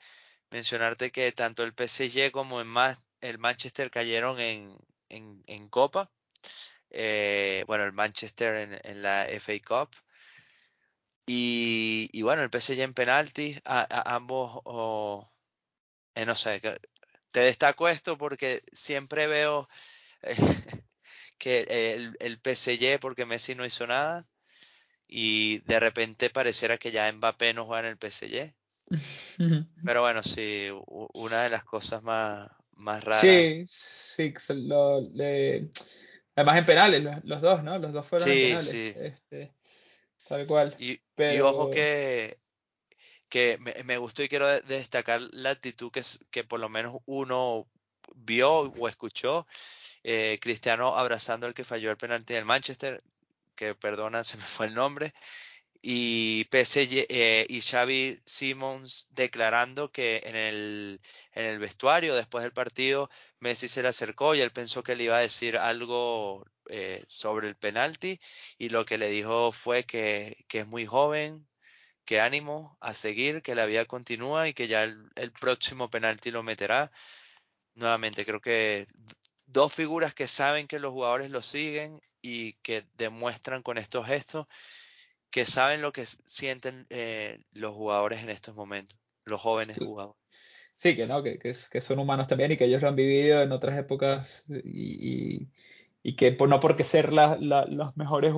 mencionarte 0.52 1.12
que 1.12 1.32
tanto 1.32 1.64
el 1.64 1.74
PSG 1.74 2.32
como 2.32 2.62
en 2.62 2.68
Ma- 2.68 2.98
el 3.22 3.38
Manchester 3.38 3.90
cayeron 3.90 4.40
en, 4.40 4.70
en, 5.10 5.44
en 5.48 5.68
Copa. 5.68 6.10
Eh, 6.90 7.64
bueno, 7.68 7.84
el 7.84 7.92
Manchester 7.92 8.56
en, 8.56 8.80
en 8.84 9.02
la 9.02 9.26
FA 9.26 9.54
Cup. 9.68 9.90
Y, 11.28 12.10
y 12.14 12.24
bueno, 12.24 12.44
el 12.44 12.52
PSG 12.52 12.82
en 12.82 12.96
penalti, 12.96 13.58
a, 13.66 13.82
a- 13.82 14.16
ambos, 14.16 14.62
o, 14.66 15.30
eh, 16.16 16.26
no 16.26 16.36
sé, 16.36 16.62
te 17.32 17.40
destaco 17.42 17.90
esto 17.90 18.18
porque 18.18 18.64
siempre 18.72 19.28
veo 19.28 19.68
eh, 20.24 20.36
que 21.40 21.68
el, 21.96 22.18
el 22.20 22.40
PSG, 22.42 23.00
porque 23.00 23.26
Messi 23.26 23.56
no 23.56 23.66
hizo 23.66 23.88
nada, 23.88 24.26
y 25.08 25.60
de 25.62 25.80
repente 25.80 26.30
pareciera 26.32 26.78
que 26.78 26.92
ya 26.92 27.12
Mbappé 27.12 27.54
no 27.54 27.66
juega 27.66 27.82
en 27.82 27.88
el 27.94 27.98
PSG. 27.98 28.56
Pero 29.84 30.02
bueno, 30.02 30.24
sí, 30.24 30.70
una 31.14 31.44
de 31.44 31.50
las 31.50 31.64
cosas 31.64 32.04
más, 32.04 32.50
más 32.74 33.04
raras. 33.04 33.44
Sí, 33.44 33.66
sí, 33.68 34.34
lo- 34.50 35.02
le- 35.14 35.72
además 36.36 36.58
en 36.58 36.66
penales, 36.66 37.04
los, 37.04 37.24
los 37.26 37.42
dos, 37.42 37.64
¿no? 37.64 37.78
Los 37.80 37.94
dos 37.94 38.08
fueron 38.08 38.30
en 38.32 38.42
penales, 38.42 38.70
sí. 38.70 38.94
este, 39.00 39.54
tal 40.28 40.46
cual. 40.48 40.76
Y, 40.80 41.00
y 41.18 41.40
ojo 41.40 41.70
que, 41.70 42.38
que 43.30 43.58
me, 43.60 43.74
me 43.84 43.98
gustó 43.98 44.24
y 44.24 44.30
quiero 44.30 44.48
de- 44.48 44.62
destacar 44.62 45.22
la 45.34 45.52
actitud 45.52 45.92
que, 45.92 46.04
que 46.32 46.44
por 46.44 46.60
lo 46.60 46.70
menos 46.70 46.98
uno 47.06 47.68
vio 48.16 48.52
o 48.62 48.88
escuchó. 48.88 49.48
eh, 50.04 50.40
Cristiano 50.42 50.96
abrazando 50.98 51.48
al 51.48 51.54
que 51.54 51.64
falló 51.66 51.92
el 51.92 51.98
penalti 51.98 52.34
del 52.36 52.46
Manchester, 52.46 53.04
que 53.56 53.76
perdona, 53.76 54.24
se 54.26 54.38
me 54.38 54.44
fue 54.44 54.68
el 54.68 54.74
nombre. 54.76 55.14
Y 55.82 56.46
PSG 56.52 57.06
eh, 57.10 57.46
y 57.50 57.62
Xavi 57.62 58.18
Simons 58.26 59.08
declarando 59.12 59.92
que 59.92 60.22
en 60.26 60.36
el, 60.36 61.02
en 61.34 61.46
el 61.46 61.60
vestuario 61.60 62.16
después 62.16 62.44
del 62.44 62.52
partido 62.54 63.10
Messi 63.40 63.68
se 63.68 63.82
le 63.84 63.90
acercó 63.90 64.36
y 64.36 64.42
él 64.42 64.52
pensó 64.52 64.84
que 64.84 64.96
le 64.96 65.04
iba 65.06 65.18
a 65.18 65.22
decir 65.22 65.58
algo 65.58 66.46
eh, 66.70 67.04
sobre 67.08 67.48
el 67.48 67.56
penalti 67.56 68.20
y 68.58 68.70
lo 68.70 68.86
que 68.86 68.98
le 68.98 69.10
dijo 69.10 69.52
fue 69.52 69.84
que, 69.86 70.46
que 70.48 70.60
es 70.60 70.68
muy 70.68 70.86
joven, 70.86 71.48
que 72.06 72.20
ánimo 72.22 72.78
a 72.82 72.94
seguir, 72.94 73.42
que 73.42 73.56
la 73.56 73.66
vida 73.66 73.86
continúa 73.86 74.48
y 74.48 74.54
que 74.54 74.68
ya 74.68 74.84
el, 74.84 75.10
el 75.16 75.32
próximo 75.32 75.90
penalti 75.90 76.32
lo 76.32 76.44
meterá. 76.44 76.92
Nuevamente, 77.76 78.26
creo 78.26 78.42
que 78.42 78.88
dos 79.46 79.74
figuras 79.74 80.14
que 80.14 80.28
saben 80.28 80.68
que 80.68 80.80
los 80.80 80.94
jugadores 80.94 81.32
lo 81.32 81.42
siguen 81.42 82.02
y 82.22 82.54
que 82.64 82.86
demuestran 82.96 83.62
con 83.64 83.78
estos 83.78 84.08
gestos 84.08 84.48
que 85.30 85.46
saben 85.46 85.82
lo 85.82 85.92
que 85.92 86.06
sienten 86.06 86.86
eh, 86.90 87.42
los 87.52 87.74
jugadores 87.74 88.24
en 88.24 88.30
estos 88.30 88.56
momentos, 88.56 88.98
los 89.26 89.42
jóvenes 89.42 89.78
jugadores. 89.78 90.22
Sí, 90.78 90.96
que 90.96 91.08
no, 91.08 91.24
que, 91.24 91.40
que, 91.40 91.54
que 91.72 91.82
son 91.82 92.00
humanos 92.00 92.28
también 92.28 92.54
y 92.54 92.58
que 92.58 92.66
ellos 92.66 92.82
lo 92.84 92.90
han 92.90 92.96
vivido 92.96 93.42
en 93.44 93.52
otras 93.52 93.78
épocas 93.80 94.46
y, 94.50 95.42
y- 95.44 95.50
y 96.04 96.16
que 96.16 96.32
por, 96.32 96.48
no 96.50 96.60
porque 96.62 96.86
ser 96.86 97.12
la- 97.14 97.38
la- 97.42 97.66
los 97.66 97.98
mejores 97.98 98.34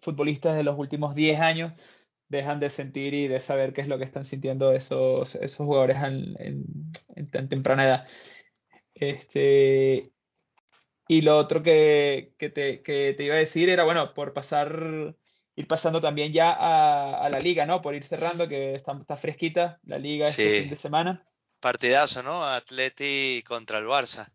futbolistas 0.00 0.56
de 0.56 0.62
los 0.64 0.78
últimos 0.78 1.14
10 1.16 1.40
años 1.40 1.72
dejan 2.28 2.60
de 2.60 2.70
sentir 2.70 3.14
y 3.14 3.28
de 3.28 3.40
saber 3.40 3.72
qué 3.74 3.82
es 3.82 3.88
lo 3.88 3.98
que 3.98 4.04
están 4.04 4.24
sintiendo 4.24 4.72
esos, 4.72 5.34
esos 5.36 5.66
jugadores 5.66 5.98
en, 6.02 6.36
en- 6.40 6.64
en 7.16 7.30
tan 7.30 7.48
temprana 7.50 7.84
edad. 7.86 8.08
Este, 8.94 10.12
y 11.08 11.22
lo 11.22 11.36
otro 11.38 11.62
que, 11.62 12.34
que 12.38 12.50
te, 12.50 12.82
que 12.82 13.14
te 13.16 13.24
iba 13.24 13.34
a 13.36 13.38
decir 13.38 13.68
era, 13.70 13.84
bueno, 13.84 14.14
por 14.14 14.32
pasar, 14.34 15.16
ir 15.56 15.66
pasando 15.68 16.00
también 16.00 16.32
ya 16.32 16.52
a, 16.52 17.24
a 17.26 17.30
la 17.30 17.40
liga, 17.40 17.66
¿no? 17.66 17.82
Por 17.82 17.94
ir 17.96 18.04
cerrando, 18.04 18.48
que 18.48 18.74
está, 18.76 18.92
está 18.98 19.16
fresquita 19.16 19.80
la 19.84 19.98
liga 19.98 20.28
este 20.30 20.50
Sí, 20.50 20.62
fin 20.62 20.70
de 20.70 20.76
semana. 20.76 21.26
Partidazo, 21.60 22.22
¿no? 22.22 22.44
Atleti 22.44 23.42
contra 23.46 23.78
el 23.78 23.86
Barça. 23.86 24.32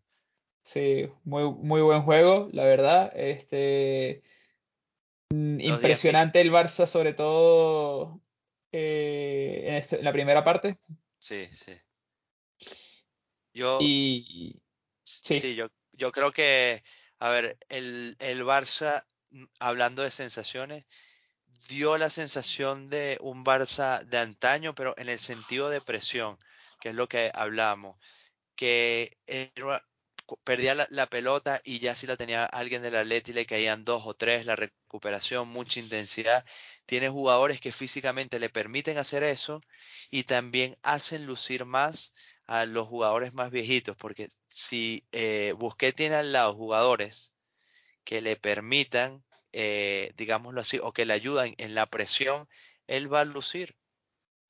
Sí, 0.62 1.08
muy, 1.24 1.44
muy 1.52 1.80
buen 1.82 2.02
juego, 2.02 2.48
la 2.52 2.64
verdad. 2.64 3.12
Este, 3.14 4.22
Los 5.30 5.30
10 5.30 5.60
mi- 5.60 5.64
impresionante 5.64 6.40
el 6.40 6.50
Barça, 6.52 6.86
sobre 6.86 7.12
todo 7.14 8.20
eh, 8.72 9.64
en, 9.66 9.74
este- 9.74 9.98
en 9.98 10.04
la 10.04 10.12
primera 10.12 10.42
parte. 10.42 10.78
Sí, 11.18 11.46
sí. 11.52 11.72
Yo, 13.54 13.78
Y 13.80 14.60
s- 15.06 15.20
sí, 15.24 15.40
sí, 15.40 15.54
yo, 15.54 15.68
yo 15.92 16.12
creo 16.12 16.32
que, 16.32 16.82
a 17.18 17.30
ver, 17.30 17.58
el, 17.68 18.16
el 18.18 18.42
Barça, 18.44 19.04
mm, 19.30 19.44
hablando 19.60 20.02
de 20.02 20.10
sensaciones, 20.10 20.84
dio 21.68 21.96
la 21.96 22.10
sensación 22.10 22.90
de 22.90 23.18
un 23.20 23.44
Barça 23.44 24.02
de 24.04 24.18
antaño, 24.18 24.74
pero 24.74 24.94
en 24.98 25.08
el 25.08 25.18
sentido 25.18 25.70
de 25.70 25.80
presión, 25.80 26.38
que 26.86 26.90
es 26.90 26.94
lo 26.94 27.08
que 27.08 27.32
hablamos. 27.34 27.96
que 28.54 29.18
perdía 30.44 30.86
la, 30.88 31.06
pelota 31.08 31.60
y 31.64 31.80
ya 31.80 31.94
si 31.96 32.06
la 32.06 32.16
tenía 32.16 32.44
alguien 32.44 32.82
del 32.82 32.94
Atleti 32.96 33.32
le 33.32 33.44
caían 33.46 33.84
dos 33.84 34.04
o 34.06 34.14
tres, 34.14 34.46
la 34.46 34.54
recuperación, 34.56 35.48
mucha 35.48 35.80
intensidad. 35.80 36.44
Tiene 36.86 37.08
jugadores 37.08 37.60
que 37.60 37.72
físicamente 37.72 38.38
le 38.38 38.50
permiten 38.50 38.98
hacer 38.98 39.24
eso 39.24 39.60
y 40.10 40.24
también 40.24 40.76
hacen 40.82 41.26
lucir 41.26 41.64
más 41.64 42.12
a 42.46 42.66
los 42.66 42.86
jugadores 42.86 43.34
más 43.34 43.50
viejitos, 43.50 43.96
porque 43.96 44.28
si 44.46 45.04
eh, 45.10 45.54
tiene 45.96 46.14
al 46.16 46.32
lado 46.32 46.54
jugadores 46.54 47.32
que 48.04 48.20
le 48.20 48.36
permitan, 48.36 49.24
eh, 49.52 50.12
digámoslo 50.16 50.60
así, 50.60 50.78
o 50.80 50.92
que 50.92 51.06
le 51.06 51.14
ayudan 51.14 51.54
en 51.58 51.74
la 51.74 51.86
presión, 51.86 52.48
él 52.86 53.12
va 53.12 53.22
a 53.22 53.24
lucir 53.24 53.76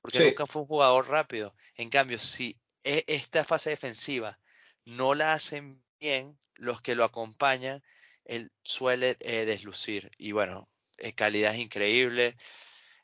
porque 0.01 0.19
sí, 0.19 0.23
nunca 0.23 0.45
fue 0.47 0.61
un 0.63 0.67
jugador 0.67 1.09
rápido. 1.09 1.55
En 1.75 1.89
cambio, 1.89 2.19
si 2.19 2.59
e- 2.83 3.03
esta 3.07 3.43
fase 3.43 3.69
defensiva 3.71 4.39
no 4.85 5.13
la 5.15 5.33
hacen 5.33 5.83
bien, 5.99 6.39
los 6.55 6.81
que 6.81 6.95
lo 6.95 7.03
acompañan, 7.03 7.83
él 8.25 8.51
suele 8.63 9.17
eh, 9.21 9.45
deslucir. 9.45 10.11
Y 10.17 10.31
bueno, 10.31 10.69
eh, 10.97 11.13
calidad 11.13 11.53
es 11.53 11.59
increíble. 11.59 12.35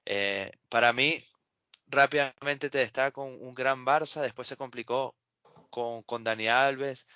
Eh, 0.06 0.52
para 0.70 0.94
mí, 0.94 1.26
rápidamente 1.88 2.70
te 2.70 2.80
destaco 2.80 3.24
un, 3.24 3.38
un 3.42 3.54
gran 3.56 3.86
Barça, 3.86 4.22
después 4.22 4.48
se 4.48 4.58
complicó 4.58 5.16
con, 5.70 6.04
con 6.04 6.24
Dani 6.24 6.48
Alves. 6.48 7.08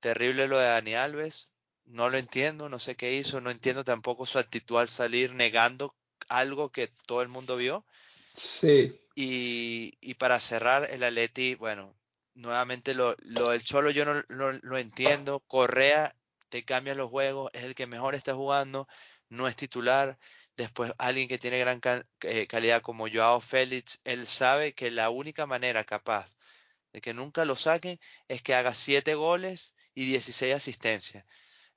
Terrible 0.00 0.48
lo 0.48 0.58
de 0.58 0.66
Dani 0.66 0.94
Alves. 0.94 1.50
No 1.84 2.10
lo 2.10 2.18
entiendo, 2.18 2.68
no 2.68 2.78
sé 2.78 2.96
qué 2.96 3.14
hizo, 3.14 3.40
no 3.40 3.50
entiendo 3.50 3.84
tampoco 3.84 4.26
su 4.26 4.38
actitud 4.38 4.78
al 4.78 4.88
salir 4.88 5.34
negando 5.34 5.96
algo 6.28 6.70
que 6.72 6.88
todo 7.06 7.22
el 7.22 7.28
mundo 7.28 7.56
vio. 7.56 7.86
Sí. 8.34 8.94
Y, 9.14 9.92
y 10.00 10.14
para 10.14 10.40
cerrar, 10.40 10.88
el 10.90 11.04
Atleti, 11.04 11.54
bueno, 11.54 11.94
nuevamente 12.34 12.94
lo, 12.94 13.14
lo 13.20 13.50
del 13.50 13.62
Cholo 13.62 13.90
yo 13.90 14.04
no 14.04 14.22
lo 14.28 14.52
no 14.52 14.78
entiendo. 14.78 15.40
Correa 15.40 16.14
te 16.48 16.64
cambia 16.64 16.94
los 16.94 17.10
juegos, 17.10 17.50
es 17.54 17.64
el 17.64 17.74
que 17.74 17.86
mejor 17.86 18.14
está 18.14 18.34
jugando, 18.34 18.88
no 19.28 19.48
es 19.48 19.56
titular. 19.56 20.18
Después 20.56 20.92
alguien 20.98 21.28
que 21.28 21.38
tiene 21.38 21.58
gran 21.58 21.80
eh, 22.22 22.46
calidad 22.46 22.82
como 22.82 23.08
Joao 23.08 23.40
Félix, 23.40 24.00
él 24.04 24.26
sabe 24.26 24.74
que 24.74 24.90
la 24.90 25.10
única 25.10 25.46
manera 25.46 25.84
capaz 25.84 26.36
de 26.92 27.00
que 27.00 27.14
nunca 27.14 27.44
lo 27.44 27.56
saquen 27.56 27.98
es 28.28 28.42
que 28.42 28.54
haga 28.54 28.74
7 28.74 29.14
goles 29.14 29.74
y 29.94 30.06
16 30.06 30.54
asistencias. 30.54 31.24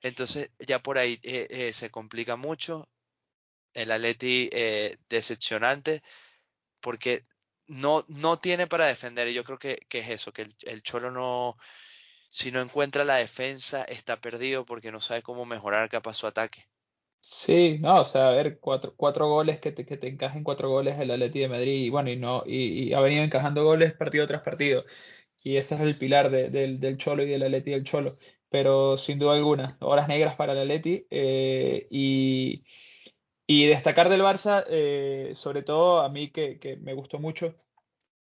Entonces 0.02 0.50
ya 0.58 0.82
por 0.82 0.98
ahí 0.98 1.18
eh, 1.22 1.46
eh, 1.50 1.72
se 1.72 1.90
complica 1.90 2.36
mucho. 2.36 2.88
El 3.74 3.90
Atleti 3.92 4.48
eh, 4.52 4.96
decepcionante 5.08 6.02
porque 6.86 7.24
no, 7.66 8.04
no 8.06 8.36
tiene 8.38 8.68
para 8.68 8.86
defender. 8.86 9.26
Y 9.26 9.34
yo 9.34 9.42
creo 9.42 9.58
que, 9.58 9.76
que 9.88 9.98
es 9.98 10.08
eso, 10.08 10.32
que 10.32 10.46
el, 10.62 10.82
Cholo 10.82 11.10
no, 11.10 11.56
si 12.30 12.52
no 12.52 12.60
encuentra 12.60 13.04
la 13.04 13.16
defensa, 13.16 13.82
está 13.82 14.20
perdido 14.20 14.64
porque 14.64 14.92
no 14.92 15.00
sabe 15.00 15.20
cómo 15.20 15.46
mejorar 15.46 15.88
capaz 15.88 16.14
su 16.14 16.28
ataque. 16.28 16.68
Sí, 17.20 17.78
no, 17.80 18.02
o 18.02 18.04
sea, 18.04 18.28
a 18.28 18.30
ver, 18.30 18.60
cuatro, 18.60 18.94
cuatro 18.96 19.28
goles 19.28 19.58
que 19.58 19.72
te, 19.72 19.84
que 19.84 19.96
te 19.96 20.06
encajen 20.06 20.44
cuatro 20.44 20.68
goles 20.70 20.96
el 21.00 21.10
Atleti 21.10 21.40
de 21.40 21.48
Madrid 21.48 21.72
y 21.86 21.90
bueno, 21.90 22.08
y 22.08 22.16
no, 22.16 22.44
y, 22.46 22.92
ha 22.92 23.00
venido 23.00 23.24
encajando 23.24 23.64
goles 23.64 23.94
partido 23.94 24.28
tras 24.28 24.42
partido. 24.42 24.84
Y 25.42 25.56
ese 25.56 25.74
es 25.76 25.80
el 25.80 25.96
pilar 25.98 26.30
de- 26.30 26.50
del, 26.50 26.78
del 26.78 26.98
Cholo 26.98 27.24
y 27.24 27.28
del 27.30 27.42
Atleti 27.42 27.72
del 27.72 27.82
Cholo. 27.84 28.16
Pero 28.48 28.96
sin 28.96 29.18
duda 29.18 29.34
alguna, 29.34 29.76
horas 29.80 30.06
negras 30.06 30.36
para 30.36 30.52
el 30.52 30.60
Atleti. 30.60 31.06
eh, 31.10 31.88
y, 31.90 32.64
y 33.46 33.66
destacar 33.66 34.08
del 34.08 34.22
Barça, 34.22 34.64
eh, 34.68 35.32
sobre 35.34 35.62
todo 35.62 36.00
a 36.00 36.08
mí 36.08 36.30
que, 36.30 36.58
que 36.58 36.76
me 36.76 36.94
gustó 36.94 37.18
mucho, 37.18 37.54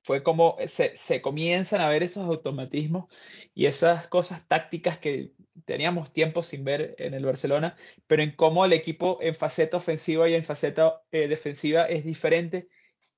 fue 0.04 0.24
como 0.24 0.58
se, 0.68 0.96
se 0.96 1.22
comienzan 1.22 1.82
a 1.82 1.88
ver 1.88 2.02
esos 2.02 2.26
automatismos 2.26 3.06
y 3.54 3.68
esas 3.68 4.08
cosas 4.08 4.48
tácticas 4.48 4.98
que 4.98 5.34
teníamos 5.66 6.12
tiempo 6.12 6.42
sin 6.42 6.64
ver 6.64 6.96
en 6.98 7.14
el 7.14 7.24
Barcelona, 7.24 7.76
pero 8.08 8.24
en 8.24 8.36
cómo 8.36 8.66
el 8.66 8.74
equipo 8.74 9.20
en 9.22 9.36
faceta 9.36 9.78
ofensiva 9.78 10.28
y 10.28 10.34
en 10.34 10.44
faceta 10.44 11.04
eh, 11.12 11.28
defensiva 11.28 11.86
es 11.86 12.04
diferente. 12.04 12.68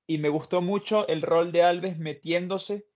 Y 0.06 0.18
me 0.18 0.28
gustó 0.28 0.60
mucho 0.60 1.08
el 1.08 1.22
rol 1.22 1.52
de 1.52 1.62
Alves 1.62 1.96
metiéndose 1.96 2.86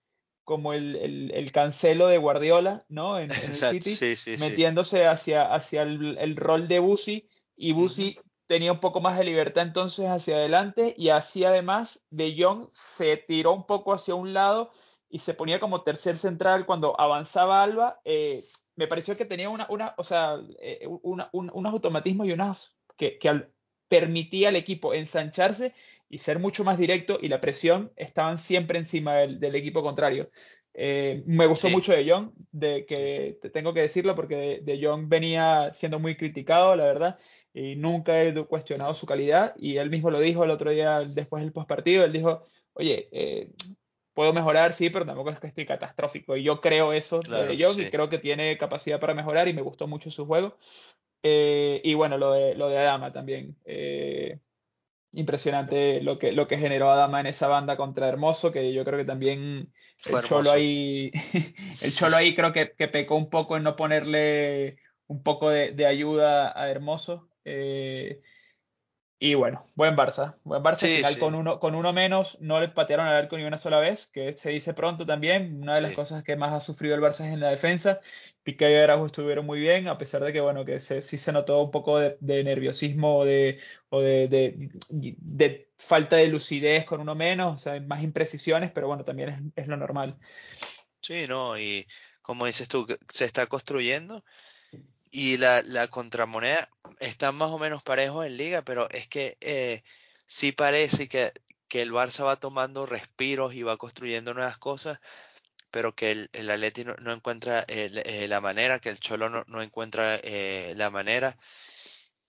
como 0.43 0.73
el, 0.73 0.95
el, 0.95 1.31
el 1.33 1.51
Cancelo 1.51 2.07
de 2.07 2.19
Guardiola, 2.19 2.85
¿no? 2.89 3.17
En, 3.17 3.31
en 3.31 3.43
el 3.43 3.55
City, 3.55 3.89
sí, 3.89 4.15
sí, 4.15 4.37
sí. 4.37 4.43
metiéndose 4.43 5.07
hacia, 5.07 5.51
hacia 5.51 5.81
el, 5.81 6.17
el 6.19 6.35
rol 6.35 6.67
de 6.67 6.77
Busi 6.77 7.27
y. 7.55 7.73
Busi 7.73 8.19
tenía 8.49 8.71
un 8.71 8.79
poco 8.79 8.99
más 8.99 9.15
de 9.15 9.25
libertad 9.25 9.61
entonces 9.63 10.07
hacia 10.07 10.37
adelante 10.37 10.95
y 10.97 11.09
así 11.09 11.45
además 11.45 12.03
De 12.09 12.35
Jong 12.35 12.69
se 12.73 13.15
tiró 13.15 13.53
un 13.53 13.67
poco 13.67 13.93
hacia 13.93 14.15
un 14.15 14.33
lado 14.33 14.71
y 15.07 15.19
se 15.19 15.35
ponía 15.35 15.59
como 15.59 15.83
tercer 15.83 16.17
central 16.17 16.65
cuando 16.65 16.99
avanzaba 16.99 17.61
Alba. 17.61 18.01
Eh, 18.05 18.43
me 18.75 18.87
pareció 18.87 19.15
que 19.15 19.25
tenía 19.25 19.49
una, 19.49 19.67
una 19.69 19.93
o 19.97 20.03
sea, 20.03 20.39
eh, 20.61 20.87
unos 21.03 21.73
automatismos 21.73 22.25
y 22.25 22.31
unas 22.31 22.75
que, 22.97 23.19
que 23.19 23.47
permitía 23.87 24.49
al 24.49 24.55
equipo 24.55 24.95
ensancharse 24.95 25.75
y 26.09 26.17
ser 26.17 26.39
mucho 26.39 26.63
más 26.63 26.79
directo 26.79 27.19
y 27.21 27.27
la 27.27 27.41
presión 27.41 27.91
estaban 27.97 28.39
siempre 28.39 28.79
encima 28.79 29.15
del, 29.17 29.39
del 29.39 29.55
equipo 29.55 29.83
contrario. 29.83 30.31
Eh, 30.73 31.23
me 31.25 31.45
gustó 31.45 31.69
mucho 31.69 31.91
de 31.91 32.09
Jong, 32.09 32.31
de 32.51 32.85
que 32.85 33.37
te 33.41 33.49
tengo 33.49 33.73
que 33.73 33.81
decirlo 33.81 34.15
porque 34.15 34.61
de, 34.63 34.79
Jong 34.81 35.09
venía 35.09 35.73
siendo 35.73 35.99
muy 35.99 36.15
criticado, 36.15 36.75
la 36.75 36.85
verdad, 36.85 37.19
y 37.59 37.75
nunca 37.75 38.21
he 38.21 38.33
cuestionado 38.45 38.93
su 38.93 39.05
calidad. 39.05 39.55
Y 39.57 39.77
él 39.77 39.89
mismo 39.89 40.11
lo 40.11 40.19
dijo 40.19 40.43
el 40.43 40.51
otro 40.51 40.71
día 40.71 40.99
después 41.01 41.43
del 41.43 41.51
postpartido, 41.51 42.03
él 42.03 42.13
dijo, 42.13 42.45
oye, 42.73 43.09
eh, 43.11 43.51
puedo 44.13 44.33
mejorar, 44.33 44.73
sí, 44.73 44.89
pero 44.89 45.05
tampoco 45.05 45.29
es 45.29 45.39
que 45.39 45.47
estoy 45.47 45.65
catastrófico. 45.65 46.35
Y 46.37 46.43
yo 46.43 46.61
creo 46.61 46.93
eso 46.93 47.19
de 47.19 47.57
Jong 47.61 47.79
y 47.79 47.89
creo 47.89 48.09
que 48.09 48.19
tiene 48.19 48.57
capacidad 48.57 48.99
para 48.99 49.13
mejorar 49.13 49.47
y 49.47 49.53
me 49.53 49.61
gustó 49.61 49.87
mucho 49.87 50.09
su 50.09 50.25
juego. 50.25 50.57
Eh, 51.23 51.81
y 51.83 51.93
bueno, 51.95 52.17
lo 52.17 52.33
de, 52.33 52.55
lo 52.55 52.69
de 52.69 52.77
Adama 52.77 53.11
también 53.11 53.57
impresionante 55.11 56.01
lo 56.01 56.19
que, 56.19 56.31
lo 56.31 56.47
que 56.47 56.57
generó 56.57 56.91
Adama 56.91 57.19
en 57.19 57.27
esa 57.27 57.47
banda 57.47 57.77
contra 57.77 58.07
Hermoso, 58.07 58.51
que 58.51 58.73
yo 58.73 58.85
creo 58.85 58.99
que 58.99 59.05
también 59.05 59.73
el 60.05 60.23
Cholo 60.23 60.51
ahí, 60.51 61.11
el 61.81 61.93
Cholo 61.93 62.15
ahí 62.17 62.35
creo 62.35 62.53
que, 62.53 62.67
pecó 62.67 63.15
un 63.15 63.29
poco 63.29 63.57
en 63.57 63.63
no 63.63 63.75
ponerle 63.75 64.77
un 65.07 65.23
poco 65.23 65.49
de, 65.49 65.85
ayuda 65.85 66.53
a 66.59 66.69
Hermoso. 66.69 67.28
Eh, 67.45 68.21
y 69.21 69.33
bueno, 69.33 69.67
buen 69.75 69.97
Barça. 69.97 70.37
Buen 70.45 70.63
Barça 70.63 70.87
final 70.87 71.19
Con, 71.19 71.35
uno, 71.35 71.59
con 71.59 71.75
uno 71.75 71.91
menos, 71.91 72.37
no 72.39 72.61
le 72.61 72.69
patearon 72.69 73.05
al 73.05 73.15
arco 73.15 73.37
ni 73.37 73.43
una 73.43 73.57
sola 73.57 73.77
vez, 73.77 74.07
que 74.07 74.31
se 74.31 74.49
dice 74.49 74.73
pronto 74.73 75.05
también. 75.05 75.61
Una 75.61 75.75
de 75.75 75.81
las 75.81 75.91
cosas 75.91 76.23
que 76.23 76.37
más 76.37 76.53
ha 76.53 76.61
sufrido 76.61 76.95
el 76.95 77.01
Barça 77.01 77.25
es 77.25 77.33
en 77.33 77.41
la 77.41 77.49
defensa. 77.49 77.99
Piqué 78.43 78.71
y 78.71 78.75
Araujo 78.75 79.07
estuvieron 79.07 79.45
muy 79.45 79.59
bien, 79.59 79.89
a 79.89 79.97
pesar 79.97 80.23
de 80.23 80.31
que, 80.31 80.39
bueno, 80.39 80.63
que 80.63 80.79
sí 80.79 81.17
se 81.17 81.33
notó 81.33 81.61
un 81.61 81.69
poco 81.69 81.99
de, 81.99 82.17
nerviosismo 82.21 83.17
o, 83.17 83.25
de, 83.25 83.59
o 83.89 83.99
de, 83.99 84.29
de, 84.89 85.69
falta 85.77 86.15
de 86.15 86.27
lucidez 86.27 86.85
con 86.85 87.01
uno 87.01 87.13
menos, 87.13 87.55
o 87.55 87.57
sea, 87.57 87.77
más 87.81 88.01
imprecisiones, 88.03 88.71
pero 88.71 88.87
bueno, 88.87 89.03
también 89.03 89.51
es, 89.55 89.63
es 89.63 89.67
lo 89.67 89.75
normal. 89.75 90.17
Sí, 91.01 91.25
no, 91.27 91.59
y 91.59 91.85
como 92.21 92.45
dices 92.45 92.69
tú, 92.69 92.87
se 93.11 93.25
está 93.25 93.47
construyendo 93.47 94.23
y 95.11 95.37
la, 95.37 95.61
la 95.63 95.87
contramoneda 95.87 96.69
está 96.99 97.31
más 97.31 97.51
o 97.51 97.59
menos 97.59 97.83
parejo 97.83 98.23
en 98.23 98.37
liga, 98.37 98.61
pero 98.63 98.89
es 98.89 99.07
que 99.07 99.37
eh, 99.41 99.83
sí 100.25 100.51
parece 100.51 101.07
que, 101.07 101.33
que, 101.67 101.81
el 101.81 101.91
Barça 101.91 102.25
va 102.25 102.35
tomando 102.35 102.85
respiros 102.85 103.53
y 103.53 103.63
va 103.63 103.77
construyendo 103.77 104.33
nuevas 104.33 104.57
cosas, 104.57 104.99
pero 105.71 105.95
que 105.95 106.11
el, 106.11 106.29
el 106.33 106.49
Atleti 106.49 106.83
no, 106.83 107.13
encuentra 107.13 107.65
eh, 107.67 108.27
la 108.27 108.41
manera, 108.41 108.79
que 108.79 108.89
el 108.89 108.99
Cholo 108.99 109.29
no, 109.29 109.43
no 109.47 109.61
encuentra 109.61 110.19
eh, 110.23 110.73
la 110.77 110.89
manera. 110.89 111.37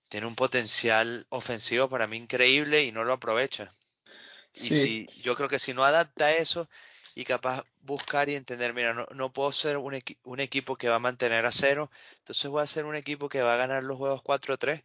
Tiene 0.09 0.27
un 0.27 0.35
potencial 0.35 1.27
ofensivo 1.29 1.89
para 1.89 2.07
mí 2.07 2.17
increíble 2.17 2.83
y 2.83 2.93
no 2.93 3.05
lo 3.05 3.13
aprovecha. 3.13 3.73
Y 4.55 4.71
si 4.71 5.07
yo 5.23 5.37
creo 5.37 5.49
que 5.49 5.61
si 5.61 5.73
no 5.73 5.85
adapta 5.85 6.33
eso, 6.33 6.69
y 7.15 7.25
capaz 7.25 7.65
buscar 7.81 8.29
y 8.29 8.35
entender, 8.35 8.75
mira, 8.75 8.95
no, 8.95 9.07
no 9.15 9.33
puedo 9.33 9.53
ser 9.53 9.77
un, 9.77 9.99
un, 10.25 10.41
equipo 10.41 10.77
que 10.77 10.89
va 10.89 10.97
a 10.97 11.01
mantener 11.01 11.47
a 11.47 11.53
cero, 11.53 11.91
entonces 12.19 12.51
voy 12.51 12.63
a 12.63 12.67
ser 12.67 12.85
un 12.85 12.97
equipo 12.97 13.29
que 13.29 13.43
va 13.43 13.55
a 13.55 13.59
ganar 13.59 13.83
los 13.83 13.99
juegos 13.99 14.23
4-3. 14.23 14.83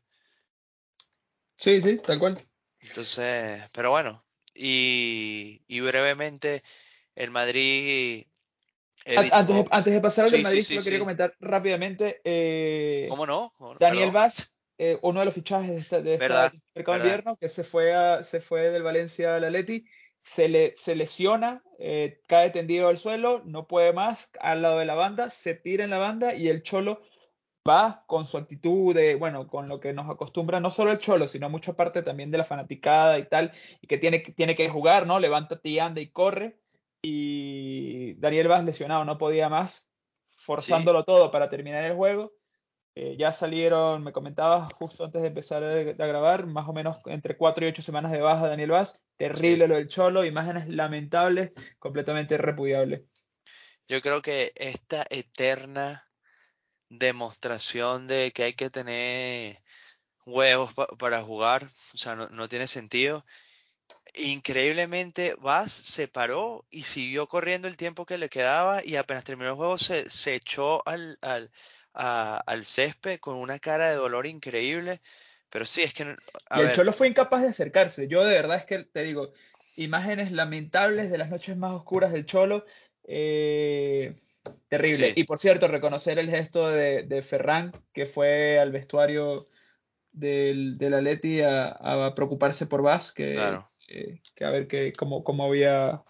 Sí, 1.57 1.81
sí, 1.81 1.97
tal 1.97 2.19
cual. 2.19 2.39
Entonces, 2.79 3.63
pero 3.73 3.91
bueno, 3.91 4.23
y, 4.53 5.61
y 5.67 5.79
brevemente, 5.81 6.63
el 7.15 7.31
Madrid... 7.31 8.25
Antes, 9.05 9.55
de, 9.55 9.65
antes, 9.69 9.93
de, 9.93 10.01
pasar 10.01 10.33
al 10.33 10.41
Madrid, 10.41 10.63
sí, 10.63 10.79
quería 10.79 10.97
comentar 10.97 11.35
rápidamente. 11.39 12.21
Eh, 12.23 13.05
¿Cómo 13.07 13.27
no? 13.27 13.53
Daniel 13.79 14.09
Vaz, 14.09 14.55
eh, 14.79 14.97
uno 15.03 15.19
de 15.19 15.25
los 15.25 15.35
fichajes 15.35 15.69
de 15.69 15.77
este, 15.77 16.01
de 16.01 16.13
este 16.15 16.59
mercado 16.73 16.97
invierno, 16.97 17.37
que 17.37 17.47
se 17.47 17.63
fue, 17.63 17.93
a, 17.93 18.23
se 18.23 18.41
fue 18.41 18.71
del 18.71 18.81
Valencia 18.81 19.35
al 19.35 19.43
Atleti 19.43 19.85
se, 20.25 20.49
le, 20.49 20.73
se 20.75 20.95
lesiona, 20.95 21.63
eh, 21.77 22.19
cae 22.27 22.49
tendido 22.49 22.87
al 22.87 22.97
suelo, 22.97 23.43
no 23.45 23.67
puede 23.67 23.93
más, 23.93 24.31
al 24.39 24.63
lado 24.63 24.79
de 24.79 24.85
la 24.85 24.95
banda, 24.95 25.29
se 25.29 25.53
tira 25.53 25.83
en 25.83 25.91
la 25.91 25.99
banda 25.99 26.33
y 26.33 26.49
el 26.49 26.63
Cholo 26.63 27.03
va 27.67 28.03
con 28.07 28.25
su 28.25 28.37
actitud 28.37 28.95
de, 28.95 29.13
bueno, 29.15 29.47
con 29.47 29.69
lo 29.69 29.79
que 29.79 29.93
nos 29.93 30.09
acostumbra 30.09 30.59
no 30.59 30.71
solo 30.71 30.91
el 30.91 30.97
Cholo, 30.97 31.27
sino 31.27 31.47
mucha 31.49 31.73
parte 31.73 32.01
también 32.01 32.31
de 32.31 32.39
la 32.39 32.43
fanaticada 32.43 33.19
y 33.19 33.29
tal, 33.29 33.51
y 33.81 33.85
que 33.87 33.99
tiene, 33.99 34.19
tiene 34.19 34.55
que 34.55 34.67
jugar, 34.67 35.05
¿no? 35.05 35.19
Levántate 35.19 35.69
y 35.69 35.77
anda 35.77 36.01
y 36.01 36.09
corre. 36.09 36.57
Y 37.03 38.15
Daniel 38.15 38.47
Vaz 38.47 38.65
lesionado, 38.65 39.05
no 39.05 39.19
podía 39.19 39.47
más, 39.47 39.91
forzándolo 40.27 41.03
todo 41.03 41.29
para 41.29 41.49
terminar 41.49 41.83
el 41.83 41.93
juego. 41.93 42.33
Eh, 42.97 43.17
ya 43.19 43.33
salieron, 43.33 44.05
me 44.05 44.13
comentabas 44.13 44.71
justo 44.73 45.03
antes 45.03 45.21
de 45.21 45.27
empezar 45.27 45.61
a, 45.61 45.83
grabar, 46.07 46.45
más 46.45 46.65
o 46.69 46.71
menos 46.71 46.97
entre 47.07 47.35
4 47.35 47.65
y 47.65 47.67
8 47.67 47.81
semanas 47.81 48.13
de 48.13 48.21
baja 48.21 48.47
Daniel 48.47 48.71
Vaz. 48.71 49.01
Terrible 49.17 49.67
lo 49.67 49.75
del 49.75 49.89
Cholo, 49.89 50.23
imágenes 50.23 50.69
lamentables, 50.69 51.51
completamente 51.77 52.37
repudiables. 52.37 53.01
Yo 53.89 54.01
creo 54.01 54.21
que 54.21 54.53
esta 54.55 55.05
eterna 55.09 56.09
demostración 56.87 58.07
de 58.07 58.31
que 58.31 58.43
hay 58.43 58.53
que 58.53 58.69
tener 58.69 59.61
huevos 60.25 60.73
para 60.97 61.21
jugar, 61.21 61.69
o 61.93 61.97
sea, 61.97 62.15
no, 62.15 62.47
tiene 62.47 62.67
sentido. 62.67 63.25
Increíblemente, 64.13 65.35
Vaz 65.39 65.71
se 65.73 66.07
paró 66.07 66.65
y 66.69 66.83
siguió 66.83 67.27
corriendo 67.27 67.67
el 67.67 67.75
tiempo 67.75 68.05
que 68.05 68.17
le 68.17 68.29
quedaba 68.29 68.85
y 68.85 68.95
apenas 68.95 69.25
terminó 69.25 69.49
el 69.49 69.57
juego 69.57 69.77
se, 69.77 70.09
se 70.09 70.35
echó 70.35 70.87
al, 70.87 71.17
al 71.21 71.51
al 71.95 72.65
césped 72.65 73.19
con 73.19 73.35
una 73.35 73.59
cara 73.59 73.89
de 73.89 73.95
dolor 73.95 74.27
increíble. 74.27 75.01
Pero 75.49 75.65
sí, 75.65 75.81
es 75.81 75.93
que... 75.93 76.03
y 76.03 76.59
el 76.59 76.73
Cholo 76.73 76.91
fue 76.91 77.07
incapaz 77.07 77.41
de 77.41 77.49
acercarse. 77.49 78.07
Yo 78.07 78.23
de 78.25 78.33
verdad 78.33 78.57
es 78.57 78.65
que 78.65 78.79
te 78.79 79.03
digo, 79.03 79.31
imágenes 79.77 80.31
lamentables 80.31 81.09
de 81.09 81.17
las 81.17 81.29
noches 81.29 81.55
más 81.55 81.73
oscuras 81.73 82.11
del 82.11 82.25
Cholo. 82.25 82.65
Eh, 83.05 84.15
terrible. 84.67 85.13
Y 85.15 85.23
por 85.23 85.39
cierto, 85.39 85.67
reconocer 85.67 86.19
el 86.19 86.29
gesto 86.29 86.67
de, 86.69 87.21
Ferran, 87.21 87.71
que 87.93 88.05
fue 88.05 88.59
al 88.59 88.71
vestuario 88.71 89.47
del, 90.11 90.77
del 90.77 90.93
Atleti 90.93 91.41
a, 91.41 92.13
preocuparse 92.15 92.65
por 92.65 92.81
Vaz, 92.81 93.13
que, 93.13 93.39
que, 94.35 94.45
a 94.45 94.49
ver 94.49 94.67
que, 94.67 94.91
cómo, 94.93 95.23
cómo 95.23 95.45
había... 95.45 96.03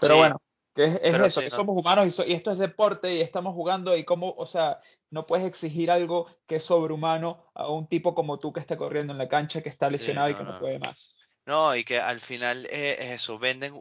Pero 0.00 0.16
bueno, 0.16 0.42
que 0.74 0.84
es, 0.84 1.00
eso, 1.02 1.40
que 1.40 1.50
somos 1.50 1.76
humanos 1.76 2.20
y, 2.26 2.32
esto 2.32 2.52
es 2.52 2.58
deporte 2.58 3.14
y 3.14 3.20
estamos 3.20 3.54
jugando 3.54 3.96
y 3.96 4.04
cómo, 4.04 4.34
o 4.36 4.46
sea, 4.46 4.80
no 5.10 5.26
puedes 5.26 5.46
exigir 5.46 5.90
algo 5.90 6.28
que 6.46 6.56
es 6.56 6.64
sobrehumano 6.64 7.50
a 7.54 7.68
un 7.68 7.88
tipo 7.88 8.14
como 8.14 8.38
tú 8.38 8.52
que 8.52 8.60
está 8.60 8.76
corriendo 8.76 9.12
en 9.12 9.18
la 9.18 9.28
cancha, 9.28 9.62
que 9.62 9.68
está 9.68 9.90
lesionado 9.90 10.30
y 10.30 10.34
que 10.34 10.44
no, 10.44 10.58
puede 10.58 10.78
más. 10.78 11.14
No, 11.46 11.74
y 11.74 11.84
que 11.84 11.98
al 11.98 12.20
final 12.20 12.66
es 12.66 13.10
eso, 13.12 13.38
venden 13.38 13.80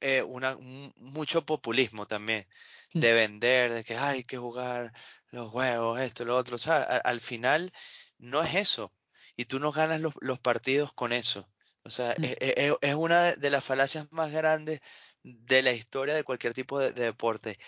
eh, 0.00 0.22
una, 0.22 0.56
mucho 0.96 1.46
populismo 1.46 2.06
también, 2.06 2.46
hmm. 2.92 3.00
de 3.00 3.12
vender, 3.12 3.72
de 3.72 3.84
que 3.84 3.96
hay 3.96 4.24
que 4.24 4.36
jugar 4.36 4.92
los 5.30 5.52
huevos, 5.52 6.00
esto, 6.00 6.24
lo 6.24 6.36
otro. 6.36 6.56
O 6.56 6.58
sea, 6.58 6.82
al 6.82 7.20
final 7.20 7.72
no 8.18 8.42
es 8.42 8.54
eso. 8.54 8.92
Y 9.36 9.46
tú 9.46 9.58
no 9.58 9.72
ganas 9.72 10.00
los, 10.00 10.14
los 10.20 10.38
partidos 10.38 10.92
con 10.92 11.12
eso. 11.12 11.48
O 11.84 11.90
sea, 11.90 12.14
hmm. 12.18 12.24
es, 12.24 12.36
e, 12.40 12.66
e, 12.68 12.76
es, 12.80 12.94
una 12.94 13.32
de 13.32 13.50
las 13.50 13.64
falacias 13.64 14.10
más 14.12 14.32
grandes 14.32 14.80
de 15.24 15.62
la 15.62 15.72
historia 15.72 16.14
de 16.14 16.22
cualquier 16.22 16.54
tipo 16.54 16.78
de, 16.78 16.92
deporte. 16.92 17.58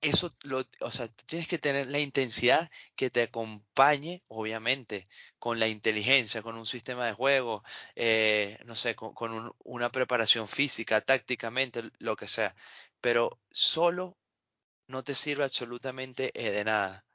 Eso, 0.00 0.30
lo, 0.42 0.62
o 0.80 0.90
sea, 0.90 1.08
tú 1.08 1.24
tienes 1.26 1.48
que 1.48 1.58
tener 1.58 1.86
la 1.88 1.98
intensidad 1.98 2.70
que 2.94 3.08
te 3.08 3.22
acompañe, 3.22 4.22
obviamente, 4.28 5.08
con 5.38 5.58
la 5.58 5.66
inteligencia, 5.66 6.42
con 6.42 6.56
un 6.58 6.66
sistema 6.66 7.06
de 7.06 7.14
juego, 7.14 7.64
eh, 7.96 8.58
no 8.66 8.76
sé, 8.76 8.94
con, 8.94 9.50
una 9.64 9.90
preparación 9.90 10.46
física, 10.46 11.00
tácticamente, 11.00 11.82
lo 12.00 12.16
que 12.16 12.28
sea. 12.28 12.54
Pero 13.00 13.40
solo 13.50 14.18
no 14.88 15.02
te 15.02 15.14
sirve 15.14 15.44
absolutamente 15.44 16.30
eh, 16.34 16.50
de 16.50 16.64
nada. 16.64 17.06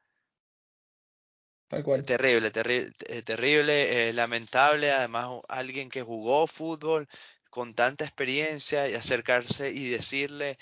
Tal 1.67 1.83
cual. 1.83 2.03
Terrible, 2.03 2.49
terrible, 2.49 2.91
eh, 3.07 3.21
terrible, 3.21 4.11
lamentable. 4.13 4.91
Además, 4.91 5.41
alguien 5.47 5.89
que 5.89 6.01
jugó 6.01 6.47
fútbol, 6.47 7.07
con 7.49 7.73
tanta 7.73 8.05
experiencia 8.05 8.87
y 8.87 8.95
acercarse 8.95 9.71
y 9.71 9.89
decirle 9.89 10.57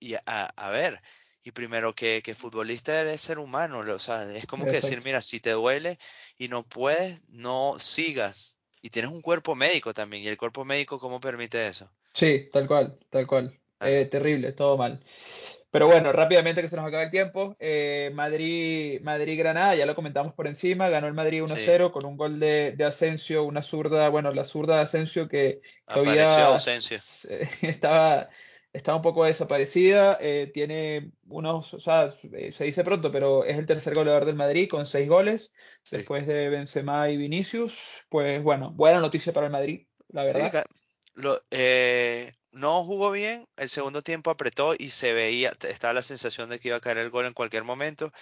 y 0.00 0.14
a, 0.26 0.70
ver, 0.70 1.00
y 1.42 1.50
primero 1.52 1.94
que, 1.94 2.22
que, 2.24 2.34
futbolista 2.34 3.00
eres 3.00 3.20
ser 3.20 3.38
humano, 3.38 3.80
o 3.80 3.98
sea, 3.98 4.24
es 4.32 4.46
como 4.46 4.64
que 4.64 4.72
decir, 4.72 5.02
mira, 5.04 5.20
si 5.20 5.40
te 5.40 5.50
duele 5.50 5.98
y 6.38 6.48
no 6.48 6.62
puedes, 6.62 7.28
no 7.30 7.78
sigas. 7.78 8.56
Y 8.80 8.90
tienes 8.90 9.12
un 9.12 9.22
cuerpo 9.22 9.54
médico 9.54 9.94
también, 9.94 10.24
y 10.24 10.28
el 10.28 10.36
cuerpo 10.36 10.64
médico, 10.64 10.98
¿cómo 10.98 11.20
permite 11.20 11.68
eso? 11.68 11.88
Sí, 12.12 12.48
tal 12.52 12.66
cual, 12.66 12.98
tal 13.10 13.26
cual. 13.26 13.58
Ah. 13.78 13.90
Eh, 13.90 14.06
terrible, 14.06 14.52
todo 14.52 14.76
mal. 14.76 15.04
Pero 15.72 15.86
bueno, 15.86 16.12
rápidamente 16.12 16.60
que 16.60 16.68
se 16.68 16.76
nos 16.76 16.84
acaba 16.84 17.02
el 17.02 17.10
tiempo. 17.10 17.56
Eh, 17.58 18.10
Madrid, 18.12 19.00
Madrid-Granada, 19.00 19.74
ya 19.74 19.86
lo 19.86 19.94
comentamos 19.94 20.34
por 20.34 20.46
encima. 20.46 20.90
Ganó 20.90 21.06
el 21.06 21.14
Madrid 21.14 21.42
1-0 21.42 21.90
con 21.92 22.04
un 22.04 22.18
gol 22.18 22.38
de, 22.38 22.72
de, 22.72 22.84
Asensio, 22.84 23.44
una 23.44 23.62
zurda, 23.62 24.10
bueno, 24.10 24.30
la 24.32 24.44
zurda 24.44 24.76
de 24.76 24.82
Asensio 24.82 25.28
que, 25.28 25.62
Asensio. 25.86 26.98
estaba, 27.62 28.28
estaba 28.74 28.96
un 28.96 29.02
poco 29.02 29.24
desaparecida. 29.24 30.18
Eh, 30.20 30.50
tiene 30.52 31.12
unos, 31.26 31.72
o 31.72 31.80
sea, 31.80 32.10
se 32.10 32.64
dice 32.64 32.84
pronto, 32.84 33.10
pero 33.10 33.46
es 33.46 33.58
el 33.58 33.64
tercer 33.64 33.94
goleador 33.94 34.26
del 34.26 34.36
Madrid 34.36 34.68
con 34.68 34.84
seis 34.84 35.08
goles 35.08 35.54
después 35.90 36.26
de 36.26 36.50
Benzema 36.50 37.08
y 37.08 37.16
Vinicius. 37.16 38.04
Pues 38.10 38.42
bueno, 38.42 38.72
buena 38.72 39.00
noticia 39.00 39.32
para 39.32 39.46
el 39.46 39.52
Madrid, 39.52 39.86
la 40.08 40.24
verdad. 40.24 40.66
Lo, 41.14 41.40
eh, 41.50 42.34
no 42.52 42.84
jugó 42.84 43.10
bien, 43.10 43.48
el 43.56 43.68
segundo 43.68 44.02
tiempo 44.02 44.30
apretó 44.30 44.74
y 44.78 44.90
se 44.90 45.12
veía, 45.12 45.54
estaba 45.62 45.92
la 45.94 46.02
sensación 46.02 46.48
de 46.50 46.60
que 46.60 46.68
iba 46.68 46.76
a 46.76 46.80
caer 46.80 46.98
el 46.98 47.10
gol 47.10 47.26
en 47.26 47.34
cualquier 47.34 47.64
momento. 47.64 48.12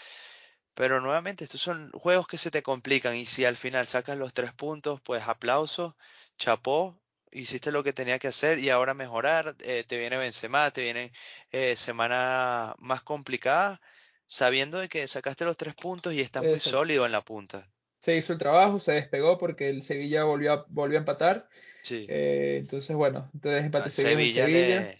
Pero 0.74 1.00
nuevamente, 1.00 1.44
estos 1.44 1.60
son 1.60 1.90
juegos 1.92 2.26
que 2.28 2.38
se 2.38 2.50
te 2.50 2.62
complican 2.62 3.16
y 3.16 3.26
si 3.26 3.44
al 3.44 3.56
final 3.56 3.86
sacas 3.86 4.18
los 4.18 4.34
tres 4.34 4.52
puntos, 4.52 5.00
pues 5.02 5.22
aplauso, 5.28 5.96
chapó, 6.38 7.00
hiciste 7.32 7.72
lo 7.72 7.84
que 7.84 7.92
tenía 7.92 8.18
que 8.18 8.28
hacer 8.28 8.58
y 8.58 8.70
ahora 8.70 8.94
mejorar. 8.94 9.56
Eh, 9.60 9.84
te 9.86 9.98
viene 9.98 10.16
Benzema, 10.16 10.70
te 10.70 10.82
viene 10.82 11.12
eh, 11.50 11.76
semana 11.76 12.74
más 12.78 13.02
complicada, 13.02 13.80
sabiendo 14.26 14.78
de 14.78 14.88
que 14.88 15.06
sacaste 15.08 15.44
los 15.44 15.56
tres 15.56 15.74
puntos 15.74 16.14
y 16.14 16.20
estás 16.20 16.44
muy 16.44 16.60
sólido 16.60 17.06
en 17.06 17.12
la 17.12 17.22
punta. 17.22 17.68
Se 18.10 18.16
hizo 18.16 18.32
el 18.32 18.38
trabajo, 18.38 18.78
se 18.78 18.92
despegó 18.92 19.38
porque 19.38 19.68
el 19.68 19.82
Sevilla 19.82 20.24
volvió 20.24 20.52
a, 20.52 20.66
volvió 20.68 20.98
a 20.98 21.00
empatar 21.00 21.48
eh, 21.88 22.56
entonces, 22.60 22.94
bueno, 22.94 23.30
entonces 23.34 23.64
empate 23.64 23.90
Sevilla, 23.90 24.44
Sevilla. 24.46 24.94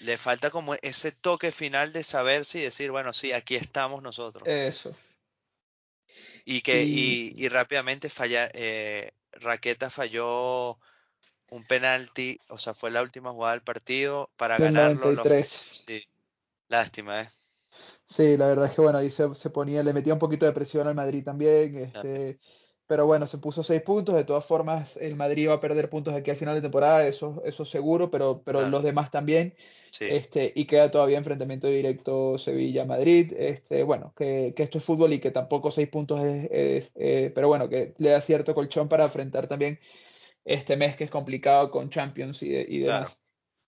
Le, 0.00 0.18
falta 0.18 0.50
como 0.50 0.74
ese 0.82 1.12
toque 1.12 1.52
final 1.52 1.92
de 1.92 2.02
saberse 2.02 2.58
y 2.58 2.62
decir, 2.62 2.90
bueno, 2.90 3.12
sí, 3.12 3.32
aquí 3.32 3.54
estamos 3.54 4.02
nosotros. 4.02 4.46
Eso. 4.48 4.94
Y 6.44 6.62
que 6.62 6.82
y, 6.82 7.48
rápidamente 7.48 8.10
falla, 8.10 8.50
eh, 8.52 9.12
Raqueta 9.32 9.90
falló 9.90 10.78
un 11.50 11.64
penalti, 11.68 12.38
o 12.48 12.58
sea, 12.58 12.74
fue 12.74 12.90
la 12.90 13.02
última 13.02 13.30
jugada 13.30 13.52
del 13.52 13.62
partido 13.62 14.30
para 14.36 14.58
ganarlo. 14.58 15.22
sí, 15.44 16.04
lástima, 16.68 17.22
¿eh? 17.22 17.28
Sí, 18.04 18.36
la 18.36 18.48
verdad 18.48 18.66
es 18.66 18.74
que 18.74 18.82
bueno, 18.82 18.98
ahí 18.98 19.10
se, 19.10 19.28
ponía, 19.50 19.82
le 19.82 19.92
metía 19.92 20.12
un 20.12 20.18
poquito 20.18 20.44
de 20.44 20.52
presión 20.52 20.86
al 20.86 20.94
Madrid 20.94 21.24
también. 21.24 21.76
Este, 21.76 22.38
pero 22.86 23.06
bueno, 23.06 23.26
se 23.26 23.38
puso 23.38 23.62
seis 23.62 23.82
puntos. 23.82 24.14
De 24.14 24.24
todas 24.24 24.44
formas, 24.44 24.96
el 24.96 25.16
Madrid 25.16 25.48
va 25.48 25.54
a 25.54 25.60
perder 25.60 25.88
puntos 25.88 26.14
aquí 26.14 26.30
al 26.30 26.36
final 26.36 26.54
de 26.54 26.62
temporada, 26.62 27.06
eso, 27.06 27.42
eso 27.44 27.64
seguro, 27.64 28.10
pero, 28.10 28.42
pero 28.44 28.68
los 28.68 28.82
demás 28.82 29.10
también. 29.10 29.54
Este, 30.00 30.52
y 30.54 30.64
queda 30.64 30.90
todavía 30.90 31.18
enfrentamiento 31.18 31.68
directo 31.68 32.38
Sevilla-Madrid. 32.38 33.32
Este, 33.36 33.82
bueno, 33.82 34.12
que, 34.16 34.52
esto 34.56 34.78
es 34.78 34.84
fútbol 34.84 35.12
y 35.12 35.20
que 35.20 35.30
tampoco 35.30 35.70
seis 35.70 35.88
puntos 35.88 36.22
es, 36.22 36.92
eh, 36.94 37.30
pero 37.34 37.48
bueno, 37.48 37.68
que 37.68 37.94
le 37.98 38.10
da 38.10 38.20
cierto 38.20 38.54
colchón 38.54 38.88
para 38.88 39.04
enfrentar 39.04 39.46
también 39.46 39.78
este 40.44 40.76
mes 40.76 40.96
que 40.96 41.04
es 41.04 41.10
complicado 41.10 41.70
con 41.70 41.88
Champions 41.88 42.42
y, 42.42 42.54
y 42.54 42.80
demás. 42.80 43.20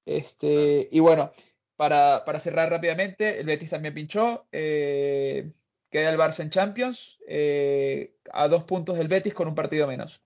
Este, 0.07 0.89
Y 0.91 1.01
bueno, 1.01 1.31
para, 1.77 2.25
para, 2.25 2.41
cerrar 2.41 2.71
rápidamente, 2.71 3.41
el 3.41 3.47
Betis 3.47 3.71
también 3.71 3.95
pinchó. 3.95 4.47
Eh, 4.53 5.51
Queda 5.95 6.11
el 6.11 6.19
Barça 6.19 6.41
en 6.41 6.51
Champions 6.51 7.19
eh, 7.29 8.17
a 8.33 8.49
dos 8.49 8.65
puntos 8.65 8.99
del 8.99 9.07
Betis 9.07 9.33
con 9.33 9.47
un 9.47 9.55
partido 9.55 9.87
menos. 9.87 10.21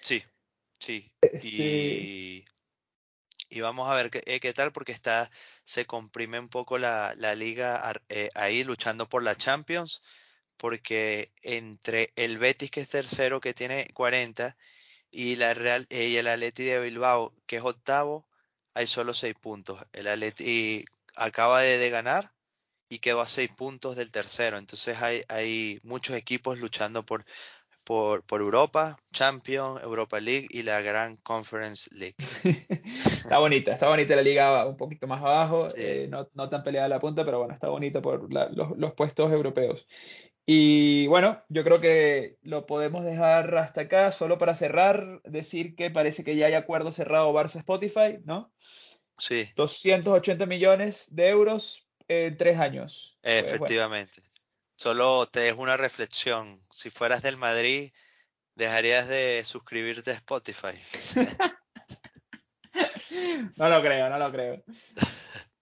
Sí, 0.00 0.24
sí. 0.80 1.14
Y, 1.40 2.44
este 3.48 3.62
vamos 3.62 3.88
a 3.88 3.94
ver 3.94 4.10
eh, 4.26 4.40
qué, 4.40 4.52
tal 4.52 4.72
porque 4.72 4.90
está 4.90 5.30
se 5.62 5.86
comprime 5.86 6.40
un 6.40 6.48
poco 6.48 6.78
la, 6.78 7.14
liga 7.36 7.92
eh, 8.08 8.30
ahí 8.34 8.64
luchando 8.64 9.08
por 9.08 9.22
la 9.22 9.36
Champions 9.36 10.02
porque 10.56 11.30
entre 11.42 12.12
el 12.16 12.38
Betis 12.38 12.72
que 12.72 12.80
es 12.80 12.88
tercero 12.88 13.40
que 13.40 13.54
tiene 13.54 13.88
40 13.94 14.56
y 15.12 15.36
la 15.36 15.54
Real 15.54 15.86
y 15.90 16.16
el 16.16 16.26
Atleti 16.26 16.64
de 16.64 16.80
Bilbao 16.80 17.32
que 17.46 17.58
es 17.58 17.62
octavo 17.62 18.26
hay 18.74 18.86
solo 18.86 19.14
seis 19.14 19.34
puntos. 19.40 19.78
El 19.92 20.08
Atleti 20.08 20.84
acaba 21.16 21.62
de 21.62 21.90
ganar 21.90 22.32
y 22.92 22.98
quedó 22.98 23.22
a 23.22 23.26
seis 23.26 23.50
puntos 23.56 23.96
del 23.96 24.12
tercero. 24.12 24.58
Entonces 24.58 25.00
hay, 25.00 25.22
hay 25.28 25.80
muchos 25.82 26.14
equipos 26.14 26.58
luchando 26.58 27.02
por, 27.04 27.24
por, 27.84 28.22
por, 28.24 28.42
Europa, 28.42 28.98
Champions, 29.12 29.82
Europa 29.82 30.20
League 30.20 30.46
y 30.50 30.62
la 30.62 30.82
Gran 30.82 31.16
Conference 31.16 31.88
League. 31.94 32.16
está 33.24 33.38
bonita, 33.38 33.72
está 33.72 33.88
bonita 33.88 34.14
la 34.14 34.22
liga 34.22 34.66
un 34.66 34.76
poquito 34.76 35.06
más 35.06 35.22
abajo, 35.22 35.68
eh, 35.74 36.06
no, 36.10 36.28
no, 36.34 36.50
tan 36.50 36.62
peleada 36.62 36.86
la 36.88 37.00
punta, 37.00 37.24
pero 37.24 37.38
bueno, 37.38 37.54
está 37.54 37.68
bonita 37.68 38.02
por 38.02 38.30
los, 38.30 38.76
los, 38.76 38.92
puestos 38.92 39.32
europeos. 39.32 39.86
Y 40.44 41.06
bueno, 41.06 41.42
yo 41.48 41.62
creo 41.62 41.80
que 41.80 42.36
lo 42.42 42.66
podemos 42.66 43.04
dejar 43.04 43.56
hasta 43.56 43.82
acá, 43.82 44.10
solo 44.10 44.38
para 44.38 44.54
cerrar, 44.54 45.20
decir 45.22 45.76
que 45.76 45.90
parece 45.90 46.24
que 46.24 46.34
ya 46.34 46.46
hay 46.46 46.54
acuerdo 46.54 46.90
cerrado 46.90 47.32
Barça-Spotify, 47.32 48.20
¿no? 48.24 48.52
Sí. 49.18 49.48
280 49.54 50.46
millones 50.46 51.14
de 51.14 51.28
euros 51.28 51.86
en 52.08 52.36
tres 52.36 52.58
años. 52.58 53.18
Pues, 53.22 53.44
Efectivamente. 53.44 54.14
Solo 54.74 55.28
te 55.28 55.40
dejo 55.40 55.62
una 55.62 55.76
reflexión. 55.76 56.60
Si 56.72 56.90
fueras 56.90 57.22
del 57.22 57.36
Madrid, 57.36 57.92
dejarías 58.56 59.06
de 59.06 59.42
suscribirte 59.44 60.10
a 60.10 60.14
Spotify. 60.14 60.76
no 63.56 63.68
lo 63.68 63.80
creo, 63.80 64.10
no 64.10 64.18
lo 64.18 64.32
creo. 64.32 64.64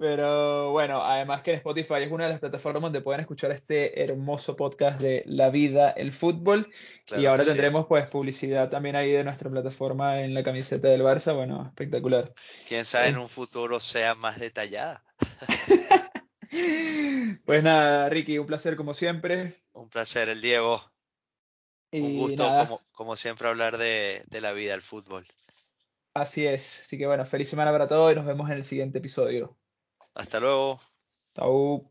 Pero 0.00 0.70
bueno, 0.70 1.04
además 1.04 1.42
que 1.42 1.50
en 1.50 1.58
Spotify 1.58 1.96
es 2.04 2.10
una 2.10 2.24
de 2.24 2.30
las 2.30 2.40
plataformas 2.40 2.84
donde 2.84 3.02
pueden 3.02 3.20
escuchar 3.20 3.50
este 3.50 4.02
hermoso 4.02 4.56
podcast 4.56 4.98
de 4.98 5.22
La 5.26 5.50
vida, 5.50 5.90
el 5.90 6.12
fútbol. 6.12 6.72
y 7.18 7.26
ahora 7.26 7.44
tendremos 7.44 7.84
pues 7.86 8.08
publicidad 8.08 8.70
también 8.70 8.96
ahí 8.96 9.10
de 9.10 9.24
nuestra 9.24 9.50
plataforma 9.50 10.22
en 10.22 10.32
la 10.32 10.42
camiseta 10.42 10.88
del 10.88 11.02
Barça. 11.02 11.34
Bueno, 11.34 11.66
espectacular. 11.66 12.32
Quién 12.66 12.86
sabe 12.86 13.08
en 13.08 13.18
un 13.18 13.28
futuro 13.28 13.78
sea 13.78 14.14
más 14.14 14.40
detallada. 14.40 15.04
Pues 17.44 17.62
nada, 17.62 18.08
Ricky, 18.08 18.38
un 18.38 18.46
placer 18.46 18.74
como 18.74 18.92
siempre. 18.92 19.54
Un 19.72 19.88
placer, 19.88 20.28
el 20.28 20.40
Diego. 20.40 20.82
un 21.92 22.18
gusto, 22.18 22.80
como, 22.92 23.14
siempre, 23.14 23.48
hablar 23.48 23.78
de, 23.78 24.24
de 24.26 24.40
la 24.40 24.52
vida, 24.52 24.74
el 24.74 24.82
fútbol. 24.82 25.26
Así 26.12 26.44
es. 26.44 26.80
Así 26.84 26.98
que 26.98 27.06
bueno, 27.06 27.24
feliz 27.24 27.48
semana 27.48 27.70
para 27.70 27.86
todos 27.86 28.10
y 28.10 28.16
nos 28.16 28.26
vemos 28.26 28.50
en 28.50 28.56
el 28.56 28.64
siguiente 28.64 28.98
episodio. 28.98 29.59
Hasta 30.14 30.38
luego. 30.40 30.80
Chau. 31.34 31.90